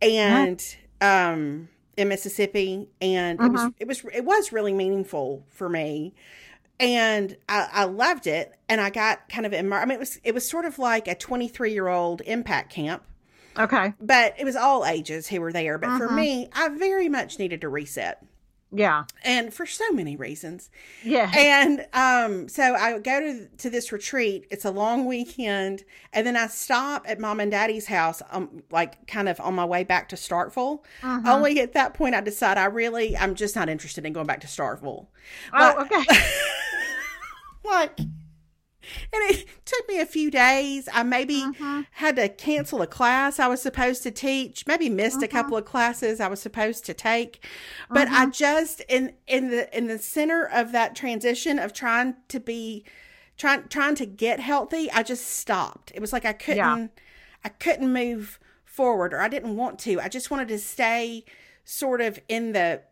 and 0.00 0.76
um 1.00 1.68
in 1.96 2.08
Mississippi 2.08 2.88
and 3.00 3.40
it 3.40 3.50
was 3.50 3.60
uh-huh. 3.60 3.70
it 3.80 3.88
was 3.88 4.04
it 4.12 4.24
was 4.24 4.52
really 4.52 4.72
meaningful 4.72 5.44
for 5.50 5.68
me. 5.68 6.14
And 6.80 7.36
I, 7.48 7.68
I 7.72 7.84
loved 7.84 8.26
it 8.26 8.52
and 8.68 8.80
I 8.80 8.90
got 8.90 9.28
kind 9.28 9.46
of 9.46 9.52
immer- 9.52 9.80
I 9.80 9.84
mean 9.84 9.96
it 9.96 10.00
was 10.00 10.20
it 10.24 10.34
was 10.34 10.48
sort 10.48 10.64
of 10.64 10.78
like 10.78 11.08
a 11.08 11.14
23 11.14 11.72
year 11.72 11.88
old 11.88 12.20
impact 12.22 12.72
camp 12.72 13.04
Okay. 13.58 13.92
but 14.00 14.34
it 14.38 14.44
was 14.44 14.56
all 14.56 14.84
ages 14.84 15.28
who 15.28 15.40
were 15.40 15.52
there. 15.52 15.78
But 15.78 15.98
for 15.98 16.06
uh-huh. 16.06 16.16
me, 16.16 16.48
I 16.52 16.68
very 16.68 17.08
much 17.08 17.38
needed 17.38 17.60
to 17.62 17.68
reset, 17.68 18.24
Yeah. 18.74 19.04
and 19.24 19.52
for 19.52 19.66
so 19.66 19.90
many 19.92 20.16
reasons. 20.16 20.70
Yeah. 21.02 21.30
And 21.34 21.86
um, 21.92 22.48
so 22.48 22.74
I 22.74 22.98
go 22.98 23.20
to 23.20 23.46
to 23.58 23.70
this 23.70 23.92
retreat. 23.92 24.46
It's 24.50 24.64
a 24.64 24.70
long 24.70 25.04
weekend, 25.06 25.84
and 26.12 26.26
then 26.26 26.36
I 26.36 26.46
stop 26.48 27.04
at 27.08 27.20
mom 27.20 27.40
and 27.40 27.50
daddy's 27.50 27.86
house, 27.86 28.22
um, 28.30 28.62
like 28.70 29.06
kind 29.06 29.28
of 29.28 29.40
on 29.40 29.54
my 29.54 29.64
way 29.64 29.84
back 29.84 30.08
to 30.10 30.16
Starkville. 30.16 30.80
Only 31.02 31.60
at 31.60 31.72
that 31.74 31.94
point, 31.94 32.14
I 32.14 32.20
decide 32.20 32.58
I 32.58 32.66
really, 32.66 33.16
I'm 33.16 33.34
just 33.34 33.54
not 33.56 33.68
interested 33.68 34.04
in 34.04 34.12
going 34.12 34.26
back 34.26 34.40
to 34.40 34.46
Starkville. 34.46 35.06
oh, 35.52 35.80
okay. 35.82 36.04
like 37.64 37.98
and 39.12 39.22
it 39.30 39.46
took 39.64 39.88
me 39.88 40.00
a 40.00 40.06
few 40.06 40.30
days. 40.30 40.88
I 40.92 41.02
maybe 41.02 41.42
mm-hmm. 41.42 41.82
had 41.92 42.16
to 42.16 42.28
cancel 42.28 42.82
a 42.82 42.86
class 42.86 43.38
i 43.38 43.46
was 43.46 43.62
supposed 43.62 44.02
to 44.02 44.10
teach 44.10 44.66
maybe 44.66 44.88
missed 44.88 45.16
a 45.16 45.26
mm-hmm. 45.26 45.36
couple 45.36 45.56
of 45.56 45.64
classes 45.64 46.20
i 46.20 46.28
was 46.28 46.40
supposed 46.40 46.84
to 46.86 46.94
take. 46.94 47.44
But 47.90 48.08
i 48.08 48.22
mm-hmm. 48.22 48.30
just 48.30 48.80
in 48.88 49.14
in 49.26 49.50
the 49.50 49.76
in 49.76 49.86
the 49.86 49.98
center 49.98 50.44
of 50.44 50.72
that 50.72 50.94
transition 50.94 51.58
of 51.58 51.72
trying 51.72 52.16
to 52.28 52.40
be 52.40 52.84
trying 53.36 53.68
trying 53.68 53.94
to 53.96 54.06
get 54.06 54.40
healthy 54.40 54.90
i 54.90 55.02
just 55.02 55.26
stopped. 55.26 55.92
It 55.94 56.00
was 56.00 56.12
like 56.12 56.24
i 56.24 56.32
couldn't 56.32 56.90
i 57.44 57.48
couldn't 57.48 57.92
move 57.92 58.38
forward 58.64 59.14
or 59.14 59.20
i 59.20 59.28
didn't 59.28 59.56
want 59.56 59.78
to. 59.80 60.00
I 60.00 60.08
just 60.08 60.30
wanted 60.30 60.48
to 60.48 60.58
stay 60.58 61.24
sort 61.64 62.00
of 62.00 62.18
in 62.28 62.52
the 62.52 62.82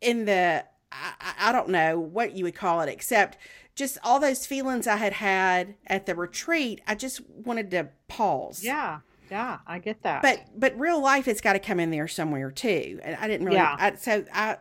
in 0.00 0.24
the 0.24 0.64
I, 0.92 1.12
I- 1.20 1.48
I 1.48 1.52
don't 1.52 1.68
know 1.68 1.98
what 1.98 2.36
you 2.36 2.44
would 2.44 2.54
call 2.54 2.80
it 2.80 2.88
except 2.88 3.38
just 3.74 3.98
all 4.04 4.20
those 4.20 4.46
feelings 4.46 4.86
I 4.86 4.96
had 4.96 5.14
had 5.14 5.74
at 5.86 6.06
the 6.06 6.14
retreat. 6.14 6.80
I 6.86 6.94
just 6.94 7.20
wanted 7.28 7.70
to 7.72 7.88
pause. 8.08 8.62
yeah. 8.64 9.00
Yeah. 9.30 9.58
I 9.64 9.78
get 9.78 10.02
that. 10.02 10.22
But 10.22 10.40
but 10.56 10.76
real 10.78 11.00
life 11.00 11.26
has 11.26 11.40
got 11.40 11.52
to 11.52 11.60
come 11.60 11.78
in 11.78 11.90
there 11.92 12.08
somewhere 12.08 12.50
too. 12.50 12.98
And 13.04 13.16
I 13.20 13.28
didn't 13.28 13.46
really. 13.46 13.58
Yeah. 13.58 13.76
I, 13.78 13.94
so 13.94 14.24
I 14.34 14.56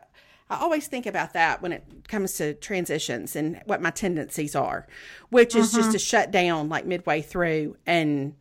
I 0.48 0.58
always 0.60 0.86
think 0.88 1.08
about 1.08 1.34
that 1.34 1.62
when 1.63 1.72
it 1.72 1.84
comes 2.08 2.34
to 2.38 2.54
transitions 2.54 3.36
and 3.36 3.62
what 3.65 3.82
my 3.82 3.89
tendencies 3.89 4.56
are, 4.56 4.88
which 5.30 5.56
is 5.56 5.74
just 5.74 5.91
to 5.93 6.00
shut 6.00 6.30
down 6.30 6.69
like 6.69 6.86
midway 6.86 7.22
through 7.24 7.78
and 7.88 8.36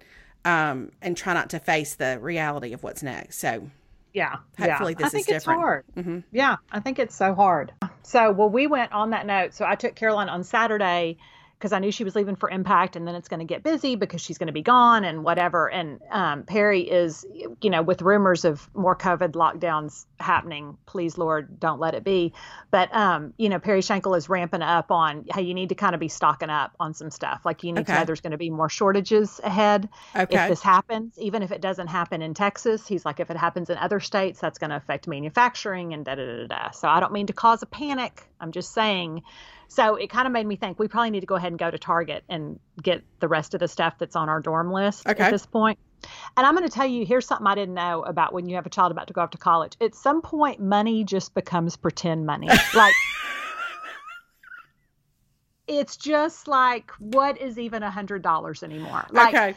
um 0.44 0.92
and 1.00 1.16
try 1.16 1.33
not 1.33 1.48
to 1.50 1.59
face 1.59 1.94
the 1.94 2.18
reality 2.20 2.74
of 2.74 2.83
what's 2.83 3.02
next. 3.02 3.38
So 3.38 3.70
Yeah. 4.12 4.37
Hopefully 4.59 4.92
yeah. 4.92 4.99
this 4.99 5.07
I 5.07 5.09
think 5.11 5.29
is 5.29 5.35
it's 5.37 5.44
different. 5.44 5.61
hard. 5.61 5.85
Mhm. 5.97 6.25
Yeah, 6.33 6.57
I 6.73 6.81
think 6.81 6.99
it's 6.99 7.14
so 7.14 7.35
hard. 7.35 7.73
So, 8.03 8.33
well, 8.33 8.49
we 8.49 8.66
went 8.66 8.92
on 8.92 9.11
that 9.11 9.27
note. 9.27 9.55
So 9.55 9.64
I 9.66 9.75
took 9.75 9.94
Caroline 9.94 10.29
on 10.29 10.44
Saturday 10.44 11.18
because 11.59 11.73
I 11.73 11.81
knew 11.81 11.90
she 11.90 12.05
was 12.05 12.14
leaving 12.14 12.37
for 12.37 12.49
Impact, 12.49 12.94
and 12.94 13.07
then 13.07 13.16
it's 13.16 13.29
going 13.29 13.40
to 13.40 13.47
get 13.47 13.64
busy 13.64 13.97
because 13.97 14.21
she's 14.21 14.38
going 14.38 14.47
to 14.47 14.53
be 14.53 14.62
gone 14.62 15.05
and 15.05 15.25
whatever. 15.25 15.68
And 15.68 16.01
um, 16.11 16.44
Perry 16.44 16.83
is, 16.83 17.27
you 17.61 17.71
know, 17.71 17.83
with 17.83 18.01
rumors 18.01 18.44
of 18.44 18.71
more 18.75 18.94
COVID 18.94 19.33
lockdowns 19.33 20.07
happening. 20.21 20.79
Please, 20.87 21.18
Lord, 21.18 21.59
don't 21.59 21.81
let 21.81 21.94
it 21.94 22.05
be. 22.05 22.33
But 22.71 22.94
um, 22.94 23.35
you 23.38 23.49
know, 23.49 23.59
Perry 23.59 23.81
Shankle 23.81 24.16
is 24.16 24.29
ramping 24.29 24.62
up 24.62 24.90
on, 24.92 25.25
hey, 25.35 25.42
you 25.42 25.55
need 25.55 25.71
to 25.71 25.75
kind 25.75 25.94
of 25.94 26.01
be 26.01 26.09
stocking 26.09 26.51
up 26.51 26.75
on 26.79 26.94
some 26.94 27.11
stuff. 27.11 27.40
Like 27.44 27.64
you 27.64 27.73
need 27.73 27.87
to 27.87 27.92
know 27.92 28.05
there's 28.05 28.21
going 28.21 28.33
to 28.33 28.38
be 28.38 28.51
more 28.51 28.68
shortages 28.68 29.40
ahead 29.42 29.88
Okay. 30.14 30.37
if 30.37 30.49
this 30.49 30.62
happens, 30.62 31.18
even 31.18 31.42
if 31.42 31.51
it 31.51 31.61
doesn't 31.61 31.88
happen 31.88 32.23
in 32.23 32.35
Texas, 32.35 32.87
he's 32.87 33.05
like, 33.05 33.21
if 33.21 33.31
it 33.31 33.37
happens 33.37 33.68
in 33.71 33.79
other 33.79 34.01
states, 34.01 34.40
that's 34.40 34.59
going 34.59 34.71
to 34.71 34.77
affect 34.77 35.09
manufacturing 35.09 35.92
and 35.92 36.05
da 36.05 36.14
da 36.14 36.25
da 36.25 36.47
da. 36.47 36.71
So 36.71 36.88
I 36.88 37.01
don't 37.01 37.12
mean 37.12 37.27
to 37.27 37.33
cause 37.33 37.62
a 37.62 37.66
panic. 37.66 38.23
I'm 38.40 38.53
just 38.53 38.73
saying. 38.73 39.23
So 39.68 39.96
it 39.96 40.09
kind 40.09 40.26
of 40.26 40.33
made 40.33 40.46
me 40.46 40.57
think 40.57 40.78
we 40.78 40.88
probably 40.88 41.11
need 41.11 41.20
to 41.20 41.26
go 41.26 41.35
ahead 41.35 41.52
and 41.52 41.59
go 41.59 41.70
to 41.70 41.78
Target 41.78 42.24
and 42.28 42.59
get 42.83 43.04
the 43.20 43.28
rest 43.28 43.54
of 43.54 43.61
the 43.61 43.68
stuff 43.68 43.94
that's 43.98 44.16
on 44.16 44.28
our 44.28 44.40
dorm 44.40 44.72
list 44.72 45.07
Okay. 45.07 45.24
at 45.24 45.31
this 45.31 45.46
point. 45.46 45.78
And 46.37 46.46
I'm 46.46 46.54
going 46.57 46.66
to 46.66 46.74
tell 46.74 46.87
you 46.87 47.04
here's 47.04 47.26
something 47.26 47.46
I 47.46 47.54
didn't 47.54 47.74
know 47.74 48.02
about 48.02 48.33
when 48.33 48.48
you 48.48 48.54
have 48.54 48.66
a 48.66 48.70
child 48.70 48.92
about 48.92 49.09
to 49.09 49.12
go 49.12 49.20
off 49.20 49.31
to 49.31 49.38
college. 49.38 49.74
At 49.81 49.94
some 49.94 50.22
point, 50.22 50.61
money 50.61 51.04
just 51.04 51.35
becomes 51.35 51.76
pretend 51.76 52.26
money. 52.26 52.48
Like, 52.74 52.94
it's 55.66 55.96
just 55.98 56.48
like, 56.48 56.90
what 56.98 57.38
is 57.38 57.59
even 57.59 57.83
a 57.83 57.90
$100 57.90 58.62
anymore? 58.62 59.07
Like, 59.11 59.35
okay. 59.35 59.54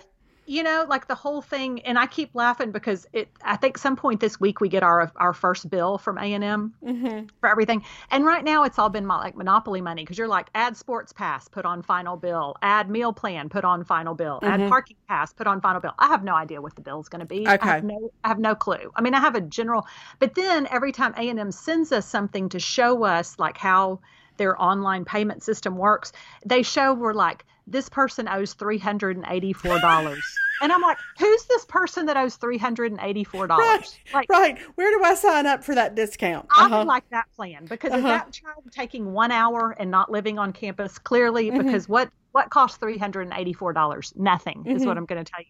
You 0.48 0.64
know, 0.64 0.86
like 0.90 1.08
the 1.08 1.16
whole 1.16 1.42
thing. 1.42 1.82
And 1.82 1.98
I 2.00 2.08
keep 2.08 2.32
laughing 2.34 2.72
because 2.72 3.06
it, 3.14 3.30
I 3.44 3.56
think 3.56 3.78
some 3.78 3.96
point 3.96 4.20
this 4.20 4.40
week 4.40 4.60
we 4.60 4.70
get 4.70 4.84
our, 4.84 5.12
our 5.16 5.34
first 5.34 5.70
bill 5.70 5.98
from 5.98 6.18
A&M 6.18 6.74
Mm-hmm. 6.84 7.28
for 7.40 7.48
everything. 7.50 7.84
And 8.10 8.26
right 8.26 8.44
now 8.44 8.64
it's 8.64 8.78
all 8.80 8.90
been 8.90 9.06
mo- 9.06 9.18
like 9.20 9.38
monopoly 9.38 9.82
money 9.82 10.04
because 10.04 10.18
you're 10.18 10.28
like 10.28 10.50
add 10.56 10.76
sports 10.76 11.14
pass, 11.14 11.48
put 11.48 11.66
on 11.66 11.82
final 11.84 12.18
bill, 12.18 12.56
add 12.62 12.90
meal 12.90 13.14
plan, 13.14 13.50
put 13.50 13.64
on 13.64 13.84
final 13.84 14.14
bill, 14.16 14.40
add 14.42 14.68
parking 14.68 14.98
pass, 15.08 15.32
put 15.32 15.48
on 15.48 15.62
final 15.62 15.80
bill. 15.80 15.94
I 16.00 16.08
have 16.08 16.24
no 16.24 16.36
idea 16.36 16.62
what 16.62 16.76
the 16.76 16.82
bill's 16.82 17.08
going 17.08 17.20
to 17.22 17.26
be. 17.26 17.46
I 17.46 17.52
have 17.52 17.62
Okay. 17.62 17.82
no 17.88 18.12
I 18.24 18.28
have 18.28 18.40
no 18.40 18.56
clue. 18.56 18.92
I 18.96 19.02
mean, 19.02 19.14
I 19.14 19.20
have 19.20 19.36
a 19.36 19.42
general, 19.42 19.86
but 20.20 20.36
then 20.36 20.68
every 20.72 20.92
time 20.92 21.14
A&M 21.18 21.52
sends 21.52 21.92
us 21.92 22.06
something 22.06 22.50
to 22.50 22.60
show 22.60 23.04
us 23.04 23.38
like 23.40 23.58
how 23.58 24.00
their 24.38 24.60
online 24.62 25.06
payment 25.06 25.44
system 25.44 25.78
works, 25.78 26.12
they 26.46 26.64
show 26.64 26.94
we're 26.94 27.14
like 27.14 27.46
this 27.68 27.90
person 27.90 28.28
owes 28.28 28.56
$384. 28.56 30.40
and 30.62 30.72
I'm 30.72 30.82
like, 30.82 30.98
who's 31.20 31.46
this 31.46 31.66
person 31.66 32.06
that 32.08 32.18
owes 32.18 32.38
$384? 32.38 33.50
Right. 33.50 34.00
Like 34.14 34.30
right. 34.30 34.60
Where 34.76 34.92
do 34.98 35.04
I 35.04 35.16
sign 35.16 35.46
up 35.46 35.64
for 35.64 35.76
that 35.76 35.96
discount? 35.96 36.48
I 36.56 36.66
Uh-huh. 36.66 36.80
would 36.80 36.88
like 36.88 37.08
that 37.12 37.26
plan 37.36 37.68
because 37.68 37.92
is 37.94 38.00
Uh-huh. 38.00 38.08
that 38.10 38.32
child 38.32 38.64
taking 38.72 39.12
one 39.14 39.32
hour 39.32 39.76
and 39.78 39.90
not 39.92 40.12
living 40.12 40.40
on 40.40 40.54
campus? 40.54 40.98
Clearly, 41.00 41.50
Mm-hmm. 41.50 41.66
because 41.68 41.88
what 41.88 42.10
what 42.34 42.50
costs 42.50 42.78
three 42.78 42.98
hundred 42.98 43.24
and 43.28 43.34
eighty 43.38 43.54
four 43.54 43.74
dollars? 43.74 44.14
Nothing 44.16 44.64
is 44.66 44.82
Mm-hmm. 44.82 44.88
what 44.88 44.98
I'm 44.98 45.06
going 45.06 45.24
to 45.24 45.30
tell 45.32 45.42
you. 45.42 45.48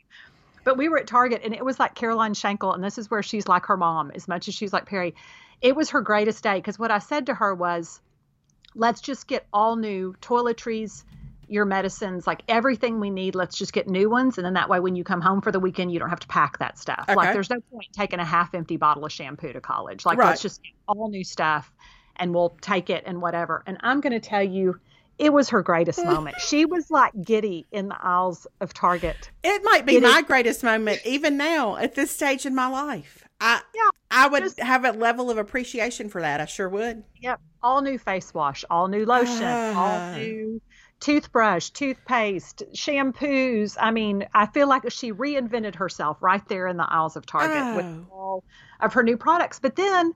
But 0.64 0.78
we 0.78 0.90
were 0.90 1.00
at 1.00 1.08
Target 1.08 1.42
and 1.44 1.54
it 1.56 1.66
was 1.66 1.80
like 1.80 1.96
Caroline 1.96 2.34
Shankle, 2.34 2.74
and 2.76 2.84
this 2.84 2.98
is 2.98 3.10
where 3.10 3.24
she's 3.24 3.48
like 3.48 3.66
her 3.66 3.78
mom 3.78 4.12
as 4.14 4.28
much 4.28 4.48
as 4.48 4.54
she's 4.54 4.72
like 4.74 4.86
Perry. 4.86 5.16
It 5.62 5.76
was 5.76 5.90
her 5.92 6.02
greatest 6.02 6.44
day 6.44 6.56
because 6.56 6.78
what 6.80 6.92
I 6.92 7.00
said 7.00 7.28
to 7.28 7.34
her 7.36 7.54
was, 7.56 8.00
let's 8.76 9.02
just 9.02 9.28
get 9.28 9.46
all 9.54 9.76
new 9.76 10.14
toiletries, 10.22 11.04
your 11.48 11.66
medicines, 11.66 12.26
like 12.28 12.44
everything 12.48 13.00
we 13.00 13.10
need. 13.10 13.36
Let's 13.36 13.58
just 13.58 13.74
get 13.74 13.88
new 13.88 14.10
ones. 14.10 14.38
And 14.38 14.46
then 14.46 14.54
that 14.54 14.70
way, 14.70 14.80
when 14.80 14.96
you 14.96 15.04
come 15.04 15.20
home 15.22 15.42
for 15.42 15.52
the 15.52 15.60
weekend, 15.60 15.92
you 15.92 16.00
don't 16.00 16.10
have 16.10 16.20
to 16.22 16.28
pack 16.28 16.58
that 16.60 16.78
stuff. 16.78 17.04
Okay. 17.10 17.16
Like, 17.16 17.34
there's 17.34 17.50
no 17.50 17.60
point 17.72 17.88
taking 17.92 18.20
a 18.20 18.26
half 18.26 18.54
empty 18.54 18.78
bottle 18.78 19.04
of 19.06 19.12
shampoo 19.12 19.52
to 19.54 19.60
college. 19.62 20.06
Like, 20.06 20.18
Right. 20.18 20.28
let's 20.30 20.42
just 20.42 20.64
get 20.64 20.72
all 20.88 21.10
new 21.10 21.24
stuff 21.24 21.72
and 22.16 22.34
we'll 22.34 22.56
take 22.62 22.90
it 22.90 23.04
and 23.06 23.22
whatever. 23.22 23.64
And 23.68 23.78
I'm 23.82 24.00
going 24.02 24.14
to 24.14 24.20
tell 24.20 24.44
you, 24.44 24.80
it 25.20 25.32
was 25.34 25.50
her 25.50 25.62
greatest 25.62 26.04
moment. 26.04 26.38
She 26.42 26.66
was 26.66 26.90
like 26.90 27.12
giddy 27.22 27.68
in 27.72 27.90
the 27.90 27.98
aisles 28.02 28.48
of 28.62 28.74
Target. 28.74 29.30
It 29.44 29.62
might 29.64 29.86
be 29.86 29.98
It 29.98 30.04
my 30.04 30.20
is- 30.20 30.26
greatest 30.26 30.64
moment, 30.64 31.02
even 31.06 31.38
now 31.38 31.76
at 31.76 31.96
this 31.96 32.12
stage 32.12 32.46
in 32.46 32.56
my 32.56 32.68
life. 32.68 33.21
I 33.42 33.62
Yeah, 33.76 33.90
I 34.12 34.28
would 34.28 34.44
just- 34.44 34.60
have 34.60 34.86
a 34.86 34.92
level 34.92 35.30
of 35.32 35.38
appreciation 35.38 36.08
for 36.10 36.22
that. 36.22 36.40
I 36.40 36.46
sure 36.46 36.70
would. 36.70 37.04
Yep. 37.22 37.42
All 37.64 37.82
new 37.82 37.98
face 37.98 38.34
wash, 38.34 38.64
all 38.70 38.88
new 38.88 39.06
lotion, 39.06 39.44
Ah. 39.46 39.74
all 39.76 40.16
new 40.18 40.62
toothbrush, 41.00 41.70
toothpaste, 41.72 42.62
shampoos. 42.74 43.76
I 43.80 43.90
mean, 43.92 44.26
I 44.36 44.46
feel 44.46 44.68
like 44.68 44.84
she 44.92 45.12
reinvented 45.12 45.76
herself 45.76 46.18
right 46.22 46.48
there 46.48 46.68
in 46.68 46.78
the 46.78 46.86
aisles 46.88 47.16
of 47.16 47.26
Target 47.26 47.76
with 47.76 47.86
Oh. 47.86 48.06
all 48.16 48.44
of 48.80 48.94
her 48.94 49.02
new 49.04 49.18
products. 49.18 49.60
But 49.60 49.76
then 49.76 50.14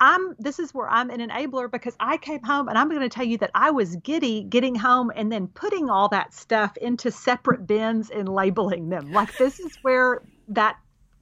I'm 0.00 0.36
this 0.38 0.60
is 0.60 0.72
where 0.72 0.88
I'm 0.88 1.10
an 1.10 1.18
enabler 1.18 1.68
because 1.68 1.96
I 1.98 2.18
came 2.18 2.42
home 2.44 2.68
and 2.68 2.78
I'm 2.78 2.88
going 2.88 3.00
to 3.00 3.08
tell 3.08 3.24
you 3.24 3.36
that 3.38 3.50
I 3.56 3.72
was 3.72 3.96
giddy 3.96 4.44
getting 4.44 4.76
home 4.76 5.10
and 5.16 5.32
then 5.32 5.48
putting 5.48 5.90
all 5.90 6.08
that 6.10 6.32
stuff 6.32 6.76
into 6.76 7.10
separate 7.10 7.66
bins 7.66 8.08
and 8.08 8.28
labeling 8.28 8.90
them. 8.90 9.10
Like 9.12 9.36
this 9.38 9.58
is 9.58 9.76
where 9.82 10.22
that 10.48 10.76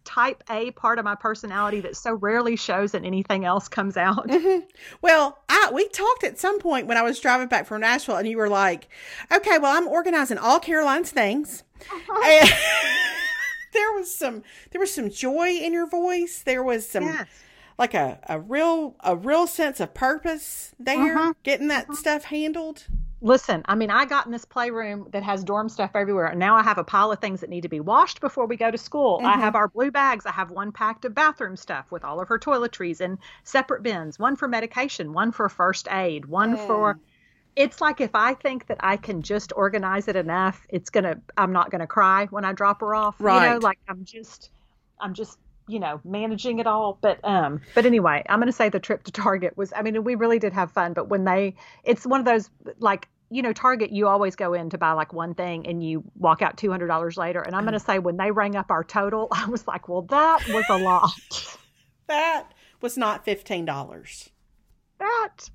type 0.07 0.43
A 0.49 0.71
part 0.71 0.99
of 0.99 1.05
my 1.05 1.15
personality 1.15 1.81
that 1.81 1.97
so 1.97 2.15
rarely 2.15 2.57
shows 2.57 2.95
and 2.95 3.05
anything 3.05 3.45
else 3.45 3.69
comes 3.69 3.97
out. 3.97 4.29
Mm-hmm. 4.29 4.67
Well, 5.03 5.39
I 5.49 5.71
we 5.75 5.89
talked 5.89 6.25
at 6.25 6.39
some 6.39 6.59
point 6.61 6.87
when 6.87 6.97
I 6.97 7.03
was 7.03 7.21
driving 7.21 7.49
back 7.49 7.67
from 7.67 7.81
Nashville, 7.83 8.17
and 8.17 8.27
you 8.29 8.37
were 8.39 8.49
like, 8.49 8.89
"Okay, 9.33 9.59
well, 9.59 9.77
I'm 9.77 9.89
organizing 9.89 10.39
all 10.39 10.59
Caroline's 10.61 11.11
things." 11.11 11.65
Uh-huh. 11.91 12.23
And 12.25 12.49
there 13.73 13.93
was 13.93 14.15
some 14.15 14.43
there 14.71 14.81
was 14.81 14.93
some 14.95 15.11
joy 15.11 15.49
in 15.51 15.73
your 15.73 15.87
voice. 15.89 16.43
There 16.43 16.63
was 16.63 16.89
some 16.89 17.05
Yes. 17.05 17.27
like 17.79 17.95
a, 17.95 18.19
a 18.29 18.41
real 18.41 18.97
a 19.01 19.17
real 19.17 19.47
sense 19.47 19.81
of 19.81 19.93
purpose 19.95 20.75
there, 20.79 21.19
Uh-huh. 21.19 21.33
getting 21.43 21.69
that 21.69 21.85
uh-huh. 21.85 21.95
stuff 21.97 22.25
handled. 22.25 22.87
Listen, 23.27 23.63
I 23.65 23.75
mean, 23.75 23.91
I 23.91 24.05
got 24.05 24.27
in 24.27 24.31
this 24.33 24.45
playroom 24.45 25.09
that 25.11 25.25
has 25.25 25.43
dorm 25.43 25.69
stuff 25.69 25.91
everywhere, 25.97 26.27
and 26.27 26.39
now 26.39 26.55
I 26.55 26.63
have 26.63 26.79
a 26.79 26.85
pile 26.85 27.11
of 27.11 27.19
things 27.19 27.41
that 27.41 27.51
need 27.51 27.63
to 27.63 27.69
be 27.69 27.81
washed 27.81 28.21
before 28.21 28.47
we 28.47 28.57
go 28.57 28.71
to 28.71 28.79
school. 28.79 29.21
I 29.25 29.37
have 29.39 29.57
our 29.57 29.67
blue 29.67 29.91
bags. 29.91 30.27
I 30.27 30.31
have 30.31 30.53
one 30.53 30.71
packed 30.71 31.05
of 31.05 31.13
bathroom 31.13 31.57
stuff 31.57 31.91
with 31.91 32.05
all 32.05 32.21
of 32.21 32.29
her 32.29 32.39
toiletries 32.39 33.01
in 33.01 33.19
separate 33.43 33.83
bins 33.83 34.17
one 34.21 34.37
for 34.37 34.47
medication, 34.47 35.13
one 35.13 35.33
for 35.33 35.49
first 35.49 35.89
aid, 35.91 36.27
one 36.27 36.57
for. 36.57 36.99
It's 37.57 37.81
like 37.81 38.01
if 38.01 38.15
I 38.15 38.35
think 38.35 38.67
that 38.69 38.79
I 38.81 38.97
can 38.97 39.23
just 39.23 39.53
organize 39.57 40.09
it 40.09 40.17
enough, 40.17 40.65
it's 40.71 40.91
gonna. 40.91 41.21
I'm 41.37 41.53
not 41.53 41.71
gonna 41.71 41.87
cry 41.89 42.27
when 42.31 42.45
I 42.45 42.53
drop 42.53 42.81
her 42.81 42.95
off. 42.95 43.23
You 43.27 43.41
know, 43.41 43.59
Right. 43.59 43.61
like 43.61 43.79
I'm 43.89 44.05
just, 44.05 44.51
I'm 45.01 45.15
just, 45.15 45.39
you 45.69 45.81
know, 45.81 46.01
managing 46.05 46.61
it 46.61 46.67
all. 46.69 46.99
But 47.03 47.19
um, 47.25 47.63
but 47.75 47.87
anyway, 47.87 48.23
I'm 48.29 48.39
gonna 48.41 48.53
say 48.53 48.69
the 48.69 48.81
trip 48.81 49.05
to 49.05 49.13
Target 49.13 49.57
was. 49.57 49.73
I 49.75 49.83
mean, 49.83 50.05
we 50.05 50.15
really 50.15 50.39
did 50.39 50.53
have 50.53 50.73
fun. 50.73 50.93
But 50.93 51.09
when 51.09 51.25
they, 51.25 51.57
it's 51.85 52.07
one 52.07 52.21
of 52.21 52.27
those 52.27 52.51
like 52.79 53.09
you 53.31 53.43
know, 53.43 53.53
Target, 53.53 53.91
you 53.91 54.07
always 54.07 54.37
go 54.37 54.55
in 54.55 54.71
to 54.71 54.79
buy 54.79 54.93
like 54.93 55.13
one 55.13 55.35
thing 55.35 55.67
and 55.67 55.83
you 55.83 56.05
walk 56.17 56.43
out 56.43 56.57
two 56.57 56.71
hundred 56.71 56.87
dollars 56.87 57.17
later. 57.17 57.41
And 57.41 57.55
I'm 57.55 57.65
gonna 57.65 57.79
mm. 57.79 57.87
say 57.87 57.99
when 57.99 58.17
they 58.17 58.31
rang 58.31 58.57
up 58.57 58.71
our 58.71 58.85
total, 58.85 59.29
I 59.33 59.47
was 59.47 59.67
like, 59.67 59.89
well, 59.89 60.03
that 60.03 60.47
was 60.49 60.65
a 60.69 60.79
lot. 60.79 61.11
That 62.09 62.53
was 62.81 62.97
not 62.97 63.25
fifteen 63.25 63.65
dollars. 63.65 64.31
that. 65.01 65.51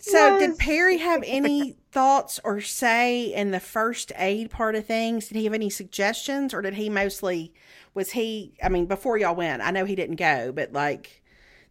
So, 0.00 0.38
did 0.38 0.56
Perry 0.56 0.96
have 0.96 1.22
any 1.26 1.76
thoughts 1.92 2.40
or 2.44 2.62
say 2.62 3.34
in 3.34 3.50
the 3.50 3.60
first 3.60 4.10
aid 4.16 4.50
part 4.50 4.74
of 4.74 4.86
things? 4.86 5.28
Did 5.28 5.36
he 5.36 5.44
have 5.44 5.52
any 5.52 5.68
suggestions, 5.68 6.54
or 6.54 6.62
did 6.62 6.72
he 6.72 6.88
mostly 6.88 7.52
was 7.92 8.12
he? 8.12 8.54
I 8.62 8.70
mean, 8.70 8.86
before 8.86 9.18
y'all 9.18 9.34
went, 9.34 9.60
I 9.60 9.70
know 9.70 9.84
he 9.84 9.94
didn't 9.94 10.16
go, 10.16 10.50
but 10.50 10.72
like, 10.72 11.22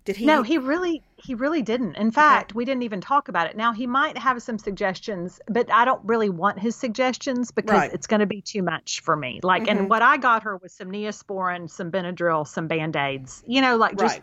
did 0.06 0.18
he? 0.18 0.28
No, 0.28 0.44
he 0.44 0.60
really 0.60 1.02
he 1.18 1.34
really 1.34 1.64
didn't. 1.64 1.96
In 1.96 2.12
fact, 2.12 2.54
we 2.54 2.64
didn't 2.64 2.84
even 2.84 3.02
talk 3.02 3.28
about 3.28 3.50
it. 3.50 3.58
Now 3.58 3.74
he 3.74 3.88
might 3.88 4.18
have 4.18 4.42
some 4.42 4.60
suggestions, 4.60 5.40
but 5.48 5.72
I 5.72 5.84
don't 5.84 6.04
really 6.06 6.30
want 6.30 6.60
his 6.60 6.76
suggestions 6.76 7.50
because 7.50 7.78
Right. 7.78 7.94
it's 7.94 8.06
going 8.06 8.20
to 8.20 8.28
be 8.28 8.42
too 8.42 8.62
much 8.62 9.02
for 9.02 9.16
me. 9.16 9.40
Like 9.42 9.68
and 9.68 9.80
mm-hmm. 9.80 9.88
what 9.88 10.04
I 10.04 10.18
got 10.18 10.44
her 10.44 10.58
was 10.58 10.74
some 10.74 10.92
Neosporin, 10.92 11.70
some 11.70 11.92
Benadryl, 11.92 12.48
some 12.48 12.68
Band-Aids. 12.68 13.44
You 13.48 13.62
know, 13.62 13.78
like 13.78 13.98
just 13.98 14.22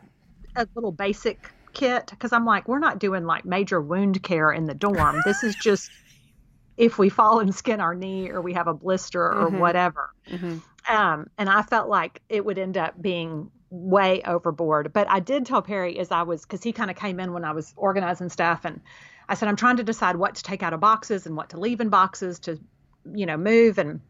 Right. 0.57 0.67
a 0.67 0.69
little 0.77 0.93
basic 0.93 1.51
kit 1.73 2.07
because 2.11 2.33
I'm 2.33 2.47
like 2.47 2.69
we're 2.69 2.79
not 2.79 3.01
doing 3.01 3.25
like 3.27 3.45
major 3.45 3.81
wound 3.81 4.23
care 4.23 4.53
in 4.53 4.67
the 4.67 4.75
dorm. 4.75 5.21
this 5.25 5.43
is 5.43 5.57
just 5.57 5.91
if 6.77 6.99
we 6.99 7.09
fall 7.09 7.41
and 7.41 7.53
skin 7.53 7.81
our 7.81 7.95
knee 7.95 8.31
or 8.31 8.41
we 8.41 8.53
have 8.55 8.69
a 8.69 8.75
blister 8.75 9.23
or 9.23 9.47
mm-hmm. 9.49 9.59
whatever. 9.59 10.11
Mm-hmm. 10.31 10.59
Um, 10.95 11.29
and 11.39 11.49
I 11.49 11.63
felt 11.63 11.89
like 11.89 12.21
it 12.29 12.45
would 12.45 12.59
end 12.59 12.77
up 12.77 13.01
being 13.01 13.51
way 13.75 14.23
overboard. 14.23 14.93
But 14.93 15.09
I 15.11 15.21
did 15.21 15.47
tell 15.47 15.63
Perry 15.63 15.99
as 15.99 16.11
I 16.11 16.23
was, 16.23 16.43
because 16.43 16.63
he 16.63 16.73
kind 16.73 16.91
of 16.91 16.97
came 16.97 17.21
in 17.21 17.33
when 17.33 17.45
I 17.45 17.53
was 17.53 17.73
organizing 17.77 18.29
stuff, 18.29 18.65
and 18.65 18.81
I 19.29 19.35
said, 19.35 19.49
I'm 19.49 19.57
trying 19.57 19.79
to 19.79 19.85
decide 19.85 20.17
what 20.17 20.37
to 20.37 20.43
take 20.43 20.63
out 20.63 20.73
of 20.73 20.81
boxes 20.81 21.27
and 21.27 21.37
what 21.37 21.51
to 21.51 21.59
leave 21.59 21.81
in 21.81 21.89
boxes 21.89 22.39
to, 22.41 22.59
you 23.13 23.27
know, 23.27 23.37
move. 23.37 23.79
And 23.79 24.01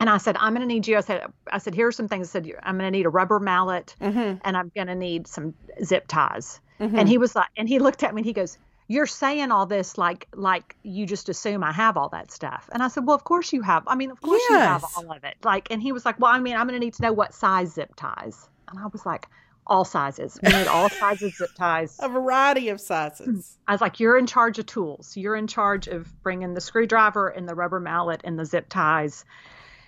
and 0.00 0.10
I 0.10 0.18
said, 0.18 0.36
I'm 0.38 0.54
going 0.54 0.66
to 0.66 0.72
need 0.72 0.86
you. 0.88 0.96
I 0.96 1.00
said, 1.00 1.22
I 1.50 1.58
said, 1.58 1.74
here 1.74 1.86
are 1.86 1.92
some 1.92 2.08
things. 2.08 2.28
I 2.28 2.32
said, 2.32 2.52
I'm 2.62 2.76
going 2.76 2.90
to 2.92 2.96
need 2.96 3.06
a 3.06 3.10
rubber 3.10 3.38
mallet, 3.38 3.94
mm-hmm. 4.00 4.38
and 4.44 4.56
I'm 4.56 4.72
going 4.74 4.88
to 4.88 4.94
need 4.94 5.26
some 5.26 5.54
zip 5.82 6.06
ties. 6.08 6.60
Mm-hmm. 6.80 6.98
And 6.98 7.08
he 7.08 7.18
was 7.18 7.36
like, 7.36 7.48
and 7.56 7.68
he 7.68 7.78
looked 7.78 8.02
at 8.02 8.12
me 8.14 8.20
and 8.20 8.26
he 8.26 8.32
goes, 8.32 8.58
you're 8.86 9.06
saying 9.06 9.50
all 9.50 9.66
this 9.66 9.96
like 9.96 10.28
like 10.34 10.76
you 10.82 11.06
just 11.06 11.28
assume 11.28 11.64
I 11.64 11.72
have 11.72 11.96
all 11.96 12.10
that 12.10 12.30
stuff. 12.30 12.68
And 12.72 12.82
I 12.82 12.88
said, 12.88 13.06
Well, 13.06 13.16
of 13.16 13.24
course 13.24 13.52
you 13.52 13.62
have. 13.62 13.84
I 13.86 13.94
mean, 13.94 14.10
of 14.10 14.20
course 14.20 14.42
you 14.50 14.58
have 14.58 14.84
all 14.96 15.10
of 15.10 15.24
it. 15.24 15.36
Like 15.42 15.70
and 15.70 15.80
he 15.80 15.92
was 15.92 16.04
like, 16.04 16.20
Well, 16.20 16.30
I 16.30 16.38
mean, 16.38 16.56
I'm 16.56 16.66
gonna 16.66 16.78
need 16.78 16.94
to 16.94 17.02
know 17.02 17.12
what 17.12 17.32
size 17.32 17.72
zip 17.72 17.94
ties. 17.96 18.48
And 18.68 18.78
I 18.78 18.86
was 18.86 19.04
like, 19.06 19.26
All 19.66 19.84
sizes. 19.84 20.38
We 20.42 20.50
need 20.50 20.66
all 20.66 20.88
sizes 20.88 21.36
zip 21.36 21.50
ties. 21.56 21.98
a 22.02 22.08
variety 22.08 22.68
of 22.68 22.80
sizes. 22.80 23.58
I 23.66 23.72
was 23.72 23.80
like, 23.80 24.00
You're 24.00 24.18
in 24.18 24.26
charge 24.26 24.58
of 24.58 24.66
tools. 24.66 25.16
You're 25.16 25.36
in 25.36 25.46
charge 25.46 25.86
of 25.88 26.22
bringing 26.22 26.54
the 26.54 26.60
screwdriver 26.60 27.28
and 27.28 27.48
the 27.48 27.54
rubber 27.54 27.80
mallet 27.80 28.20
and 28.24 28.38
the 28.38 28.44
zip 28.44 28.68
ties 28.68 29.24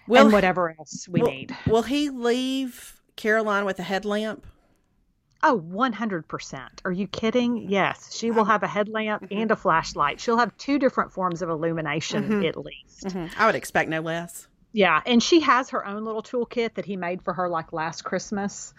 Will 0.07 0.25
and 0.25 0.33
whatever 0.33 0.75
else 0.79 1.09
we 1.09 1.23
will, 1.23 1.31
need. 1.31 1.57
Will 1.67 1.83
he 1.83 2.11
leave 2.11 3.01
Caroline 3.17 3.65
with 3.65 3.79
a 3.79 3.83
headlamp? 3.83 4.47
Oh, 5.43 5.61
100%. 5.61 6.69
Are 6.85 6.93
you 6.93 7.07
kidding? 7.07 7.71
Yes. 7.71 8.15
She 8.17 8.31
will 8.31 8.41
um, 8.41 8.47
have 8.47 8.63
a 8.63 8.67
headlamp 8.67 9.25
mm-hmm. 9.25 9.39
and 9.39 9.51
a 9.51 9.57
flashlight. 9.57 10.21
She'll 10.21 10.39
have 10.39 10.57
two 10.57 10.79
different 10.79 11.13
forms 11.13 11.43
of 11.43 11.51
illumination 11.51 12.25
mm-hmm. 12.25 12.45
at 12.45 12.57
least. 12.57 13.05
Mhm. 13.05 13.31
I 13.37 13.47
would 13.47 13.55
expect 13.55 13.91
no 13.91 14.01
less. 14.01 14.49
Yeah, 14.77 15.01
and 15.07 15.23
she 15.23 15.41
has 15.41 15.71
her 15.71 15.87
own 15.87 16.05
little 16.05 16.23
toolkit 16.23 16.75
that 16.75 16.85
he 16.85 16.99
made 16.99 17.23
for 17.23 17.33
her 17.33 17.49
like 17.49 17.73
last 17.73 18.05
Christmas. 18.05 18.75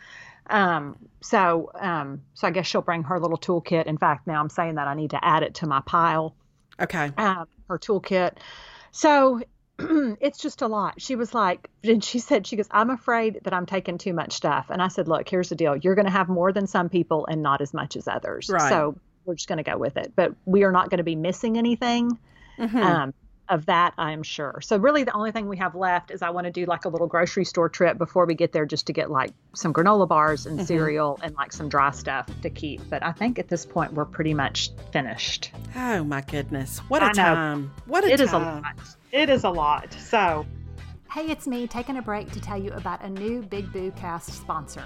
Um, 0.47 0.95
so 1.21 1.71
um, 1.73 2.21
so 2.35 2.47
I 2.47 2.51
guess 2.51 2.67
she'll 2.67 2.83
bring 2.83 3.01
her 3.01 3.19
little 3.19 3.39
toolkit. 3.39 3.87
In 3.87 3.97
fact, 3.97 4.27
now 4.27 4.39
I'm 4.39 4.51
saying 4.51 4.75
that 4.75 4.87
I 4.87 4.93
need 4.93 5.09
to 5.09 5.25
add 5.25 5.41
it 5.41 5.55
to 5.55 5.65
my 5.65 5.81
pile. 5.81 6.35
Okay. 6.79 7.09
Um, 7.17 7.47
her 7.67 7.79
toolkit. 7.79 8.33
So 8.91 9.41
it's 9.79 10.37
just 10.37 10.61
a 10.61 10.67
lot. 10.67 11.01
She 11.01 11.15
was 11.15 11.33
like, 11.33 11.67
and 11.83 12.03
she 12.03 12.19
said, 12.19 12.45
she 12.45 12.57
goes, 12.57 12.67
I'm 12.69 12.91
afraid 12.91 13.39
that 13.45 13.55
I'm 13.55 13.65
taking 13.65 13.97
too 13.97 14.13
much 14.13 14.33
stuff. 14.33 14.67
And 14.69 14.83
I 14.83 14.89
said, 14.89 15.07
look, 15.07 15.27
here's 15.27 15.49
the 15.49 15.55
deal. 15.55 15.75
You're 15.75 15.95
going 15.95 16.05
to 16.05 16.11
have 16.11 16.29
more 16.29 16.53
than 16.53 16.67
some 16.67 16.89
people 16.89 17.25
and 17.25 17.41
not 17.41 17.59
as 17.61 17.73
much 17.73 17.95
as 17.95 18.07
others. 18.07 18.51
Right. 18.51 18.69
So 18.69 18.99
we're 19.25 19.33
just 19.33 19.47
going 19.47 19.63
to 19.63 19.63
go 19.63 19.79
with 19.79 19.97
it. 19.97 20.13
But 20.15 20.35
we 20.45 20.63
are 20.63 20.71
not 20.71 20.91
going 20.91 20.99
to 20.99 21.03
be 21.03 21.15
missing 21.15 21.57
anything. 21.57 22.19
Mm-hmm. 22.59 22.77
Um, 22.77 23.13
of 23.49 23.65
that, 23.67 23.93
I'm 23.97 24.23
sure. 24.23 24.59
So 24.61 24.77
really, 24.77 25.03
the 25.03 25.13
only 25.13 25.31
thing 25.31 25.47
we 25.47 25.57
have 25.57 25.75
left 25.75 26.11
is 26.11 26.21
I 26.21 26.29
want 26.31 26.45
to 26.45 26.51
do 26.51 26.65
like 26.65 26.85
a 26.85 26.89
little 26.89 27.07
grocery 27.07 27.45
store 27.45 27.69
trip 27.69 27.97
before 27.97 28.25
we 28.25 28.35
get 28.35 28.51
there, 28.51 28.65
just 28.65 28.87
to 28.87 28.93
get 28.93 29.09
like 29.11 29.31
some 29.55 29.73
granola 29.73 30.07
bars 30.07 30.45
and 30.45 30.57
Mm-hmm. 30.57 30.65
cereal 30.65 31.19
and 31.21 31.35
like 31.35 31.51
some 31.53 31.69
dry 31.69 31.91
stuff 31.91 32.27
to 32.41 32.49
keep. 32.49 32.81
But 32.89 33.03
I 33.03 33.11
think 33.11 33.39
at 33.39 33.47
this 33.47 33.65
point 33.65 33.93
we're 33.93 34.05
pretty 34.05 34.33
much 34.33 34.71
finished. 34.91 35.51
Oh 35.75 36.03
my 36.03 36.21
goodness. 36.21 36.79
What 36.87 37.03
a 37.03 37.09
time. 37.09 37.71
What 37.85 38.03
a 38.03 38.07
It 38.11 38.17
time. 38.17 38.25
is 38.25 38.33
a 38.33 38.37
lot. 38.39 38.75
It 39.11 39.29
is 39.29 39.43
a 39.43 39.49
lot. 39.49 39.93
So 39.93 40.45
Hey, 41.09 41.27
it's 41.31 41.47
me 41.47 41.67
taking 41.67 41.97
a 41.97 42.01
break 42.01 42.31
to 42.31 42.41
tell 42.41 42.61
you 42.61 42.71
about 42.73 43.01
a 43.01 43.09
new 43.09 43.41
Big 43.41 43.71
Boo 43.71 43.91
Cast 43.95 44.33
sponsor. 44.33 44.83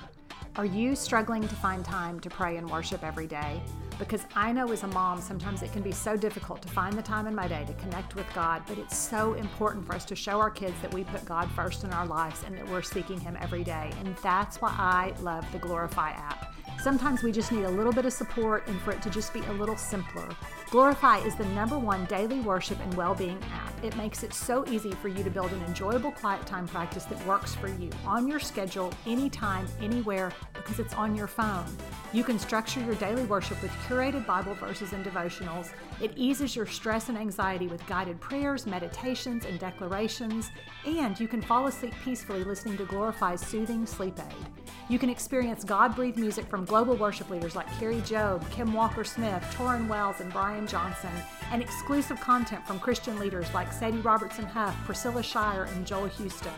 Are 0.55 0.66
you 0.66 0.95
struggling 0.95 1.41
to 1.47 1.55
find 1.55 1.84
time 1.84 2.20
to 2.20 2.30
pray 2.30 2.57
and 2.57 2.70
worship 2.70 3.03
every 3.03 3.26
day? 3.28 3.62
Because 4.02 4.26
I 4.36 4.52
know 4.52 4.72
as 4.72 4.82
a 4.82 4.88
mom, 4.88 5.22
sometimes 5.22 5.62
it 5.62 5.72
can 5.72 5.84
be 5.84 5.91
so 5.91 6.18
difficult 6.18 6.64
to 6.64 6.68
find 6.68 6.97
the 6.97 7.04
time 7.04 7.28
in 7.28 7.36
my 7.36 7.47
day 7.47 7.64
to 7.68 7.74
connect 7.76 8.16
with 8.16 8.26
God, 8.34 8.64
but 8.68 8.80
it's 8.80 8.97
so 8.97 9.36
important 9.36 9.86
for 9.86 9.93
us 9.93 10.06
to 10.06 10.16
show 10.16 10.39
our 10.39 10.49
kids 10.49 10.74
that 10.82 10.91
we 10.91 11.04
put 11.04 11.24
God 11.24 11.47
first 11.52 11.84
in 11.84 11.91
our 11.91 12.08
lives 12.08 12.41
and 12.43 12.58
that 12.58 12.68
we're 12.70 12.82
seeking 12.82 13.20
Him 13.20 13.38
every 13.39 13.64
day. 13.64 13.91
And 13.99 14.16
that's 14.18 14.60
why 14.60 14.74
I 14.76 15.14
love 15.22 15.45
the 15.52 15.60
Glorify 15.60 16.10
app. 16.14 16.52
Sometimes 16.82 17.22
we 17.22 17.32
just 17.32 17.52
need 17.52 17.66
a 17.66 17.70
little 17.70 17.93
bit 17.93 18.06
of 18.06 18.12
support 18.12 18.68
and 18.68 18.82
for 18.82 18.91
it 18.91 19.04
to 19.04 19.12
just 19.12 19.36
be 19.36 19.41
a 19.41 19.54
little 19.54 19.78
simpler. 19.78 20.30
Glorify 20.72 21.18
is 21.18 21.36
the 21.36 21.44
number 21.48 21.78
one 21.78 22.06
daily 22.06 22.40
worship 22.40 22.80
and 22.80 22.94
well 22.94 23.14
being 23.14 23.38
app. 23.52 23.84
It 23.84 23.94
makes 23.98 24.24
it 24.24 24.34
so 24.34 24.66
easy 24.70 24.92
for 24.92 25.10
you 25.10 25.22
to 25.22 25.30
build 25.30 25.52
an 25.52 25.62
enjoyable 25.64 26.14
quiet 26.14 26.46
time 26.46 26.66
practice 26.66 27.04
that 27.04 27.28
works 27.28 27.54
for 27.54 27.68
you 27.68 27.90
on 28.06 28.26
your 28.26 28.40
schedule, 28.40 28.94
anytime, 29.06 29.68
anywhere, 29.82 30.32
because 30.54 30.80
it's 30.80 30.94
on 30.94 31.14
your 31.14 31.28
phone. 31.28 31.66
You 32.14 32.24
can 32.24 32.40
structure 32.40 32.80
your 32.80 32.96
daily 32.96 33.26
worship 33.26 33.62
with 33.62 33.72
curated 33.86 34.26
Bible 34.26 34.54
verses 34.54 34.94
and 34.94 35.06
devotionals. 35.06 35.72
It 36.00 36.14
eases 36.16 36.56
your 36.56 36.66
stress 36.66 37.10
and 37.10 37.18
anxiety 37.18 37.68
with 37.68 37.86
guided 37.86 38.22
prayers, 38.22 38.66
meditations, 38.66 39.44
and 39.44 39.60
declarations. 39.60 40.52
And 40.86 41.20
you 41.20 41.28
can 41.28 41.42
fall 41.42 41.68
asleep 41.68 41.94
peacefully 42.02 42.46
listening 42.46 42.78
to 42.78 42.86
Glorify's 42.86 43.42
soothing 43.46 43.86
sleep 43.86 44.18
aid. 44.18 44.61
You 44.92 45.00
can 45.00 45.10
experience 45.10 45.64
God 45.64 45.96
breathed 45.96 46.18
music 46.18 46.46
from 46.48 46.66
global 46.66 46.98
worship 46.98 47.30
leaders 47.30 47.56
like 47.56 47.66
Kari 47.80 48.02
Jobe, 48.02 48.44
Kim 48.52 48.74
Walker 48.74 49.06
Smith, 49.06 49.42
Tauren 49.56 49.88
Wells, 49.88 50.20
and 50.20 50.30
Brian 50.34 50.68
Johnson, 50.68 51.12
and 51.54 51.62
exclusive 51.62 52.20
content 52.20 52.68
from 52.68 52.78
Christian 52.78 53.18
leaders 53.18 53.48
like 53.54 53.72
Sadie 53.72 54.00
Robertson 54.00 54.44
Huff, 54.44 54.76
Priscilla 54.84 55.24
Shirer, 55.24 55.64
and 55.64 55.88
Joel 55.88 56.08
Houston. 56.08 56.52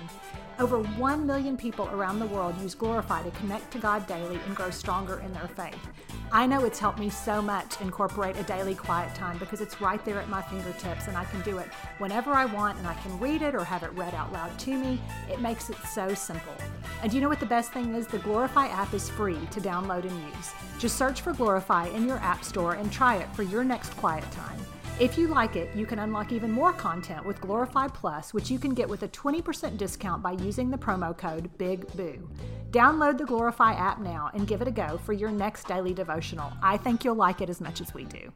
Over 0.64 0.82
1 0.82 1.28
million 1.28 1.58
people 1.58 1.90
around 1.90 2.20
the 2.20 2.26
world 2.26 2.56
use 2.62 2.74
Glorify 2.74 3.22
to 3.24 3.32
connect 3.32 3.70
to 3.74 3.80
God 3.80 4.08
daily 4.08 4.40
and 4.46 4.56
grow 4.56 4.70
stronger 4.70 5.20
in 5.20 5.34
their 5.34 5.50
faith. 5.50 5.90
I 6.32 6.48
know 6.48 6.64
it's 6.64 6.80
helped 6.80 7.00
me 7.00 7.10
so 7.10 7.42
much 7.42 7.82
incorporate 7.82 8.38
a 8.38 8.44
daily 8.44 8.74
quiet 8.74 9.14
time 9.14 9.38
because 9.40 9.60
it's 9.60 9.82
right 9.82 10.04
there 10.06 10.22
at 10.22 10.30
my 10.30 10.42
fingertips 10.42 11.10
and 11.10 11.18
I 11.18 11.26
can 11.26 11.42
do 11.42 11.58
it 11.58 11.68
whenever 11.98 12.32
I 12.32 12.46
want 12.46 12.78
and 12.78 12.88
I 12.88 12.94
can 12.94 13.20
read 13.20 13.42
it 13.42 13.56
or 13.56 13.66
have 13.66 13.84
it 13.84 13.92
read 13.92 14.16
out 14.16 14.32
loud 14.32 14.58
to 14.60 14.78
me. 14.78 15.02
It 15.30 15.42
makes 15.42 15.70
it 15.70 15.76
so 15.92 16.14
simple. 16.14 16.56
And 17.02 17.12
you 17.12 17.20
know 17.20 17.28
what 17.28 17.42
the 17.42 17.46
best 17.46 17.74
thing 17.74 17.94
is? 17.94 18.08
The 18.08 18.20
Glorify 18.20 18.68
app 18.68 18.94
is 18.94 19.10
free 19.10 19.46
to 19.52 19.60
download 19.60 20.04
and 20.04 20.34
use. 20.34 20.54
Just 20.80 20.98
search 20.98 21.20
for 21.20 21.34
Glorify 21.34 21.88
in 21.88 22.08
your 22.08 22.20
app 22.20 22.46
store 22.46 22.76
and 22.76 22.90
try 22.90 23.18
it 23.18 23.28
for 23.36 23.44
your 23.44 23.66
next 23.66 23.90
quiet 23.98 24.32
time. 24.32 24.60
If 25.00 25.18
you 25.18 25.28
like 25.28 25.56
it, 25.56 25.76
you 25.76 25.88
can 25.88 25.98
unlock 25.98 26.32
even 26.32 26.52
more 26.52 26.72
content 26.72 27.26
with 27.26 27.42
Glorify 27.42 27.88
Plus, 27.88 28.32
which 28.32 28.52
you 28.52 28.60
can 28.60 28.76
get 28.76 28.88
with 28.88 29.02
a 29.02 29.08
20% 29.08 29.76
discount 29.76 30.22
by 30.22 30.34
using 30.34 30.70
the 30.70 30.78
promo 30.78 31.18
code 31.18 31.50
BIGBOO. 31.58 32.22
Download 32.70 33.18
the 33.18 33.26
Glorify 33.26 33.74
app 33.74 34.00
now 34.00 34.30
and 34.36 34.48
give 34.48 34.62
it 34.62 34.68
a 34.68 34.72
go 34.72 35.00
for 35.00 35.14
your 35.14 35.32
next 35.32 35.68
daily 35.68 35.96
devotional. 35.96 36.54
I 36.62 36.78
think 36.78 37.04
you'll 37.04 37.16
like 37.16 37.42
it 37.42 37.50
as 37.50 37.60
much 37.60 37.82
as 37.82 37.92
we 37.96 38.04
do. 38.04 38.32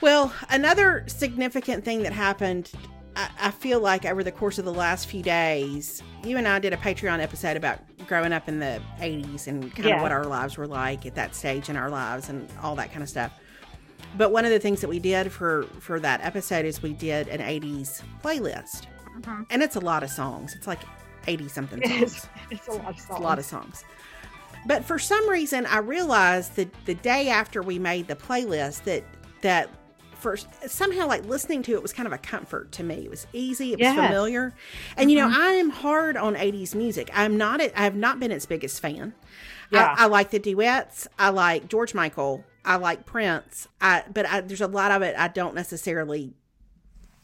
Well, 0.00 0.32
another 0.48 1.04
significant 1.08 1.84
thing 1.84 2.02
that 2.04 2.12
happened, 2.12 2.72
I, 3.14 3.28
I 3.38 3.50
feel 3.50 3.80
like 3.80 4.06
over 4.06 4.24
the 4.24 4.32
course 4.32 4.58
of 4.58 4.64
the 4.64 4.72
last 4.72 5.08
few 5.08 5.22
days, 5.22 6.02
you 6.24 6.38
and 6.38 6.48
I 6.48 6.58
did 6.58 6.72
a 6.72 6.78
Patreon 6.78 7.20
episode 7.20 7.58
about 7.58 7.80
growing 8.06 8.32
up 8.32 8.48
in 8.48 8.60
the 8.60 8.80
80s 8.98 9.46
and 9.46 9.74
kind 9.74 9.90
of 9.90 10.00
what 10.00 10.10
our 10.10 10.24
lives 10.24 10.56
were 10.56 10.66
like 10.66 11.04
at 11.04 11.14
that 11.16 11.34
stage 11.34 11.68
in 11.68 11.76
our 11.76 11.90
lives 11.90 12.30
and 12.30 12.50
all 12.62 12.74
that 12.76 12.90
kind 12.92 13.02
of 13.02 13.10
stuff. 13.10 13.38
But 14.16 14.32
one 14.32 14.44
of 14.44 14.50
the 14.50 14.58
things 14.58 14.80
that 14.80 14.88
we 14.88 14.98
did 14.98 15.30
for 15.30 15.64
for 15.80 16.00
that 16.00 16.20
episode 16.22 16.64
is 16.64 16.82
we 16.82 16.92
did 16.92 17.28
an 17.28 17.40
80s 17.40 18.02
playlist. 18.22 18.86
Mm-hmm. 19.20 19.42
And 19.50 19.62
it's 19.62 19.76
a 19.76 19.80
lot 19.80 20.02
of 20.02 20.10
songs. 20.10 20.54
It's 20.54 20.66
like 20.66 20.80
80 21.26 21.48
something 21.48 21.82
songs. 21.82 22.02
it's, 22.02 22.28
it's 22.50 22.68
a 22.68 22.72
lot 22.72 22.88
of 22.88 22.94
It's 22.96 23.08
a 23.08 23.12
lot 23.14 23.38
of 23.38 23.44
songs. 23.44 23.84
But 24.66 24.84
for 24.84 24.98
some 24.98 25.28
reason, 25.28 25.66
I 25.66 25.78
realized 25.78 26.56
that 26.56 26.72
the 26.84 26.94
day 26.94 27.28
after 27.28 27.62
we 27.62 27.78
made 27.78 28.08
the 28.08 28.16
playlist 28.16 28.84
that 28.84 29.04
that 29.42 29.70
first 30.18 30.48
somehow 30.68 31.06
like 31.06 31.24
listening 31.26 31.62
to 31.62 31.72
it 31.74 31.82
was 31.82 31.92
kind 31.92 32.06
of 32.06 32.12
a 32.12 32.18
comfort 32.18 32.72
to 32.72 32.82
me. 32.82 33.04
It 33.04 33.10
was 33.10 33.26
easy, 33.32 33.72
it 33.72 33.78
was 33.78 33.84
Yes. 33.84 33.94
familiar, 33.96 34.52
and 34.96 35.10
you 35.10 35.16
know 35.16 35.28
mm-hmm. 35.28 35.40
I 35.40 35.50
am 35.52 35.70
hard 35.70 36.16
on 36.16 36.34
'80s 36.34 36.74
music. 36.74 37.10
I'm 37.14 37.36
not. 37.36 37.60
I 37.60 37.84
have 37.84 37.94
not 37.94 38.18
been 38.20 38.32
its 38.32 38.46
biggest 38.46 38.80
fan. 38.80 39.14
Yeah. 39.70 39.94
I, 39.96 40.04
I 40.04 40.06
like 40.06 40.30
the 40.30 40.38
duets. 40.38 41.06
I 41.18 41.28
like 41.30 41.68
George 41.68 41.94
Michael. 41.94 42.44
I 42.64 42.76
like 42.76 43.06
Prince. 43.06 43.68
I 43.80 44.04
but 44.12 44.26
I, 44.26 44.40
there's 44.42 44.60
a 44.60 44.66
lot 44.66 44.90
of 44.90 45.02
it 45.02 45.14
I 45.18 45.28
don't 45.28 45.54
necessarily 45.54 46.34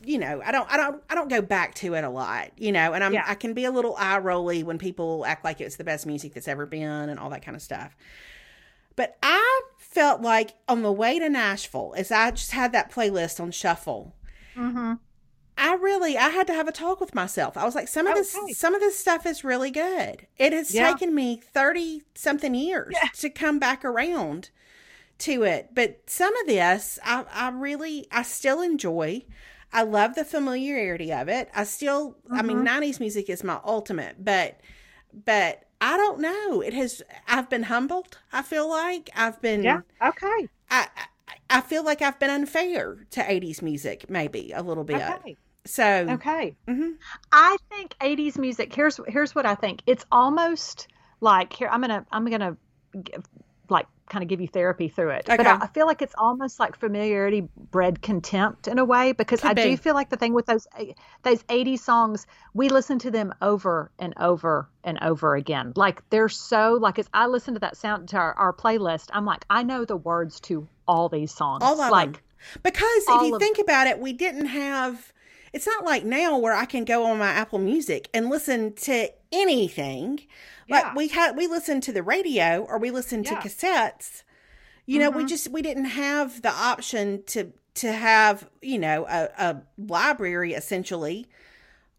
you 0.07 0.19
know, 0.19 0.43
I 0.45 0.53
don't, 0.53 0.71
I 0.71 0.77
don't, 0.77 1.03
I 1.09 1.15
don't 1.15 1.31
go 1.31 1.41
back 1.41 1.75
to 1.77 1.95
it 1.95 2.05
a 2.05 2.11
lot, 2.11 2.51
you 2.59 2.73
know, 2.73 2.93
and 2.93 3.03
I'm, 3.03 3.15
Yeah. 3.15 3.25
I 3.27 3.35
can 3.35 3.55
be 3.55 3.65
a 3.65 3.71
little 3.71 3.97
eye 3.97 4.19
rolly 4.19 4.63
when 4.63 4.77
people 4.77 5.25
act 5.25 5.45
like 5.45 5.63
it's 5.63 5.77
the 5.77 5.85
best 5.85 6.05
music 6.05 6.35
that's 6.35 6.47
ever 6.47 6.67
been 6.67 7.09
and 7.09 7.19
all 7.19 7.31
that 7.31 7.43
kind 7.43 7.57
of 7.57 7.63
stuff. 7.63 7.97
But 8.97 9.17
I 9.23 9.63
felt 9.79 10.21
like 10.21 10.57
on 10.69 10.83
the 10.83 10.93
way 10.93 11.19
to 11.19 11.31
Nashville, 11.31 11.95
as 11.97 12.13
I 12.13 12.33
just 12.33 12.51
had 12.51 12.73
that 12.73 12.93
playlist 12.93 13.41
on 13.41 13.51
shuffle, 13.51 14.15
Mm-hmm. 14.57 14.95
I 15.57 15.75
really, 15.75 16.19
I 16.19 16.29
had 16.29 16.47
to 16.49 16.53
have 16.53 16.69
a 16.69 16.73
talk 16.73 17.01
with 17.01 17.15
myself. 17.15 17.57
I 17.57 17.65
was 17.65 17.75
like, 17.75 17.89
some 17.89 18.07
of 18.07 18.15
this, 18.15 18.37
Okay. 18.37 18.53
some 18.53 18.75
of 18.75 18.81
this 18.83 18.99
stuff 18.99 19.25
is 19.25 19.43
really 19.43 19.71
good. 19.71 20.27
It 20.37 20.53
has 20.53 20.75
Yeah. 20.75 20.91
taken 20.93 21.15
me 21.15 21.41
thirty 21.41 22.03
something 22.15 22.55
years 22.55 22.93
Yeah. 23.01 23.09
to 23.15 23.31
come 23.31 23.59
back 23.59 23.85
around 23.87 24.51
to 25.19 25.43
it, 25.45 25.71
but 25.75 26.03
some 26.07 26.37
of 26.39 26.47
this, 26.47 26.99
I, 27.05 27.25
I 27.33 27.49
really, 27.51 28.07
I 28.11 28.23
still 28.23 28.61
enjoy. 28.61 29.25
I 29.73 29.83
love 29.83 30.15
the 30.15 30.25
familiarity 30.25 31.13
of 31.13 31.29
it. 31.29 31.49
I 31.55 31.65
still, 31.65 32.17
I 32.33 32.43
mean, 32.43 32.65
Mm-hmm. 32.65 32.83
'90s 32.83 33.01
music 33.01 33.29
is 33.31 33.43
my 33.45 33.61
ultimate, 33.65 34.25
but, 34.25 34.61
but 35.25 35.65
I 35.81 35.97
don't 35.97 36.21
know. 36.21 36.61
It 36.61 36.73
has. 36.75 37.03
I've 37.29 37.51
been 37.51 37.65
humbled. 37.65 38.19
I 38.33 38.43
feel 38.43 38.69
like 38.69 39.11
I've 39.17 39.41
been. 39.43 39.63
Yeah. 39.63 39.81
Okay. 40.03 40.49
I, 40.71 40.89
I 41.51 41.61
feel 41.61 41.85
like 41.85 42.03
I've 42.03 42.19
been 42.19 42.31
unfair 42.31 43.07
to 43.11 43.21
80s 43.21 43.63
music, 43.63 44.09
maybe 44.09 44.53
a 44.55 44.63
little 44.63 44.85
bit. 44.85 45.03
Okay. 45.03 45.37
So, 45.67 46.07
Okay. 46.11 46.55
Mm-hmm. 46.69 46.91
I 47.33 47.57
think 47.71 47.95
80s 48.01 48.39
music. 48.39 48.75
Here's 48.75 49.01
here's 49.09 49.35
what 49.35 49.47
I 49.47 49.55
think. 49.55 49.83
It's 49.87 50.05
almost 50.13 50.89
like 51.21 51.53
here. 51.53 51.69
I'm 51.71 51.81
gonna 51.81 52.07
I'm 52.13 52.27
gonna 52.31 52.57
give, 53.03 53.25
like 53.25 53.25
kind 54.09 54.23
of 54.23 54.29
give 54.29 54.41
you 54.41 54.49
therapy 54.49 54.89
through 54.89 55.11
it. 55.11 55.25
But 55.27 55.41
Okay. 55.41 55.49
I, 55.49 55.59
I 55.63 55.67
feel 55.69 55.87
like 55.87 56.03
it's 56.03 56.15
almost 56.19 56.61
like 56.61 56.77
familiarity 56.77 57.49
bred 57.71 58.03
contempt 58.03 58.69
in 58.69 58.79
a 58.79 58.85
way 58.85 59.13
because 59.13 59.41
Could 59.41 59.51
I 59.51 59.55
be. 59.55 59.63
do 59.63 59.77
feel 59.77 59.95
like 59.95 60.11
the 60.11 60.17
thing 60.17 60.35
with 60.35 60.47
those 60.47 60.67
those 61.23 61.43
80s 61.45 61.79
songs, 61.81 62.27
we 62.53 62.69
listen 62.69 62.99
to 63.01 63.11
them 63.11 63.35
over 63.41 63.91
and 63.99 64.13
over 64.19 64.69
and 64.85 64.99
over 65.03 65.35
again. 65.37 65.73
Like 65.75 66.03
they're 66.11 66.29
so 66.29 66.75
like 66.81 66.99
as 66.99 67.09
I 67.15 67.27
listen 67.27 67.55
to 67.55 67.61
that 67.61 67.77
sound 67.77 68.09
to 68.11 68.17
our, 68.19 68.35
our 68.35 68.53
playlist, 68.53 69.09
I'm 69.13 69.25
like 69.25 69.45
I 69.49 69.63
know 69.63 69.85
the 69.85 69.97
words 69.97 70.41
to 70.41 70.69
all 70.87 71.09
these 71.09 71.33
songs. 71.33 71.63
all 71.65 71.81
of 71.81 71.91
like 71.91 72.13
them. 72.13 72.21
Because 72.63 72.85
if 73.09 73.23
you 73.23 73.39
think 73.39 73.59
about 73.59 73.87
it, 73.87 73.99
we 73.99 74.13
didn't 74.13 74.47
have. 74.47 75.14
It's 75.55 75.67
not 75.67 75.85
like 75.85 76.05
now 76.05 76.37
where 76.37 76.53
I 76.55 76.65
can 76.67 76.85
go 76.85 77.05
on 77.05 77.19
my 77.19 77.29
Apple 77.31 77.59
Music 77.61 78.09
and 78.13 78.29
listen 78.29 78.75
to 78.75 79.09
anything. 79.33 80.21
Yeah. 80.67 80.77
Like 80.81 80.95
we 80.97 81.09
had, 81.09 81.37
we 81.37 81.47
listened 81.47 81.83
to 81.85 81.93
the 81.93 82.03
radio 82.03 82.65
or 82.69 82.79
we 82.79 82.91
listened 82.91 83.27
to 83.27 83.35
Yeah. 83.35 83.41
cassettes. 83.41 84.23
You 84.87 84.99
know, 84.99 85.11
we 85.11 85.25
Mhm. 85.25 85.29
just 85.29 85.49
we 85.49 85.63
didn't 85.63 85.87
have 85.87 86.43
the 86.43 86.51
option 86.53 87.23
to 87.29 87.53
to 87.75 87.93
have 87.93 88.49
you 88.63 88.79
know 88.79 89.07
a, 89.09 89.29
a 89.39 89.63
library 89.79 90.53
essentially 90.55 91.27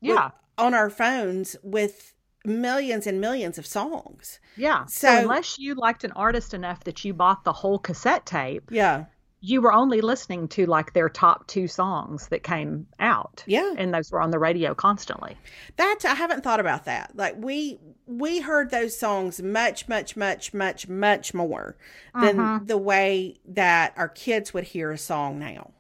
with- 0.02 0.12
yeah. 0.12 0.32
on 0.58 0.74
our 0.74 0.90
phones 0.90 1.56
with 1.64 2.14
millions 2.46 3.08
and 3.08 3.20
millions 3.20 3.58
of 3.58 3.66
songs. 3.66 4.40
Yeah. 4.56 4.86
So- 4.86 5.08
So, 5.08 5.18
unless 5.24 5.58
you 5.60 5.74
liked 5.76 6.04
an 6.04 6.12
artist 6.12 6.54
enough 6.54 6.84
that 6.84 7.04
you 7.04 7.14
bought 7.14 7.44
the 7.44 7.52
whole 7.54 7.80
cassette 7.80 8.26
tape, 8.26 8.70
Yeah. 8.72 9.06
You 9.48 9.62
were 9.62 9.72
only 9.72 10.02
listening 10.02 10.48
to 10.48 10.66
like 10.66 10.94
their 10.94 11.08
top 11.08 11.46
two 11.46 11.68
songs 11.68 12.30
that 12.30 12.42
came 12.42 12.88
out. 13.00 13.44
Yeah. 13.46 13.76
And 13.78 13.94
those 13.94 14.12
were 14.12 14.20
on 14.20 14.32
the 14.32 14.40
radio 14.40 14.74
constantly. 14.74 15.38
That 15.76 16.00
I 16.04 16.16
haven't 16.16 16.44
thought 16.44 16.60
about 16.60 16.86
that. 16.86 17.16
Like 17.16 17.36
we 17.38 17.80
we 18.08 18.40
heard 18.40 18.72
those 18.72 18.98
songs 18.98 19.42
much 19.44 19.88
much 19.88 20.18
much 20.18 20.52
much 20.54 20.88
much 20.88 21.34
more 21.36 21.78
than 22.20 22.38
Mhm. 22.38 22.68
the 22.68 22.78
way 22.78 23.40
that 23.46 23.94
our 23.98 24.10
kids 24.10 24.52
would 24.54 24.64
hear 24.64 24.92
a 24.92 24.98
song 24.98 25.38
now. 25.38 25.72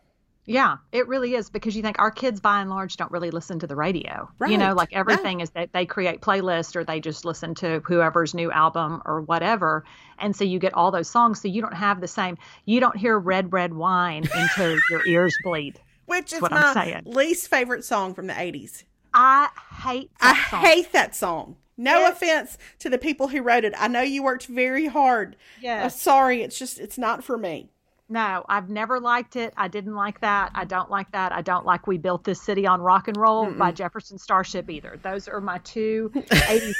Yeah, 0.47 0.77
it 0.91 1.07
really 1.07 1.33
is 1.33 1.49
because 1.49 1.75
you 1.75 1.81
think 1.81 1.97
our 1.97 2.11
kids 2.11 2.39
by 2.39 2.61
and 2.61 2.69
large 2.69 2.97
don't 2.97 3.11
really 3.11 3.31
listen 3.31 3.57
to 3.59 3.67
the 3.67 3.75
radio. 3.75 4.29
Right. 4.37 4.51
You 4.51 4.57
know, 4.59 4.73
like 4.73 4.91
Right. 4.91 4.99
everything 4.99 5.39
is 5.41 5.49
that 5.51 5.73
they 5.73 5.85
create 5.87 6.21
playlists 6.21 6.75
or 6.75 6.83
they 6.83 6.99
just 6.99 7.25
listen 7.25 7.55
to 7.55 7.81
whoever's 7.85 8.33
new 8.35 8.51
album 8.51 9.01
or 9.05 9.21
whatever. 9.21 9.83
And 10.19 10.35
so 10.35 10.43
you 10.43 10.59
get 10.59 10.73
all 10.75 10.91
those 10.91 11.09
songs. 11.09 11.41
So 11.41 11.47
you 11.47 11.61
don't 11.61 11.73
have 11.73 11.99
the 11.99 12.07
same, 12.07 12.37
you 12.65 12.79
don't 12.79 12.95
hear 12.95 13.17
red, 13.17 13.51
red 13.53 13.73
wine 13.73 14.29
until 14.33 14.77
your 14.91 15.05
ears 15.07 15.35
bleed. 15.43 15.79
Which 16.05 16.31
is 16.33 16.41
what 16.41 16.51
my 16.51 16.61
I'm 16.61 16.73
saying. 16.75 17.01
least 17.05 17.47
favorite 17.49 17.83
song 17.83 18.13
from 18.13 18.27
the 18.27 18.33
80s. 18.33 18.83
I 19.15 19.49
hate 19.81 20.11
I 20.21 20.33
that 20.33 20.47
song. 20.51 20.61
hate 20.61 20.91
that 20.91 21.15
song. 21.15 21.55
No 21.77 22.01
It's- 22.01 22.13
offense 22.13 22.57
to 22.79 22.89
the 22.89 22.97
people 22.99 23.27
who 23.29 23.41
wrote 23.41 23.65
it. 23.65 23.73
I 23.77 23.87
know 23.87 24.01
you 24.01 24.21
worked 24.21 24.45
very 24.45 24.85
hard. 24.85 25.35
Yes. 25.59 25.83
I'm 25.83 25.89
sorry. 25.99 26.41
It's 26.43 26.59
just, 26.59 26.79
it's 26.79 26.97
not 26.99 27.23
for 27.23 27.37
me. 27.37 27.71
No, 28.07 28.45
I've 28.47 28.69
never 28.69 28.99
liked 28.99 29.35
it. 29.35 29.53
I 29.57 29.67
didn't 29.67 29.95
like 29.95 30.21
that. 30.21 30.51
I 30.53 30.63
don't 30.65 30.91
like 30.91 31.11
that. 31.13 31.31
I 31.31 31.41
don't 31.41 31.65
like 31.65 31.87
We 31.87 31.97
Built 31.97 32.23
This 32.23 32.39
City 32.39 32.67
on 32.67 32.79
Rock 32.81 33.07
and 33.07 33.17
Roll 33.17 33.51
by 33.51 33.71
Jefferson 33.71 34.19
Starship 34.19 34.69
either. 34.69 34.99
Those 35.01 35.27
are 35.27 35.41
my 35.41 35.57
two 35.59 36.11
80s. 36.15 36.75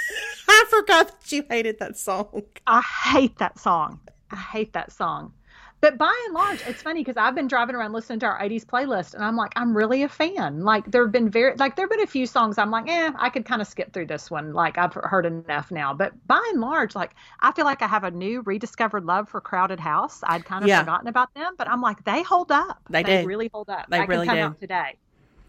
I 0.48 0.66
forgot 0.70 1.08
that 1.20 1.32
you 1.32 1.44
hated 1.50 1.80
that 1.80 1.98
song. 1.98 2.44
I 2.68 2.82
hate 2.82 3.40
that 3.40 3.58
song. 3.60 4.00
I 4.30 4.36
hate 4.36 4.74
that 4.74 4.92
song. 4.92 5.34
But 5.82 5.98
by 6.00 6.12
and 6.26 6.34
large, 6.34 6.62
it's 6.66 6.82
funny 6.82 7.02
because 7.02 7.16
I've 7.18 7.36
been 7.36 7.48
driving 7.48 7.76
around 7.76 7.94
listening 7.94 8.20
to 8.22 8.26
our 8.26 8.42
80s 8.42 8.66
playlist 8.66 9.14
and 9.14 9.24
I'm 9.24 9.36
like, 9.36 9.54
I'm 9.56 9.76
really 9.78 10.02
a 10.04 10.10
fan. 10.10 10.62
Like, 10.64 10.90
there 10.90 11.04
have 11.04 11.12
been 11.12 11.30
very, 11.30 11.56
like, 11.58 11.76
there 11.76 11.84
have 11.86 11.92
been 11.92 12.02
a 12.02 12.08
few 12.08 12.26
songs 12.26 12.58
I'm 12.58 12.72
like, 12.72 12.90
eh, 12.90 13.12
I 13.18 13.30
could 13.30 13.46
kind 13.46 13.62
of 13.62 13.68
skip 13.68 13.94
through 13.94 14.08
this 14.08 14.32
one. 14.32 14.52
Like, 14.54 14.78
I've 14.80 14.94
heard 14.96 15.26
enough 15.28 15.70
now. 15.72 15.94
But 15.94 16.14
by 16.28 16.42
and 16.52 16.60
large, 16.60 16.96
like, 16.96 17.14
I 17.40 17.52
feel 17.52 17.66
like 17.66 17.82
I 17.84 17.88
have 17.88 18.04
a 18.04 18.12
new 18.12 18.42
rediscovered 18.42 19.06
love 19.06 19.30
for 19.30 19.40
Crowded 19.42 19.80
House. 19.80 20.22
I'd 20.24 20.44
kind 20.46 20.66
of 20.66 20.72
Yeah. 20.72 20.74
forgotten 20.74 21.08
about 21.08 21.34
them, 21.36 21.54
but 21.58 21.70
I'm 21.70 21.82
like, 21.82 22.04
they 22.04 22.24
hold 22.24 22.52
up. 22.52 22.90
They 22.90 23.04
do. 23.04 23.12
really 23.22 23.50
hold 23.54 23.70
up. 23.70 23.88
They 23.88 24.02
That 24.02 24.10
really 24.10 24.28
can 24.28 24.38
come 24.38 24.54
do. 24.54 24.58
today. 24.60 24.98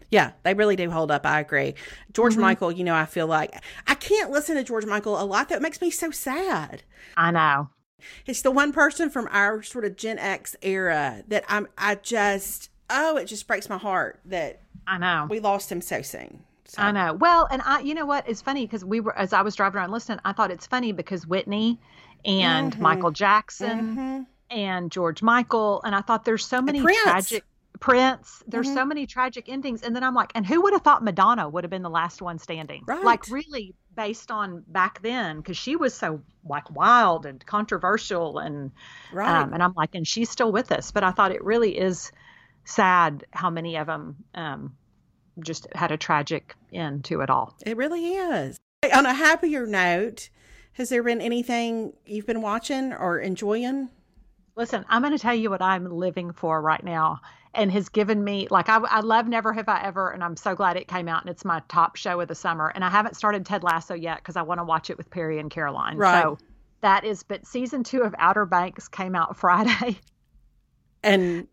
Yeah, 0.09 0.31
they 0.43 0.53
really 0.53 0.75
do 0.77 0.89
hold 0.89 1.11
up. 1.11 1.25
I 1.25 1.39
agree. 1.41 1.75
George 2.13 2.37
Mm-hmm. 2.37 2.37
Michael, 2.37 2.71
you 2.71 2.83
know, 2.85 2.95
I 2.95 3.05
feel 3.05 3.27
like 3.27 3.53
I 3.87 3.95
can't 3.95 4.31
listen 4.31 4.55
to 4.55 4.63
George 4.63 4.85
Michael 4.85 5.21
a 5.21 5.25
lot. 5.25 5.49
That 5.49 5.61
makes 5.61 5.81
me 5.81 5.91
so 5.91 6.11
sad. 6.11 6.83
I 7.17 7.31
know. 7.31 7.69
It's 8.25 8.41
the 8.41 8.51
one 8.51 8.73
person 8.73 9.09
from 9.09 9.27
our 9.31 9.63
sort 9.63 9.85
of 9.85 9.95
Gen 9.95 10.19
X 10.19 10.55
era 10.61 11.23
that 11.27 11.43
I'm, 11.47 11.67
I 11.77 11.95
just, 11.95 12.69
oh, 12.89 13.17
it 13.17 13.25
just 13.25 13.47
breaks 13.47 13.69
my 13.69 13.77
heart 13.77 14.19
that 14.25 14.61
I 14.85 14.97
know. 14.97 15.27
we 15.29 15.39
lost 15.39 15.71
him 15.71 15.81
so 15.81 16.01
soon. 16.01 16.43
So, 16.65 16.81
I 16.81 16.91
know. 16.91 17.13
Well, 17.13 17.47
and 17.49 17.61
I, 17.65 17.79
you 17.79 17.93
know 17.93 18.05
what? 18.05 18.27
It's 18.27 18.41
funny 18.41 18.65
because 18.65 18.83
we 18.83 18.99
were, 18.99 19.17
as 19.17 19.31
I 19.33 19.41
was 19.41 19.55
driving 19.55 19.79
around 19.79 19.91
listening, 19.91 20.19
I 20.25 20.33
thought 20.33 20.51
it's 20.51 20.67
funny 20.67 20.91
because 20.91 21.25
Whitney 21.25 21.79
and 22.25 22.73
Mm-hmm. 22.73 22.81
Michael 22.81 23.11
Jackson 23.11 24.27
and 24.49 24.91
George 24.91 25.21
Michael, 25.21 25.81
and 25.85 25.95
I 25.95 26.01
thought 26.01 26.25
there's 26.25 26.45
so 26.45 26.61
many 26.61 26.81
Prince. 26.81 26.97
Mm-hmm. 26.99 27.09
tragic 27.09 27.43
Prince. 27.79 28.43
There's 28.47 28.73
so 28.73 28.83
many 28.85 29.05
tragic 29.05 29.47
endings, 29.49 29.81
and 29.83 29.95
then 29.95 30.03
I'm 30.03 30.15
like, 30.15 30.31
and 30.35 30.45
who 30.45 30.61
would 30.63 30.73
have 30.73 30.81
thought 30.81 31.03
Madonna 31.03 31.47
would 31.47 31.63
have 31.63 31.71
been 31.71 31.83
the 31.83 31.89
last 31.89 32.21
one 32.21 32.39
standing? 32.39 32.83
Right. 32.87 33.03
Like 33.03 33.29
really 33.29 33.75
based 33.97 34.31
on 34.31 34.63
back 34.67 35.01
then 35.01 35.37
because 35.37 35.57
she 35.57 35.75
was 35.75 35.93
so 35.93 36.21
like 36.47 36.69
wild 36.71 37.25
and 37.25 37.45
controversial 37.45 38.37
and 38.37 38.71
Right. 39.11 39.29
um, 39.29 39.53
and 39.53 39.61
I'm 39.61 39.73
like, 39.75 39.95
and 39.95 40.07
she's 40.07 40.29
still 40.29 40.51
with 40.51 40.71
us. 40.71 40.91
But 40.91 41.03
I 41.03 41.11
thought 41.11 41.33
it 41.33 41.43
really 41.43 41.77
is 41.77 42.11
sad 42.63 43.25
how 43.31 43.49
many 43.49 43.75
of 43.75 43.87
them 43.87 44.15
um, 44.35 44.77
just 45.39 45.67
had 45.73 45.91
a 45.91 45.97
tragic 45.97 46.55
end 46.71 47.03
to 47.05 47.21
it 47.21 47.29
all. 47.29 47.55
It 47.65 47.75
really 47.75 48.13
is. 48.13 48.57
On 48.93 49.05
a 49.05 49.13
happier 49.13 49.65
note, 49.65 50.29
has 50.73 50.89
there 50.89 51.03
been 51.03 51.19
anything 51.19 51.93
you've 52.05 52.27
been 52.27 52.41
watching 52.41 52.93
or 52.93 53.19
enjoying? 53.19 53.89
Listen, 54.55 54.85
I'm 54.89 55.01
going 55.01 55.13
to 55.13 55.19
tell 55.19 55.35
you 55.35 55.49
what 55.49 55.61
I'm 55.61 55.89
living 55.89 56.31
for 56.33 56.61
right 56.61 56.83
now 56.83 57.21
and 57.57 57.71
has 57.71 57.89
given 57.89 58.23
me, 58.23 58.47
like, 58.49 58.69
I, 58.69 58.77
I 58.77 58.99
love 59.01 59.27
Never 59.27 59.51
Have 59.51 59.67
I 59.67 59.81
Ever, 59.83 60.11
and 60.11 60.23
I'm 60.23 60.37
so 60.37 60.55
glad 60.55 60.77
it 60.77 60.87
came 60.87 61.09
out 61.09 61.23
and 61.23 61.29
it's 61.29 61.43
my 61.43 61.61
top 61.67 61.95
show 61.97 62.21
of 62.21 62.27
the 62.29 62.35
summer. 62.35 62.71
And 62.73 62.85
I 62.85 62.89
haven't 62.89 63.15
started 63.15 63.45
Ted 63.45 63.63
Lasso 63.63 63.95
yet 63.95 64.19
because 64.19 64.37
I 64.37 64.43
want 64.43 64.59
to 64.59 64.63
watch 64.63 64.89
it 64.89 64.97
with 64.97 65.09
Perry 65.09 65.39
and 65.39 65.49
Caroline. 65.49 65.97
Right. 65.97 66.21
So 66.21 66.37
that 66.81 67.03
is, 67.03 67.23
but 67.23 67.45
season 67.45 67.83
two 67.83 68.03
of 68.03 68.13
Outer 68.19 68.45
Banks 68.45 68.87
came 68.87 69.15
out 69.15 69.35
Friday. 69.35 69.99
And 71.03 71.47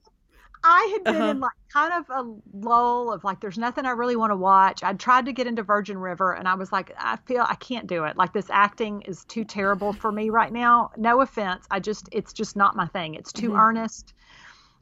I 0.64 0.88
had 0.92 1.05
been 1.05 1.22
Uh-huh. 1.22 1.30
in 1.32 1.40
like 1.40 1.52
kind 1.72 1.92
of 1.92 2.11
a 2.11 2.57
lull 2.66 3.12
of 3.12 3.22
like, 3.22 3.40
there's 3.40 3.59
nothing 3.59 3.84
I 3.84 3.90
really 3.90 4.16
want 4.16 4.30
to 4.32 4.36
watch. 4.36 4.82
I 4.82 4.94
tried 4.94 5.26
to 5.26 5.32
get 5.32 5.46
into 5.46 5.62
Virgin 5.62 5.98
River 5.98 6.32
and 6.34 6.48
I 6.48 6.55
was 6.55 6.72
like, 6.72 6.92
I 6.98 7.16
feel 7.26 7.44
I 7.46 7.55
can't 7.57 7.86
do 7.86 8.05
it. 8.05 8.16
Like 8.16 8.32
this 8.32 8.46
acting 8.50 9.02
is 9.02 9.24
too 9.26 9.44
terrible 9.44 9.92
for 9.92 10.11
me 10.11 10.30
right 10.30 10.52
now. 10.52 10.90
No 10.96 11.20
offense. 11.20 11.66
I 11.70 11.80
just, 11.80 12.09
it's 12.11 12.32
just 12.32 12.57
not 12.57 12.74
my 12.74 12.86
thing. 12.86 13.14
It's 13.14 13.32
too 13.32 13.55
earnest 13.55 14.14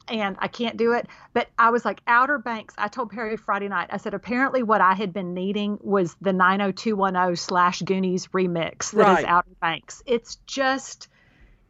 and 0.07 0.35
I 0.39 0.47
can't 0.47 0.77
do 0.77 0.93
it. 0.93 1.07
But 1.33 1.47
I 1.57 1.69
was 1.69 1.85
like, 1.85 2.01
Outer 2.07 2.37
Banks. 2.37 2.73
I 2.77 2.87
told 2.87 3.11
Perry 3.11 3.37
Friday 3.37 3.67
night, 3.67 3.89
I 3.91 3.97
said, 3.97 4.13
apparently 4.13 4.63
what 4.63 4.81
I 4.81 4.93
had 4.93 5.13
been 5.13 5.33
needing 5.33 5.77
was 5.81 6.15
the 6.21 6.33
90210 6.33 7.35
slash 7.35 7.81
Goonies 7.81 8.27
remix 8.27 8.91
that 8.91 9.19
is 9.19 9.23
Right. 9.23 9.25
Outer 9.25 9.55
Banks. 9.61 10.03
It's 10.05 10.35
just, 10.47 11.07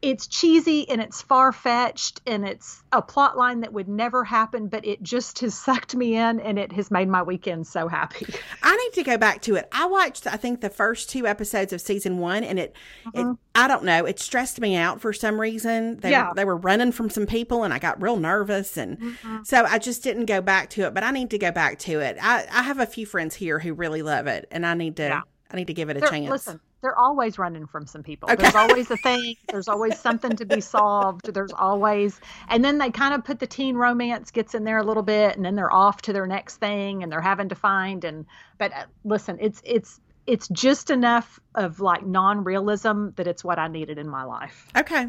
it's 0.03 0.27
cheesy 0.27 0.87
and 0.89 0.99
it's 1.01 1.21
far 1.21 1.51
fetched 1.53 2.21
and 2.27 2.45
it's 2.45 2.83
a 2.91 3.01
plot 3.01 3.37
line 3.37 3.61
that 3.61 3.71
would 3.71 3.87
never 3.87 4.23
happen, 4.25 4.67
but 4.67 4.85
it 4.85 5.01
just 5.01 5.39
has 5.39 5.57
sucked 5.57 5.95
me 5.95 6.15
in 6.17 6.39
and 6.41 6.59
it 6.59 6.73
has 6.73 6.91
made 6.91 7.07
my 7.07 7.23
weekend 7.23 7.65
so 7.65 7.87
happy. 7.87 8.25
I 8.63 8.75
need 8.75 8.93
to 8.95 9.03
go 9.03 9.17
back 9.17 9.41
to 9.43 9.55
it. 9.55 9.67
I 9.71 9.85
watched, 9.85 10.27
I 10.27 10.35
think, 10.35 10.59
the 10.61 10.69
first 10.69 11.09
two 11.09 11.25
episodes 11.25 11.71
of 11.71 11.79
season 11.81 12.17
one, 12.19 12.43
and 12.43 12.59
it, 12.59 12.75
Uh-huh. 13.07 13.31
it 13.31 13.37
I 13.55 13.67
don't 13.67 13.83
know, 13.85 14.05
it 14.05 14.19
stressed 14.19 14.59
me 14.59 14.75
out 14.75 14.99
for 14.99 15.13
some 15.13 15.39
reason. 15.39 15.97
They, 16.01 16.11
Yeah. 16.11 16.31
they 16.35 16.43
were 16.43 16.57
running 16.57 16.91
from 16.91 17.09
some 17.09 17.25
people, 17.25 17.63
and 17.63 17.73
I 17.73 17.79
got 17.79 18.01
real 18.01 18.17
nervous, 18.17 18.75
and 18.77 18.99
Mm-hmm. 18.99 19.43
so 19.43 19.63
I 19.63 19.79
just 19.79 20.03
didn't 20.03 20.25
go 20.25 20.41
back 20.41 20.69
to 20.71 20.81
it. 20.87 20.93
But 20.93 21.03
I 21.03 21.11
need 21.11 21.29
to 21.29 21.37
go 21.37 21.51
back 21.51 21.79
to 21.79 21.99
it. 22.01 22.17
I, 22.21 22.45
I 22.51 22.63
have 22.63 22.79
a 22.79 22.85
few 22.85 23.05
friends 23.05 23.35
here 23.35 23.59
who 23.59 23.73
really 23.73 24.01
love 24.01 24.27
it, 24.27 24.47
and 24.51 24.65
I 24.65 24.73
need 24.73 24.97
to, 24.97 25.03
Yeah. 25.03 25.21
I 25.51 25.55
need 25.55 25.67
to 25.67 25.73
give 25.73 25.89
it 25.89 25.97
a 25.97 25.99
They're- 26.01 26.09
chance. 26.09 26.29
Listen, 26.29 26.59
they're 26.83 26.99
always 26.99 27.39
running 27.39 27.65
from 27.65 27.87
some 27.87 28.03
people. 28.03 28.29
Okay. 28.29 28.43
There's 28.43 28.55
always 28.55 28.91
a 28.91 28.97
thing. 28.97 29.35
There's 29.49 29.69
always 29.69 29.97
something 29.97 30.35
to 30.35 30.45
be 30.45 30.59
solved. 30.59 31.33
There's 31.33 31.53
always, 31.53 32.19
and 32.49 32.63
then 32.63 32.77
they 32.77 32.91
kind 32.91 33.13
of 33.13 33.23
put 33.23 33.39
the 33.39 33.47
teen 33.47 33.75
romance 33.75 34.31
gets 34.31 34.53
in 34.53 34.65
there 34.65 34.77
a 34.77 34.83
little 34.83 35.01
bit, 35.01 35.37
and 35.37 35.45
then 35.45 35.55
they're 35.55 35.73
off 35.73 36.01
to 36.03 36.13
their 36.13 36.27
next 36.27 36.57
thing, 36.57 37.01
and 37.01 37.09
they're 37.09 37.21
having 37.21 37.49
to 37.49 37.55
find. 37.55 38.03
And 38.03 38.25
but 38.57 38.73
uh, 38.73 38.85
listen, 39.05 39.37
it's 39.39 39.61
it's 39.63 40.01
it's 40.27 40.49
just 40.49 40.89
enough 40.89 41.39
of 41.55 41.79
like 41.79 42.05
non-realism 42.05 43.11
that 43.15 43.27
it's 43.27 43.43
what 43.45 43.59
I 43.59 43.69
needed 43.69 43.97
in 43.97 44.09
my 44.09 44.25
life. 44.25 44.67
Okay. 44.75 45.07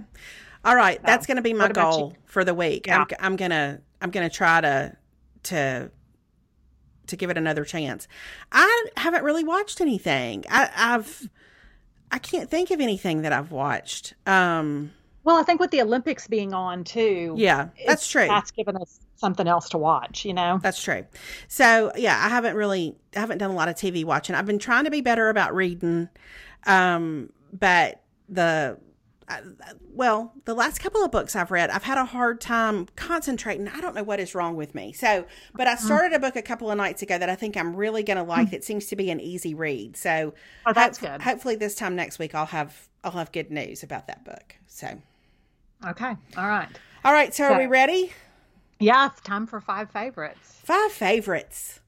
All 0.64 0.76
right. 0.76 1.02
That's 1.02 1.26
going 1.26 1.36
to 1.36 1.42
be 1.42 1.54
my 1.54 1.66
you? 1.66 1.72
goal 1.72 2.16
for 2.24 2.44
the 2.44 2.54
week. 2.54 2.86
Yeah. 2.86 3.00
I'm, 3.00 3.06
I'm 3.18 3.36
going 3.36 3.50
to, 3.50 3.80
I'm 4.00 4.10
to 4.10 4.28
try 4.30 4.60
to, 4.60 4.96
to, 5.44 5.90
to 7.08 7.16
give 7.16 7.30
it 7.30 7.36
another 7.36 7.64
chance. 7.64 8.08
I 8.50 8.86
haven't 8.96 9.24
really 9.24 9.44
watched 9.44 9.80
anything. 9.80 10.44
I, 10.48 10.70
I've, 10.74 11.28
I 12.14 12.18
can't 12.18 12.48
think 12.48 12.70
of 12.70 12.80
anything 12.80 13.22
that 13.22 13.32
I've 13.32 13.50
watched. 13.50 14.14
Um, 14.24 14.92
Well, 15.24 15.34
I 15.36 15.42
think 15.42 15.58
with 15.58 15.72
the 15.72 15.82
Olympics 15.82 16.28
being 16.28 16.54
on 16.54 16.84
too, 16.84 17.34
yeah, 17.36 17.70
that's 17.88 18.06
true. 18.08 18.28
That's 18.28 18.52
given 18.52 18.76
us 18.76 19.00
something 19.16 19.48
else 19.48 19.68
to 19.70 19.78
watch, 19.78 20.24
you 20.24 20.32
know. 20.32 20.60
That's 20.62 20.80
true. 20.80 21.06
So 21.48 21.90
yeah, 21.96 22.16
I 22.24 22.28
haven't 22.28 22.54
really, 22.54 22.94
I 23.16 23.18
haven't 23.18 23.38
done 23.38 23.50
a 23.50 23.54
lot 23.54 23.68
of 23.68 23.74
TV 23.74 24.04
watching. 24.04 24.36
I've 24.36 24.46
been 24.46 24.60
trying 24.60 24.84
to 24.84 24.92
be 24.92 25.00
better 25.00 25.28
about 25.28 25.56
reading, 25.56 26.08
um, 26.66 27.30
but 27.52 28.00
the, 28.28 28.78
I- 29.28 29.42
well, 29.92 30.32
the 30.44 30.54
last 30.54 30.80
couple 30.80 31.04
of 31.04 31.10
books 31.10 31.34
I've 31.36 31.50
read, 31.50 31.70
I've 31.70 31.84
had 31.84 31.98
a 31.98 32.04
hard 32.04 32.40
time 32.40 32.86
concentrating. 32.96 33.68
I 33.68 33.80
don't 33.80 33.94
know 33.94 34.02
what 34.02 34.20
is 34.20 34.34
wrong 34.34 34.56
with 34.56 34.74
me. 34.74 34.92
So, 34.92 35.24
but 35.54 35.66
I 35.66 35.72
uh-huh. 35.72 35.84
started 35.84 36.12
a 36.12 36.18
book 36.18 36.36
a 36.36 36.42
couple 36.42 36.70
of 36.70 36.76
nights 36.76 37.02
ago 37.02 37.18
that 37.18 37.28
I 37.28 37.34
think 37.34 37.56
I'm 37.56 37.74
really 37.74 38.02
going 38.02 38.16
to 38.16 38.24
hmm. 38.24 38.30
like. 38.30 38.52
It 38.52 38.64
seems 38.64 38.86
to 38.86 38.96
be 38.96 39.10
an 39.10 39.20
easy 39.20 39.54
read. 39.54 39.96
So, 39.96 40.34
Oh, 40.66 40.72
that's 40.72 40.98
hope- 40.98 41.10
good. 41.10 41.22
Hopefully, 41.22 41.56
this 41.56 41.74
time 41.74 41.96
next 41.96 42.18
week 42.18 42.34
I'll 42.34 42.46
have 42.46 42.88
I'll 43.02 43.12
have 43.12 43.32
good 43.32 43.50
news 43.50 43.82
about 43.82 44.06
that 44.06 44.24
book. 44.24 44.56
So, 44.66 44.98
Okay, 45.86 46.16
all 46.36 46.48
right. 46.48 46.68
all 47.04 47.12
right. 47.12 47.34
So, 47.34 47.44
are 47.44 47.58
we 47.58 47.66
ready? 47.66 48.12
Yeah, 48.80 49.06
it's 49.06 49.20
time 49.20 49.46
for 49.46 49.60
five 49.60 49.90
favorites. 49.90 50.60
Five 50.64 50.92
favorites. 50.92 51.80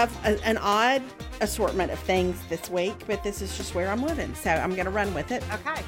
Have 0.00 0.24
a, 0.24 0.42
an 0.46 0.56
odd 0.56 1.02
assortment 1.42 1.92
of 1.92 1.98
things 1.98 2.40
this 2.48 2.70
week, 2.70 2.94
but 3.06 3.22
this 3.22 3.42
is 3.42 3.54
just 3.58 3.74
where 3.74 3.90
I'm 3.90 4.02
living. 4.02 4.34
So 4.34 4.48
I'm 4.48 4.70
going 4.70 4.86
to 4.86 4.90
run 4.90 5.12
with 5.12 5.30
it. 5.30 5.44
Okay. 5.52 5.82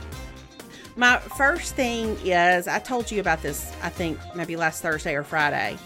My 0.96 1.16
first 1.16 1.74
thing 1.76 2.18
is 2.22 2.68
I 2.68 2.78
told 2.78 3.10
you 3.10 3.22
about 3.22 3.40
this, 3.40 3.72
I 3.82 3.88
think 3.88 4.18
maybe 4.36 4.54
last 4.54 4.82
Thursday 4.82 5.14
or 5.14 5.22
Friday. 5.22 5.78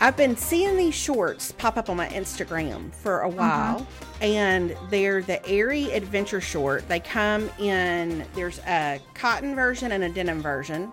I've 0.00 0.16
been 0.16 0.36
seeing 0.36 0.76
these 0.76 0.96
shorts 0.96 1.52
pop 1.52 1.76
up 1.76 1.88
on 1.88 1.96
my 1.96 2.08
Instagram 2.08 2.92
for 2.92 3.22
a 3.22 3.28
mm-hmm. 3.28 3.38
while, 3.38 3.86
and 4.20 4.76
they're 4.90 5.22
the 5.22 5.46
Aerie 5.48 5.92
Adventure 5.92 6.40
Short. 6.40 6.88
They 6.88 6.98
come 6.98 7.48
in, 7.60 8.24
there's 8.34 8.58
a 8.66 9.00
cotton 9.14 9.54
version 9.54 9.92
and 9.92 10.02
a 10.02 10.08
denim 10.08 10.42
version. 10.42 10.92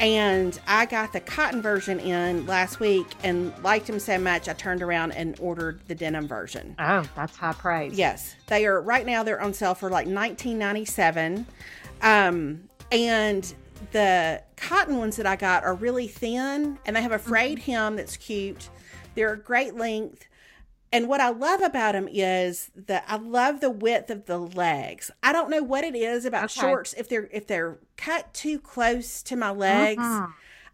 And 0.00 0.58
I 0.66 0.86
got 0.86 1.12
the 1.12 1.20
cotton 1.20 1.60
version 1.62 2.00
in 2.00 2.46
last 2.46 2.80
week 2.80 3.06
and 3.22 3.52
liked 3.62 3.86
them 3.86 3.98
so 3.98 4.18
much, 4.18 4.48
I 4.48 4.54
turned 4.54 4.82
around 4.82 5.12
and 5.12 5.38
ordered 5.40 5.80
the 5.88 5.94
denim 5.94 6.26
version. 6.26 6.74
Oh, 6.78 7.04
that's 7.14 7.36
high 7.36 7.52
praise. 7.52 7.94
Yes, 7.94 8.34
they 8.46 8.66
are 8.66 8.80
right 8.80 9.04
now. 9.04 9.22
They're 9.22 9.40
on 9.40 9.52
sale 9.54 9.74
for 9.74 9.90
like 9.90 10.06
nineteen 10.06 10.58
ninety 10.58 10.84
seven, 10.84 11.46
um, 12.00 12.62
and 12.90 13.54
the 13.90 14.42
cotton 14.56 14.96
ones 14.98 15.16
that 15.16 15.26
I 15.26 15.36
got 15.36 15.64
are 15.64 15.74
really 15.74 16.06
thin, 16.06 16.78
and 16.86 16.96
they 16.96 17.02
have 17.02 17.12
a 17.12 17.18
frayed 17.18 17.58
hem 17.58 17.96
that's 17.96 18.16
cute. 18.16 18.68
They're 19.14 19.32
a 19.32 19.38
great 19.38 19.74
length, 19.74 20.26
and 20.92 21.08
what 21.08 21.20
I 21.20 21.30
love 21.30 21.62
about 21.62 21.92
them 21.92 22.08
is 22.10 22.70
that 22.76 23.04
I 23.08 23.16
love 23.16 23.60
the 23.60 23.70
width 23.70 24.10
of 24.10 24.26
the 24.26 24.38
legs. 24.38 25.10
I 25.22 25.32
don't 25.32 25.50
know 25.50 25.62
what 25.62 25.84
it 25.84 25.94
is 25.94 26.24
about 26.24 26.44
Okay. 26.44 26.60
shorts 26.60 26.92
if 26.94 27.08
they're 27.08 27.28
if 27.32 27.46
they're 27.46 27.78
cut 27.96 28.32
too 28.34 28.58
close 28.58 29.22
to 29.24 29.36
my 29.36 29.50
legs. 29.50 30.02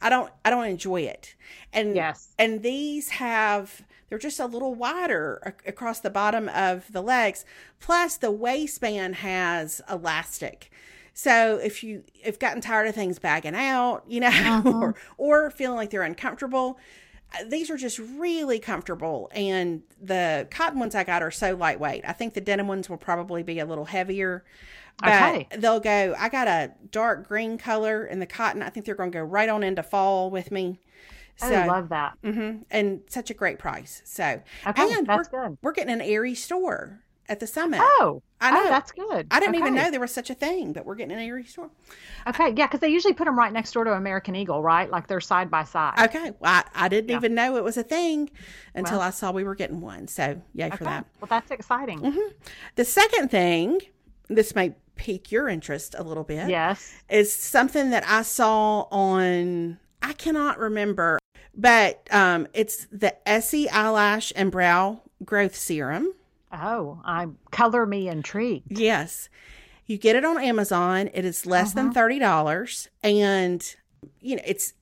I 0.01 0.09
don't 0.11 0.33
I 0.45 0.51
don't 0.51 0.67
enjoy 0.67 1.03
it. 1.03 1.35
And 1.73 1.95
Yes. 1.95 2.35
and 2.39 2.63
these 2.63 3.11
have 3.11 3.83
they're 4.09 4.19
just 4.19 4.41
a 4.41 4.47
little 4.47 4.75
wider 4.75 5.41
ac- 5.47 5.69
across 5.69 6.01
the 6.01 6.11
bottom 6.11 6.49
of 6.49 6.91
the 6.93 7.03
legs. 7.03 7.45
Plus 7.79 8.17
the 8.17 8.31
waistband 8.31 9.17
has 9.17 9.81
elastic. 9.89 10.71
So 11.13 11.57
if 11.63 11.83
you 11.83 12.05
have 12.25 12.39
gotten 12.39 12.61
tired 12.61 12.87
of 12.87 12.95
things 12.95 13.19
bagging 13.19 13.57
out, 13.57 14.05
you 14.09 14.21
know, 14.21 14.29
or 14.65 14.93
mm-hmm. 14.93 15.13
or 15.19 15.51
feeling 15.51 15.77
like 15.77 15.91
they're 15.91 16.03
uncomfortable, 16.03 16.79
these 17.49 17.71
are 17.71 17.77
just 17.77 17.99
really 17.99 18.59
comfortable. 18.59 19.31
And 19.33 19.83
the 20.01 20.49
cotton 20.51 20.81
ones 20.81 20.95
I 20.95 21.05
got 21.05 21.23
are 21.23 21.31
so 21.31 21.55
lightweight. 21.55 22.05
I 22.07 22.13
think 22.13 22.35
the 22.35 22.41
denim 22.41 22.69
ones 22.69 22.89
will 22.89 22.97
probably 22.97 23.43
be 23.43 23.59
a 23.59 23.67
little 23.67 23.85
heavier. 23.87 24.45
But 24.99 25.43
Okay. 25.43 25.49
they'll 25.57 25.81
go. 25.81 26.15
I 26.19 26.29
got 26.29 26.49
a 26.49 26.73
dark 26.91 27.29
green 27.29 27.59
color 27.59 28.05
in 28.05 28.19
the 28.21 28.27
cotton. 28.27 28.63
I 28.63 28.71
think 28.71 28.87
they're 28.87 28.95
going 28.97 29.13
to 29.13 29.19
go 29.19 29.25
right 29.25 29.49
on 29.49 29.63
into 29.63 29.83
fall 29.83 30.31
with 30.31 30.51
me. 30.51 30.81
So, 31.37 31.57
I 31.57 31.59
love 31.59 31.89
that. 31.91 32.19
mhm, 32.25 32.65
and 32.71 33.03
such 33.09 33.31
a 33.31 33.35
great 33.35 33.59
price. 33.59 34.03
So, 34.05 34.43
Okay, 34.67 34.87
and 34.87 35.07
that's 35.07 35.27
we're, 35.27 35.29
good. 35.29 35.59
we're 35.63 35.73
getting 35.73 35.93
an 35.93 36.01
Aerie 36.01 36.35
store 36.35 37.01
at 37.29 37.41
the 37.41 37.47
summit. 37.47 37.81
Oh, 37.83 38.23
I 38.41 38.51
know. 38.51 38.63
Oh, 38.65 38.69
that's 38.69 38.93
good. 38.93 39.27
I 39.31 39.41
didn't 39.41 39.57
even 39.57 39.75
know 39.75 39.91
there 39.91 40.01
was 40.01 40.13
such 40.13 40.31
a 40.31 40.35
thing, 40.35 40.73
but 40.73 40.87
we're 40.87 40.95
getting 40.95 41.17
an 41.17 41.23
Aerie 41.23 41.45
store. 41.45 41.71
Okay, 42.27 42.55
yeah, 42.57 42.67
because 42.67 42.81
they 42.81 42.89
usually 42.89 43.15
put 43.15 43.25
them 43.25 43.39
right 43.39 43.53
next 43.53 43.73
door 43.73 43.85
to 43.85 43.93
American 43.93 44.35
Eagle, 44.37 44.63
right? 44.63 44.91
Like 44.91 45.07
they're 45.07 45.21
side 45.21 45.51
by 45.51 45.65
side. 45.65 45.99
Okay, 46.09 46.33
well, 46.39 46.53
I, 46.53 46.65
I 46.75 46.89
didn't 46.89 47.11
even 47.15 47.35
know 47.35 47.57
it 47.57 47.65
was 47.65 47.77
a 47.77 47.83
thing 47.83 48.31
until 48.75 49.01
I 49.01 49.11
saw 49.11 49.33
we 49.33 49.45
were 49.45 49.55
getting 49.55 49.81
one. 49.81 50.09
So, 50.09 50.41
yay 50.55 50.71
for 50.71 50.85
that. 50.85 51.07
Well, 51.21 51.29
that's 51.29 51.51
exciting. 51.51 52.01
Mm-hmm. 52.01 52.33
The 52.77 52.85
second 52.85 53.31
thing, 53.31 53.81
this 54.29 54.55
may 54.55 54.75
pique 54.99 55.31
your 55.33 55.49
interest 55.49 55.95
a 55.97 56.03
little 56.03 56.25
bit. 56.25 56.49
Yes. 56.49 56.93
is 57.09 57.33
something 57.33 57.91
that 57.91 58.05
I 58.07 58.23
saw 58.23 58.83
on 58.91 59.79
I 60.03 60.13
cannot 60.13 60.59
remember, 60.59 61.19
but 61.55 62.07
um 62.13 62.47
it's 62.53 62.87
the 62.91 63.17
Essy 63.29 63.71
eyelash 63.71 64.33
and 64.37 64.51
brow 64.51 65.03
growth 65.25 65.55
serum. 65.57 66.13
Oh, 66.53 67.01
I'm 67.05 67.39
color 67.51 67.87
me 67.87 68.09
intrigued. 68.09 68.79
Yes. 68.79 69.29
You 69.87 69.97
get 69.99 70.17
it 70.17 70.25
on 70.25 70.39
Amazon. 70.41 71.09
It 71.15 71.25
is 71.25 71.47
less 71.47 71.73
than 71.73 71.93
$30 71.93 72.89
and 73.03 73.75
you 74.21 74.37
know, 74.37 74.43
it's 74.47 74.75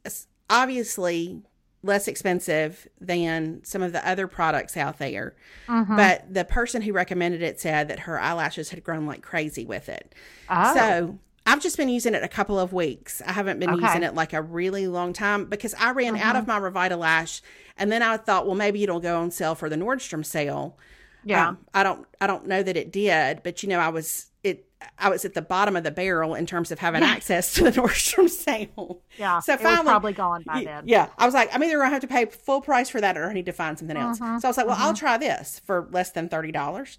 obviously 0.50 1.42
less 1.82 2.08
expensive 2.08 2.88
than 3.00 3.62
some 3.64 3.80
of 3.82 3.92
the 3.92 4.06
other 4.08 4.26
products 4.26 4.76
out 4.76 4.98
there. 4.98 5.34
But 5.68 6.32
the 6.32 6.44
person 6.44 6.82
who 6.82 6.92
recommended 6.92 7.42
it 7.42 7.60
said 7.60 7.88
that 7.88 8.00
her 8.00 8.20
eyelashes 8.20 8.70
had 8.70 8.82
grown 8.82 9.06
like 9.06 9.22
crazy 9.22 9.64
with 9.64 9.88
it. 9.88 10.14
Oh. 10.50 10.74
So 10.74 11.18
I've 11.46 11.62
just 11.62 11.76
been 11.76 11.88
using 11.88 12.14
it 12.14 12.24
a 12.24 12.28
couple 12.28 12.58
of 12.58 12.72
weeks. 12.72 13.22
I 13.24 13.30
haven't 13.32 13.60
been 13.60 13.70
Okay. 13.70 13.78
Uh-huh. 13.78 13.86
using 13.92 14.02
it 14.02 14.14
like 14.16 14.32
a 14.32 14.42
really 14.42 14.88
long 14.88 15.12
time 15.12 15.44
because 15.44 15.74
I 15.74 15.92
ran 15.92 16.16
out 16.16 16.34
of 16.34 16.48
my 16.48 16.58
Revitalash, 16.58 17.40
and 17.76 17.92
then 17.92 18.02
I 18.02 18.16
thought, 18.16 18.46
well, 18.46 18.56
maybe 18.56 18.82
it'll 18.82 18.98
go 18.98 19.20
on 19.20 19.30
sale 19.30 19.54
for 19.54 19.68
the 19.68 19.76
Nordstrom 19.76 20.26
sale. 20.26 20.76
Yeah. 21.26 21.48
Um, 21.48 21.58
I 21.74 21.82
don't, 21.82 22.06
I 22.20 22.26
don't 22.26 22.46
know 22.46 22.62
that 22.62 22.76
it 22.76 22.92
did, 22.92 23.42
but 23.42 23.62
you 23.62 23.68
know, 23.68 23.78
I 23.80 23.88
was 23.88 24.26
it. 24.44 24.64
I 24.98 25.08
was 25.10 25.24
at 25.24 25.34
the 25.34 25.42
bottom 25.42 25.74
of 25.76 25.82
the 25.84 25.90
barrel 25.90 26.34
in 26.34 26.46
terms 26.46 26.70
of 26.70 26.78
having 26.78 27.02
access 27.02 27.52
to 27.54 27.64
the 27.64 27.70
Nordstrom 27.80 28.28
sale. 28.30 29.00
Yeah, 29.18 29.40
So 29.40 29.56
finally, 29.56 29.84
probably 29.86 30.12
gone 30.12 30.42
by 30.46 30.62
then. 30.64 30.84
Yeah, 30.86 31.08
I 31.18 31.24
was 31.26 31.34
like, 31.34 31.52
I'm 31.54 31.62
either 31.64 31.78
gonna 31.78 31.90
have 31.90 32.02
to 32.02 32.06
pay 32.06 32.26
full 32.26 32.60
price 32.60 32.88
for 32.88 33.00
that, 33.00 33.18
or 33.18 33.28
I 33.28 33.32
need 33.32 33.46
to 33.46 33.52
find 33.52 33.78
something 33.78 33.96
else. 33.96 34.20
Uh-huh, 34.20 34.38
So 34.40 34.48
I 34.48 34.50
was 34.50 34.56
like, 34.56 34.66
well, 34.66 34.76
I'll 34.78 34.94
try 34.94 35.18
this 35.18 35.60
for 35.66 35.88
less 35.90 36.12
than 36.12 36.28
thirty 36.28 36.52
dollars 36.52 36.98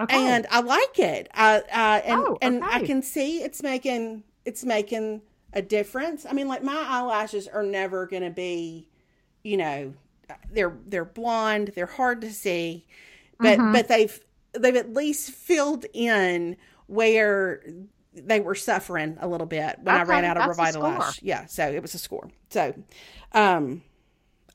Okay. 0.00 0.16
and 0.16 0.46
I 0.50 0.60
like 0.62 0.98
it. 0.98 1.28
I 1.34 1.58
uh, 1.58 2.00
and 2.04 2.20
Oh, 2.20 2.38
and 2.42 2.64
I 2.64 2.80
can 2.82 3.02
see 3.02 3.42
it's 3.42 3.62
making 3.62 4.24
it's 4.44 4.64
making 4.64 5.22
a 5.52 5.62
difference. 5.62 6.24
I 6.28 6.32
mean, 6.32 6.48
like 6.48 6.64
my 6.64 6.74
eyelashes 6.88 7.46
are 7.46 7.62
never 7.62 8.06
going 8.06 8.22
to 8.22 8.30
be, 8.30 8.88
you 9.44 9.58
know, 9.58 9.92
they're 10.50 10.74
they're 10.86 11.04
blonde, 11.04 11.72
they're 11.76 11.84
hard 11.86 12.22
to 12.22 12.32
see, 12.32 12.86
but 13.42 13.58
Mm-hmm. 13.58 13.72
but 13.72 13.88
they've 13.88 14.20
they've 14.58 14.76
at 14.76 14.92
least 14.94 15.30
filled 15.32 15.84
in 15.92 16.56
where 16.86 17.62
they 18.14 18.40
were 18.40 18.54
suffering 18.54 19.16
a 19.20 19.26
little 19.28 19.46
bit 19.46 19.78
when 19.82 19.94
I 19.94 20.02
ran 20.04 20.24
out 20.24 20.36
of 20.36 20.56
that's 20.56 20.68
a 20.70 20.72
score. 20.72 20.90
Revitalash. 20.90 21.18
Yeah, 21.22 21.46
so 21.46 21.66
it 21.70 21.80
was 21.82 21.94
a 21.94 21.98
score. 21.98 22.30
So, 22.50 22.74
um, 23.32 23.82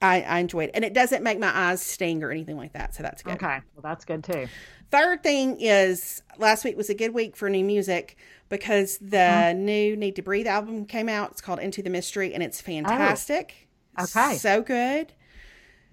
I 0.02 0.22
I 0.22 0.40
enjoyed 0.40 0.70
it, 0.70 0.72
and 0.76 0.86
it 0.86 0.94
doesn't 0.94 1.24
make 1.24 1.40
my 1.40 1.52
eyes 1.56 1.82
sting 1.82 2.24
or 2.24 2.30
anything 2.32 2.56
like 2.58 2.74
that. 2.74 2.94
So 2.96 3.02
that's 3.04 3.24
good. 3.24 3.34
okay. 3.36 3.60
Well, 3.76 3.82
that's 3.84 4.06
good 4.06 4.24
too. 4.24 4.48
Third 4.92 5.22
thing 5.24 5.58
is 5.60 6.22
last 6.38 6.64
week 6.64 6.78
was 6.78 6.90
a 6.90 6.94
good 6.94 7.14
week 7.14 7.36
for 7.36 7.50
new 7.50 7.64
music 7.66 8.16
because 8.48 8.98
the 9.00 9.54
new 9.54 9.98
Need 9.98 10.16
to 10.18 10.22
Breathe 10.22 10.48
album 10.48 10.86
came 10.86 11.10
out. 11.10 11.32
It's 11.32 11.42
called 11.42 11.60
Into 11.60 11.82
the 11.82 11.90
Mystery 11.90 12.34
and 12.34 12.42
it's 12.42 12.62
fantastic. 12.62 13.68
Okay. 14.00 14.36
So 14.36 14.62
good. 14.62 15.12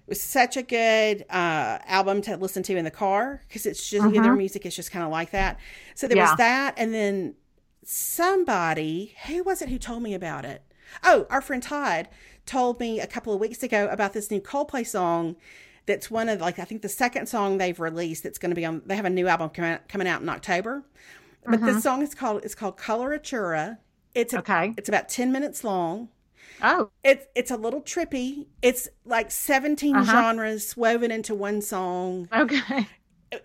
It 0.07 0.09
was 0.09 0.21
such 0.21 0.55
a 0.55 0.61
good 0.61 1.25
uh, 1.31 1.79
album 1.85 2.21
to 2.23 2.37
listen 2.37 2.61
to 2.63 2.75
in 2.77 2.85
the 2.85 2.91
car 2.91 3.41
because 3.47 3.65
it's 3.65 3.89
just 3.89 4.05
their 4.13 4.35
music 4.35 4.65
is 4.65 4.75
just 4.75 4.91
kind 4.91 5.03
of 5.03 5.09
like 5.11 5.31
that. 5.31 5.57
So 5.95 6.07
there 6.07 6.17
Yeah. 6.17 6.29
was 6.29 6.37
that, 6.37 6.75
and 6.77 6.93
then 6.93 7.35
somebody 7.83 9.15
who 9.27 9.43
was 9.43 9.61
it 9.61 9.69
who 9.69 9.77
told 9.77 10.03
me 10.03 10.13
about 10.13 10.45
it? 10.45 10.61
Oh, 11.03 11.25
our 11.29 11.41
friend 11.41 11.61
Todd 11.63 12.07
told 12.45 12.79
me 12.79 12.99
a 12.99 13.07
couple 13.07 13.33
of 13.33 13.39
weeks 13.39 13.63
ago 13.63 13.87
about 13.89 14.13
this 14.13 14.29
new 14.29 14.39
Coldplay 14.39 14.85
song. 14.85 15.35
That's 15.87 16.11
one 16.11 16.29
of 16.29 16.39
like 16.41 16.59
I 16.59 16.65
think 16.65 16.81
the 16.83 16.89
second 16.89 17.27
song 17.27 17.57
they've 17.57 17.79
released. 17.79 18.23
That's 18.23 18.37
going 18.37 18.51
to 18.51 18.55
be 18.55 18.65
on. 18.65 18.83
They 18.85 18.95
have 18.95 19.05
a 19.05 19.09
new 19.09 19.27
album 19.27 19.49
coming 19.49 19.71
out, 19.71 19.87
coming 19.87 20.07
out 20.07 20.21
in 20.21 20.29
October, 20.29 20.83
but 21.47 21.61
this 21.63 21.81
song 21.83 22.01
is 22.03 22.13
called 22.13 22.43
it's 22.43 22.55
called 22.55 22.77
Coloratura. 22.77 23.77
It's 24.13 24.33
a, 24.33 24.39
Okay. 24.39 24.73
It's 24.77 24.89
about 24.89 25.09
ten 25.09 25.31
minutes 25.31 25.63
long. 25.63 26.09
Oh, 26.61 26.89
It's 27.03 27.25
it's 27.35 27.51
a 27.51 27.57
little 27.57 27.81
trippy. 27.81 28.47
It's 28.61 28.87
like 29.05 29.31
17 29.31 29.95
Uh-huh. 29.95 30.11
genres 30.11 30.75
woven 30.77 31.11
into 31.11 31.35
one 31.35 31.61
song. 31.61 32.27
okay. 32.33 32.87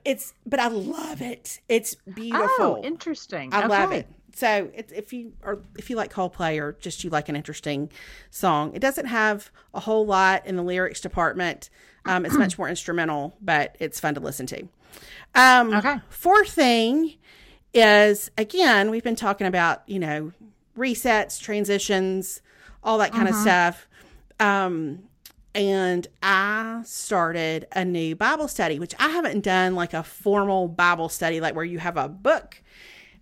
It's 0.04 0.34
but 0.46 0.60
I 0.60 0.68
love 0.68 1.20
it. 1.20 1.60
It's 1.68 1.94
beautiful. 1.96 2.48
Oh, 2.78 2.82
interesting. 2.84 3.52
I 3.52 3.66
love 3.66 3.92
it. 3.92 4.06
So 4.34 4.70
it, 4.74 4.92
if 4.94 5.12
you 5.12 5.32
or 5.42 5.62
if 5.76 5.90
you 5.90 5.96
like 5.96 6.12
Coldplay 6.12 6.60
or 6.60 6.72
just 6.80 7.02
you 7.02 7.10
like 7.10 7.28
an 7.28 7.34
interesting 7.34 7.90
song, 8.30 8.72
it 8.74 8.78
doesn't 8.78 9.06
have 9.06 9.50
a 9.74 9.80
whole 9.80 10.06
lot 10.06 10.46
in 10.46 10.56
the 10.56 10.62
lyrics 10.62 11.00
department. 11.00 11.68
Um, 12.04 12.24
it's 12.24 12.36
much 12.36 12.56
more 12.58 12.68
instrumental, 12.68 13.34
but 13.42 13.74
it's 13.80 13.98
fun 13.98 14.14
to 14.14 14.20
listen 14.20 14.46
to. 14.46 14.68
Um, 15.34 15.74
Okay. 15.74 15.96
Fourth 16.08 16.50
thing 16.52 17.14
is 17.74 18.30
again 18.38 18.90
we've 18.90 19.02
been 19.04 19.16
talking 19.16 19.46
about 19.46 19.82
you 19.88 19.98
know 19.98 20.32
resets, 20.78 21.40
transitions, 21.40 22.42
all 22.82 22.98
that 22.98 23.12
kind 23.12 23.28
of 23.28 23.34
stuff. 23.34 23.86
Um, 24.38 25.04
and 25.54 26.06
I 26.22 26.82
started 26.84 27.66
a 27.72 27.84
new 27.84 28.14
Bible 28.14 28.48
study, 28.48 28.78
which 28.78 28.94
I 28.98 29.08
haven't 29.08 29.40
done 29.42 29.74
like 29.74 29.92
a 29.94 30.02
formal 30.02 30.68
Bible 30.68 31.08
study, 31.08 31.40
like 31.40 31.54
where 31.54 31.64
you 31.64 31.78
have 31.78 31.96
a 31.96 32.08
book 32.08 32.62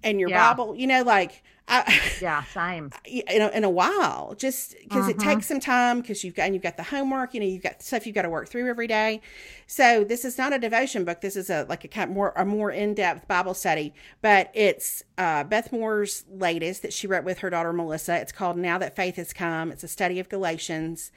and 0.04 0.20
your 0.20 0.28
Yeah. 0.28 0.48
Bible, 0.52 0.76
you 0.76 0.86
know, 0.86 1.02
like 1.02 1.42
I, 1.68 2.00
Yeah, 2.20 2.42
same. 2.54 2.90
in 3.04 3.42
a, 3.42 3.48
in 3.48 3.64
a 3.64 3.70
while, 3.70 4.34
just 4.36 4.74
because 4.82 5.08
it 5.08 5.18
takes 5.18 5.46
some 5.46 5.60
time 5.60 6.00
because 6.00 6.24
you've 6.24 6.34
got, 6.34 6.44
and 6.44 6.54
you've 6.54 6.62
got 6.62 6.76
the 6.76 6.82
homework, 6.82 7.34
you 7.34 7.40
know, 7.40 7.46
you've 7.46 7.62
got 7.62 7.82
stuff 7.82 8.06
you've 8.06 8.14
got 8.14 8.22
to 8.22 8.30
work 8.30 8.48
through 8.48 8.68
every 8.68 8.86
day. 8.86 9.20
So 9.66 10.02
this 10.02 10.24
is 10.24 10.38
not 10.38 10.52
a 10.52 10.58
devotion 10.58 11.04
book. 11.04 11.20
This 11.20 11.36
is 11.36 11.50
a, 11.50 11.66
like 11.68 11.84
a 11.84 11.88
kind 11.88 12.10
of 12.10 12.14
more, 12.14 12.32
a 12.36 12.44
more 12.44 12.70
in-depth 12.70 13.28
Bible 13.28 13.54
study, 13.54 13.92
but 14.22 14.50
it's, 14.54 15.02
uh, 15.18 15.44
Beth 15.44 15.70
Moore's 15.70 16.24
latest 16.30 16.82
that 16.82 16.92
she 16.92 17.06
wrote 17.06 17.24
with 17.24 17.40
her 17.40 17.50
daughter, 17.50 17.72
Melissa. 17.72 18.16
It's 18.16 18.32
called 18.32 18.56
Now 18.56 18.78
That 18.78 18.96
Faith 18.96 19.16
Has 19.16 19.32
Come. 19.32 19.70
It's 19.70 19.84
a 19.84 19.88
study 19.88 20.18
of 20.18 20.28
Galatians 20.28 21.12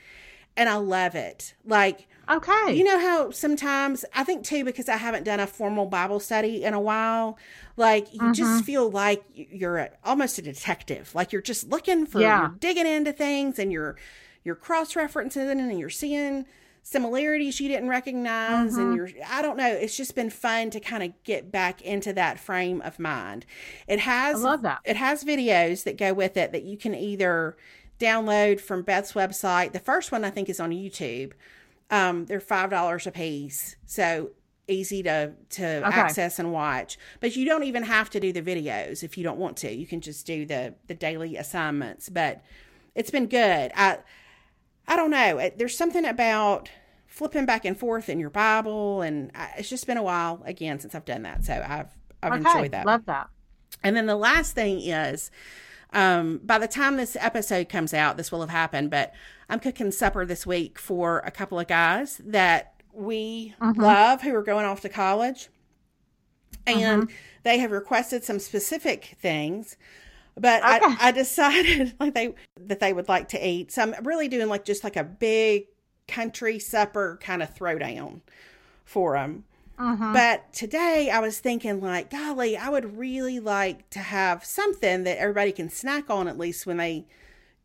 and 0.58 0.70
I 0.70 0.76
love 0.76 1.16
it. 1.16 1.54
Like, 1.66 2.08
Okay. 2.38 2.74
you 2.76 2.84
know 2.84 3.00
how 3.00 3.32
sometimes 3.32 4.06
I 4.16 4.24
think 4.24 4.44
too 4.46 4.64
because 4.64 4.88
I 4.90 4.98
haven't 4.98 5.24
done 5.24 5.40
a 5.40 5.48
formal 5.48 5.86
Bible 5.86 6.20
study 6.20 6.64
in 6.64 6.74
a 6.74 6.80
while, 6.80 7.38
like 7.78 8.14
you 8.14 8.20
Mm-hmm. 8.20 8.34
just 8.34 8.64
feel 8.64 8.90
like 8.90 9.24
you're 9.34 9.78
a, 9.78 9.90
almost 10.04 10.38
a 10.38 10.42
detective. 10.42 11.14
Like 11.16 11.32
you're 11.32 11.42
just 11.42 11.70
looking 11.70 12.06
for, 12.06 12.20
Yeah. 12.22 12.40
you're 12.42 12.56
digging 12.60 12.88
into 12.88 13.12
things, 13.14 13.60
and 13.60 13.72
you're 13.72 13.96
you're 14.44 14.56
cross 14.56 14.94
referencing 14.94 15.52
and 15.52 15.80
you're 15.80 15.90
seeing 15.90 16.46
similarities 16.84 17.60
you 17.60 17.68
didn't 17.68 17.90
recognize 17.90 18.76
and 18.76 18.96
you're 18.96 19.10
I 19.30 19.44
don't 19.44 19.56
know, 19.58 19.68
it's 19.72 19.96
just 19.96 20.16
been 20.16 20.32
fun 20.32 20.72
to 20.72 20.80
kind 20.80 21.04
of 21.04 21.12
get 21.24 21.52
back 21.52 21.82
into 21.84 22.12
that 22.14 22.40
frame 22.40 22.82
of 22.82 22.98
mind. 22.98 23.46
It 23.88 24.00
has 24.00 24.44
I 24.44 24.50
love 24.50 24.62
that. 24.64 24.80
it 24.84 24.96
has 24.96 25.24
videos 25.24 25.84
that 25.84 25.96
go 25.98 26.12
with 26.14 26.38
it 26.38 26.52
that 26.54 26.64
you 26.64 26.78
can 26.78 26.96
either 26.96 27.56
download 28.00 28.60
from 28.60 28.82
Beth's 28.82 29.14
website. 29.14 29.74
The 29.74 29.80
first 29.80 30.12
one 30.12 30.24
I 30.26 30.32
think 30.32 30.50
is 30.50 30.60
on 30.60 30.72
YouTube. 30.72 31.34
Um, 31.92 32.26
they're 32.26 32.40
five 32.40 32.70
dollars 32.72 33.06
a 33.08 33.12
piece, 33.12 33.76
so 33.86 34.32
easy 34.68 35.04
to 35.04 35.34
to 35.50 35.88
access 35.92 36.40
and 36.40 36.54
watch. 36.54 36.98
But 37.20 37.36
you 37.36 37.46
don't 37.46 37.64
even 37.64 37.84
have 37.84 38.10
to 38.12 38.20
do 38.20 38.32
the 38.34 38.42
videos 38.42 39.04
if 39.04 39.18
you 39.18 39.24
don't 39.24 39.38
want 39.40 39.58
to. 39.58 39.72
You 39.72 39.86
can 39.86 40.02
just 40.02 40.26
do 40.26 40.46
the 40.46 40.76
the 40.88 40.96
daily 40.96 41.38
assignments. 41.38 42.10
But 42.10 42.44
it's 42.96 43.12
been 43.12 43.28
good. 43.28 43.72
I 43.76 44.00
I 44.88 44.96
don't 44.96 45.12
know. 45.12 45.50
There's 45.58 45.78
something 45.78 46.06
about 46.06 46.70
flipping 47.08 47.46
back 47.46 47.66
and 47.66 47.78
forth 47.78 48.10
in 48.10 48.20
your 48.20 48.30
Bible, 48.30 49.02
and 49.02 49.32
I, 49.36 49.52
it's 49.58 49.70
just 49.70 49.88
been 49.88 49.98
a 49.98 50.04
while 50.04 50.42
again 50.46 50.80
since 50.80 50.96
I've 50.96 51.06
done 51.06 51.24
that. 51.24 51.44
So 51.44 51.54
I've 51.54 51.90
I've 52.24 52.34
Okay, 52.34 52.38
enjoyed 52.38 52.72
that. 52.72 52.86
Love 52.86 53.06
that. 53.06 53.30
And 53.84 53.96
then 53.96 54.06
the 54.06 54.16
last 54.16 54.54
thing 54.54 54.82
is, 54.82 55.32
um, 55.94 56.40
by 56.44 56.58
the 56.58 56.68
time 56.68 56.98
this 56.98 57.18
episode 57.20 57.70
comes 57.70 57.94
out, 57.94 58.18
this 58.18 58.32
will 58.32 58.42
have 58.42 58.50
happened, 58.50 58.90
but 58.90 59.14
I'm 59.50 59.60
cooking 59.60 59.92
supper 59.92 60.26
this 60.26 60.46
week 60.46 60.80
for 60.80 61.20
a 61.20 61.32
couple 61.32 61.60
of 61.60 61.68
guys 61.68 62.22
that 62.26 62.74
we 62.94 63.56
love 63.76 64.22
who 64.22 64.34
are 64.36 64.44
going 64.44 64.66
off 64.66 64.82
to 64.82 64.90
college. 64.90 65.50
And 66.68 67.06
they 67.44 67.58
have 67.60 67.72
requested 67.72 68.24
some 68.24 68.40
specific 68.40 69.18
things. 69.20 69.78
But 70.38 70.64
Okay. 70.64 70.96
I, 71.00 71.10
I 71.10 71.12
decided 71.12 71.94
like 72.00 72.14
they 72.14 72.36
that 72.58 72.80
they 72.80 72.94
would 72.94 73.10
like 73.10 73.30
to 73.30 73.48
eat. 73.48 73.72
So 73.72 73.84
I'm 73.84 73.96
really 74.06 74.28
doing 74.28 74.48
like 74.48 74.66
just 74.66 74.84
like 74.84 74.96
a 74.96 75.04
big 75.04 75.66
country 76.08 76.60
supper 76.60 77.20
kind 77.22 77.42
of 77.44 77.54
throwdown 77.56 78.22
for 78.86 79.14
them. 79.16 79.46
But 80.14 80.54
today 80.54 81.10
I 81.12 81.20
was 81.20 81.40
thinking, 81.40 81.82
like, 81.82 82.10
golly, 82.10 82.56
I 82.58 82.70
would 82.70 82.98
really 82.98 83.40
like 83.40 83.90
to 83.92 84.00
have 84.00 84.46
something 84.46 85.04
that 85.04 85.18
everybody 85.20 85.52
can 85.52 85.70
snack 85.70 86.10
on 86.10 86.28
at 86.28 86.38
least 86.38 86.66
when 86.66 86.78
they, 86.78 87.06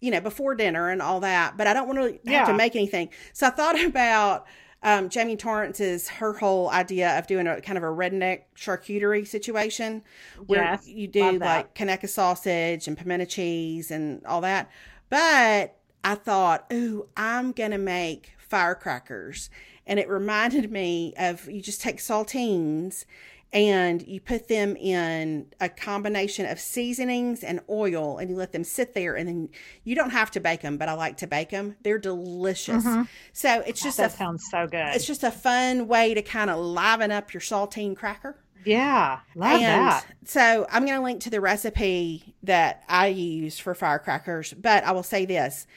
you 0.00 0.10
know, 0.10 0.20
before 0.20 0.54
dinner 0.54 0.88
and 0.90 1.02
all 1.02 1.20
that. 1.20 1.56
But 1.56 1.66
I 1.66 1.72
don't 1.74 1.86
want 1.88 1.98
to 2.24 2.30
have 2.30 2.48
to 2.48 2.54
make 2.54 2.74
anything. 2.76 3.10
So 3.32 3.46
I 3.46 3.50
thought 3.50 3.80
about 3.84 4.46
um, 4.82 5.08
Jamie 5.08 5.36
Torrance's 5.36 6.08
her 6.08 6.34
whole 6.34 6.70
idea 6.70 7.18
of 7.18 7.26
doing 7.26 7.46
a 7.46 7.60
kind 7.60 7.76
of 7.76 7.82
a 7.84 7.88
redneck 7.88 8.42
charcuterie 8.56 9.26
situation 9.26 10.02
where 10.46 10.62
Yes, 10.62 10.86
you 10.86 11.08
do 11.08 11.20
like 11.40 11.74
Conecuh 11.74 12.08
sausage 12.08 12.86
and 12.86 12.96
pimento 12.96 13.24
cheese 13.26 13.90
and 13.90 14.24
all 14.26 14.40
that. 14.42 14.70
But 15.10 15.76
I 16.04 16.14
thought, 16.14 16.66
ooh, 16.72 17.08
I'm 17.16 17.52
gonna 17.52 17.78
make 17.78 18.32
firecrackers. 18.38 19.50
And 19.86 19.98
it 19.98 20.08
reminded 20.08 20.70
me 20.70 21.14
of 21.18 21.48
you 21.48 21.60
just 21.62 21.80
take 21.80 21.98
saltines 21.98 23.04
and 23.52 24.06
you 24.06 24.20
put 24.20 24.48
them 24.48 24.76
in 24.76 25.46
a 25.60 25.68
combination 25.68 26.44
of 26.46 26.58
seasonings 26.58 27.44
and 27.44 27.60
oil 27.70 28.18
and 28.18 28.28
you 28.28 28.36
let 28.36 28.50
them 28.52 28.64
sit 28.64 28.92
there 28.94 29.14
and 29.14 29.28
then 29.28 29.48
you 29.84 29.94
don't 29.94 30.10
have 30.10 30.32
to 30.32 30.40
bake 30.40 30.62
them, 30.62 30.76
but 30.76 30.88
I 30.88 30.94
like 30.94 31.16
to 31.18 31.28
bake 31.28 31.50
them. 31.50 31.76
They're 31.82 31.98
delicious. 31.98 32.84
Mm-hmm. 32.84 33.02
So 33.32 33.60
it's 33.60 33.80
just 33.80 33.98
That 33.98 34.12
a 34.12 34.16
sounds 34.16 34.44
so 34.50 34.66
good. 34.66 34.88
it's 34.94 35.06
just 35.06 35.22
a 35.22 35.30
fun 35.30 35.86
way 35.86 36.12
to 36.14 36.22
kind 36.22 36.50
of 36.50 36.58
liven 36.58 37.12
up 37.12 37.32
your 37.32 37.40
saltine 37.40 37.96
cracker. 37.96 38.36
yeah, 38.64 39.20
love 39.36 39.52
And 39.52 39.62
that. 39.62 40.04
so 40.24 40.66
I'm 40.70 40.84
going 40.84 40.98
to 40.98 41.04
link 41.04 41.20
to 41.22 41.30
the 41.30 41.40
recipe 41.40 42.34
that 42.42 42.82
I 42.88 43.06
use 43.06 43.60
for 43.60 43.74
firecrackers, 43.76 44.52
but 44.54 44.82
I 44.82 44.90
will 44.90 45.04
say 45.04 45.24
this. 45.24 45.68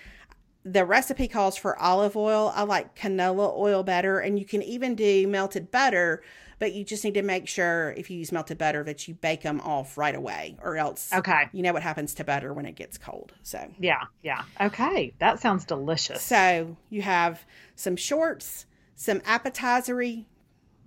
The 0.72 0.86
recipe 0.86 1.28
calls 1.28 1.57
for 1.57 1.78
olive 1.80 2.15
oil. 2.15 2.51
I 2.53 2.63
like 2.63 2.95
canola 2.95 3.57
oil 3.57 3.82
better, 3.84 4.20
and 4.20 4.38
you 4.38 4.45
can 4.45 4.61
even 4.61 4.93
do 4.95 5.28
melted 5.28 5.72
butter, 5.72 6.22
but 6.59 6.74
you 6.74 6.84
just 6.84 7.03
need 7.03 7.13
to 7.15 7.22
make 7.22 7.47
sure 7.47 7.93
if 7.97 8.09
you 8.11 8.17
use 8.20 8.32
melted 8.32 8.57
butter 8.57 8.84
that 8.84 9.07
you 9.07 9.13
bake 9.15 9.41
them 9.41 9.61
off 9.61 9.97
right 9.97 10.13
away, 10.13 10.57
or 10.61 10.78
else 10.78 11.11
Okay. 11.13 11.43
you 11.53 11.63
know 11.63 11.74
what 11.74 11.82
happens 11.82 12.13
to 12.15 12.24
butter 12.24 12.53
when 12.53 12.65
it 12.65 12.76
gets 12.76 12.97
cold. 12.97 13.34
So 13.41 13.72
Yeah, 13.80 14.03
yeah. 14.22 14.43
Okay, 14.61 15.13
that 15.20 15.39
sounds 15.39 15.65
delicious. 15.65 16.22
so 16.22 16.76
you 16.89 17.01
have 17.01 17.45
some 17.76 17.95
shorts, 17.95 18.65
some 18.95 19.22
appetizery 19.22 20.26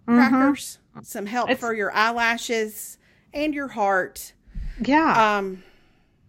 Mm-hmm. 0.06 0.16
crackers, 0.28 0.78
some 1.02 1.26
help 1.26 1.48
It's- 1.48 1.60
for 1.60 1.72
your 1.72 1.92
eyelashes 1.92 2.98
and 3.32 3.54
your 3.54 3.68
heart. 3.68 4.32
yeah. 4.84 5.36
Um, 5.38 5.62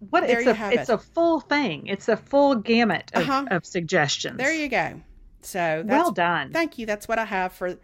what 0.09 0.27
there 0.27 0.37
it's 0.39 0.45
you 0.45 0.51
a 0.51 0.53
have 0.55 0.73
it's 0.73 0.89
it. 0.89 0.93
a 0.93 0.97
full 0.97 1.39
thing. 1.39 1.87
It's 1.87 2.07
a 2.09 2.17
full 2.17 2.55
gamut 2.55 3.11
of, 3.13 3.23
Uh-huh. 3.23 3.45
of 3.51 3.65
suggestions. 3.65 4.37
there 4.37 4.53
you 4.53 4.69
go. 4.69 5.01
So 5.41 5.83
that's, 5.85 5.87
well 5.87 6.11
done. 6.11 6.51
Thank 6.53 6.77
you. 6.77 6.85
That's 6.85 7.07
what 7.07 7.19
I 7.19 7.25
have 7.25 7.53
for 7.53 7.77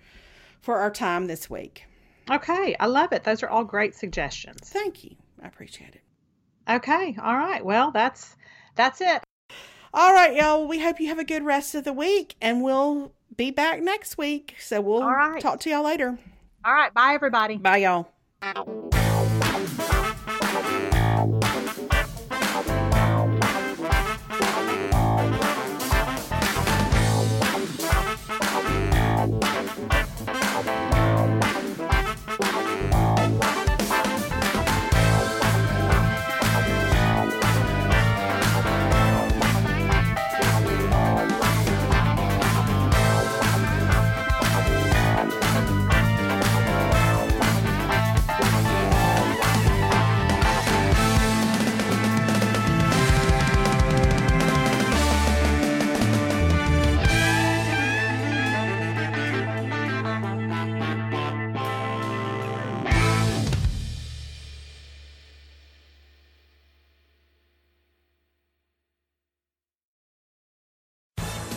for 0.61 0.77
our 0.79 0.91
time 0.91 1.27
this 1.27 1.49
week. 1.49 1.83
Okay, 2.29 2.75
I 2.79 2.85
love 2.85 3.11
it. 3.11 3.23
Those 3.23 3.43
are 3.43 3.49
all 3.49 3.63
great 3.63 3.95
suggestions. 3.95 4.69
Thank 4.69 5.03
you. 5.03 5.15
I 5.41 5.47
appreciate 5.47 5.95
it. 5.95 6.01
Okay, 6.69 7.17
all 7.21 7.35
right. 7.35 7.63
Well, 7.65 7.91
that's 7.91 8.35
that's 8.75 9.01
it. 9.01 9.23
All 9.93 10.13
right, 10.13 10.35
y'all. 10.35 10.67
We 10.67 10.79
hope 10.79 10.99
you 10.99 11.07
have 11.07 11.17
a 11.19 11.23
good 11.23 11.43
rest 11.43 11.73
of 11.75 11.83
the 11.83 11.93
week, 11.93 12.35
and 12.41 12.61
we'll 12.61 13.11
be 13.35 13.49
back 13.51 13.81
next 13.81 14.17
week. 14.17 14.55
So 14.59 14.79
we'll 14.79 15.03
right. 15.03 15.41
talk 15.41 15.59
to 15.61 15.69
y'all 15.69 15.83
later. 15.83 16.19
All 16.63 16.73
right. 16.73 16.93
Bye, 16.93 17.13
everybody. 17.15 17.57
Bye, 17.57 17.77
y'all. 17.77 19.08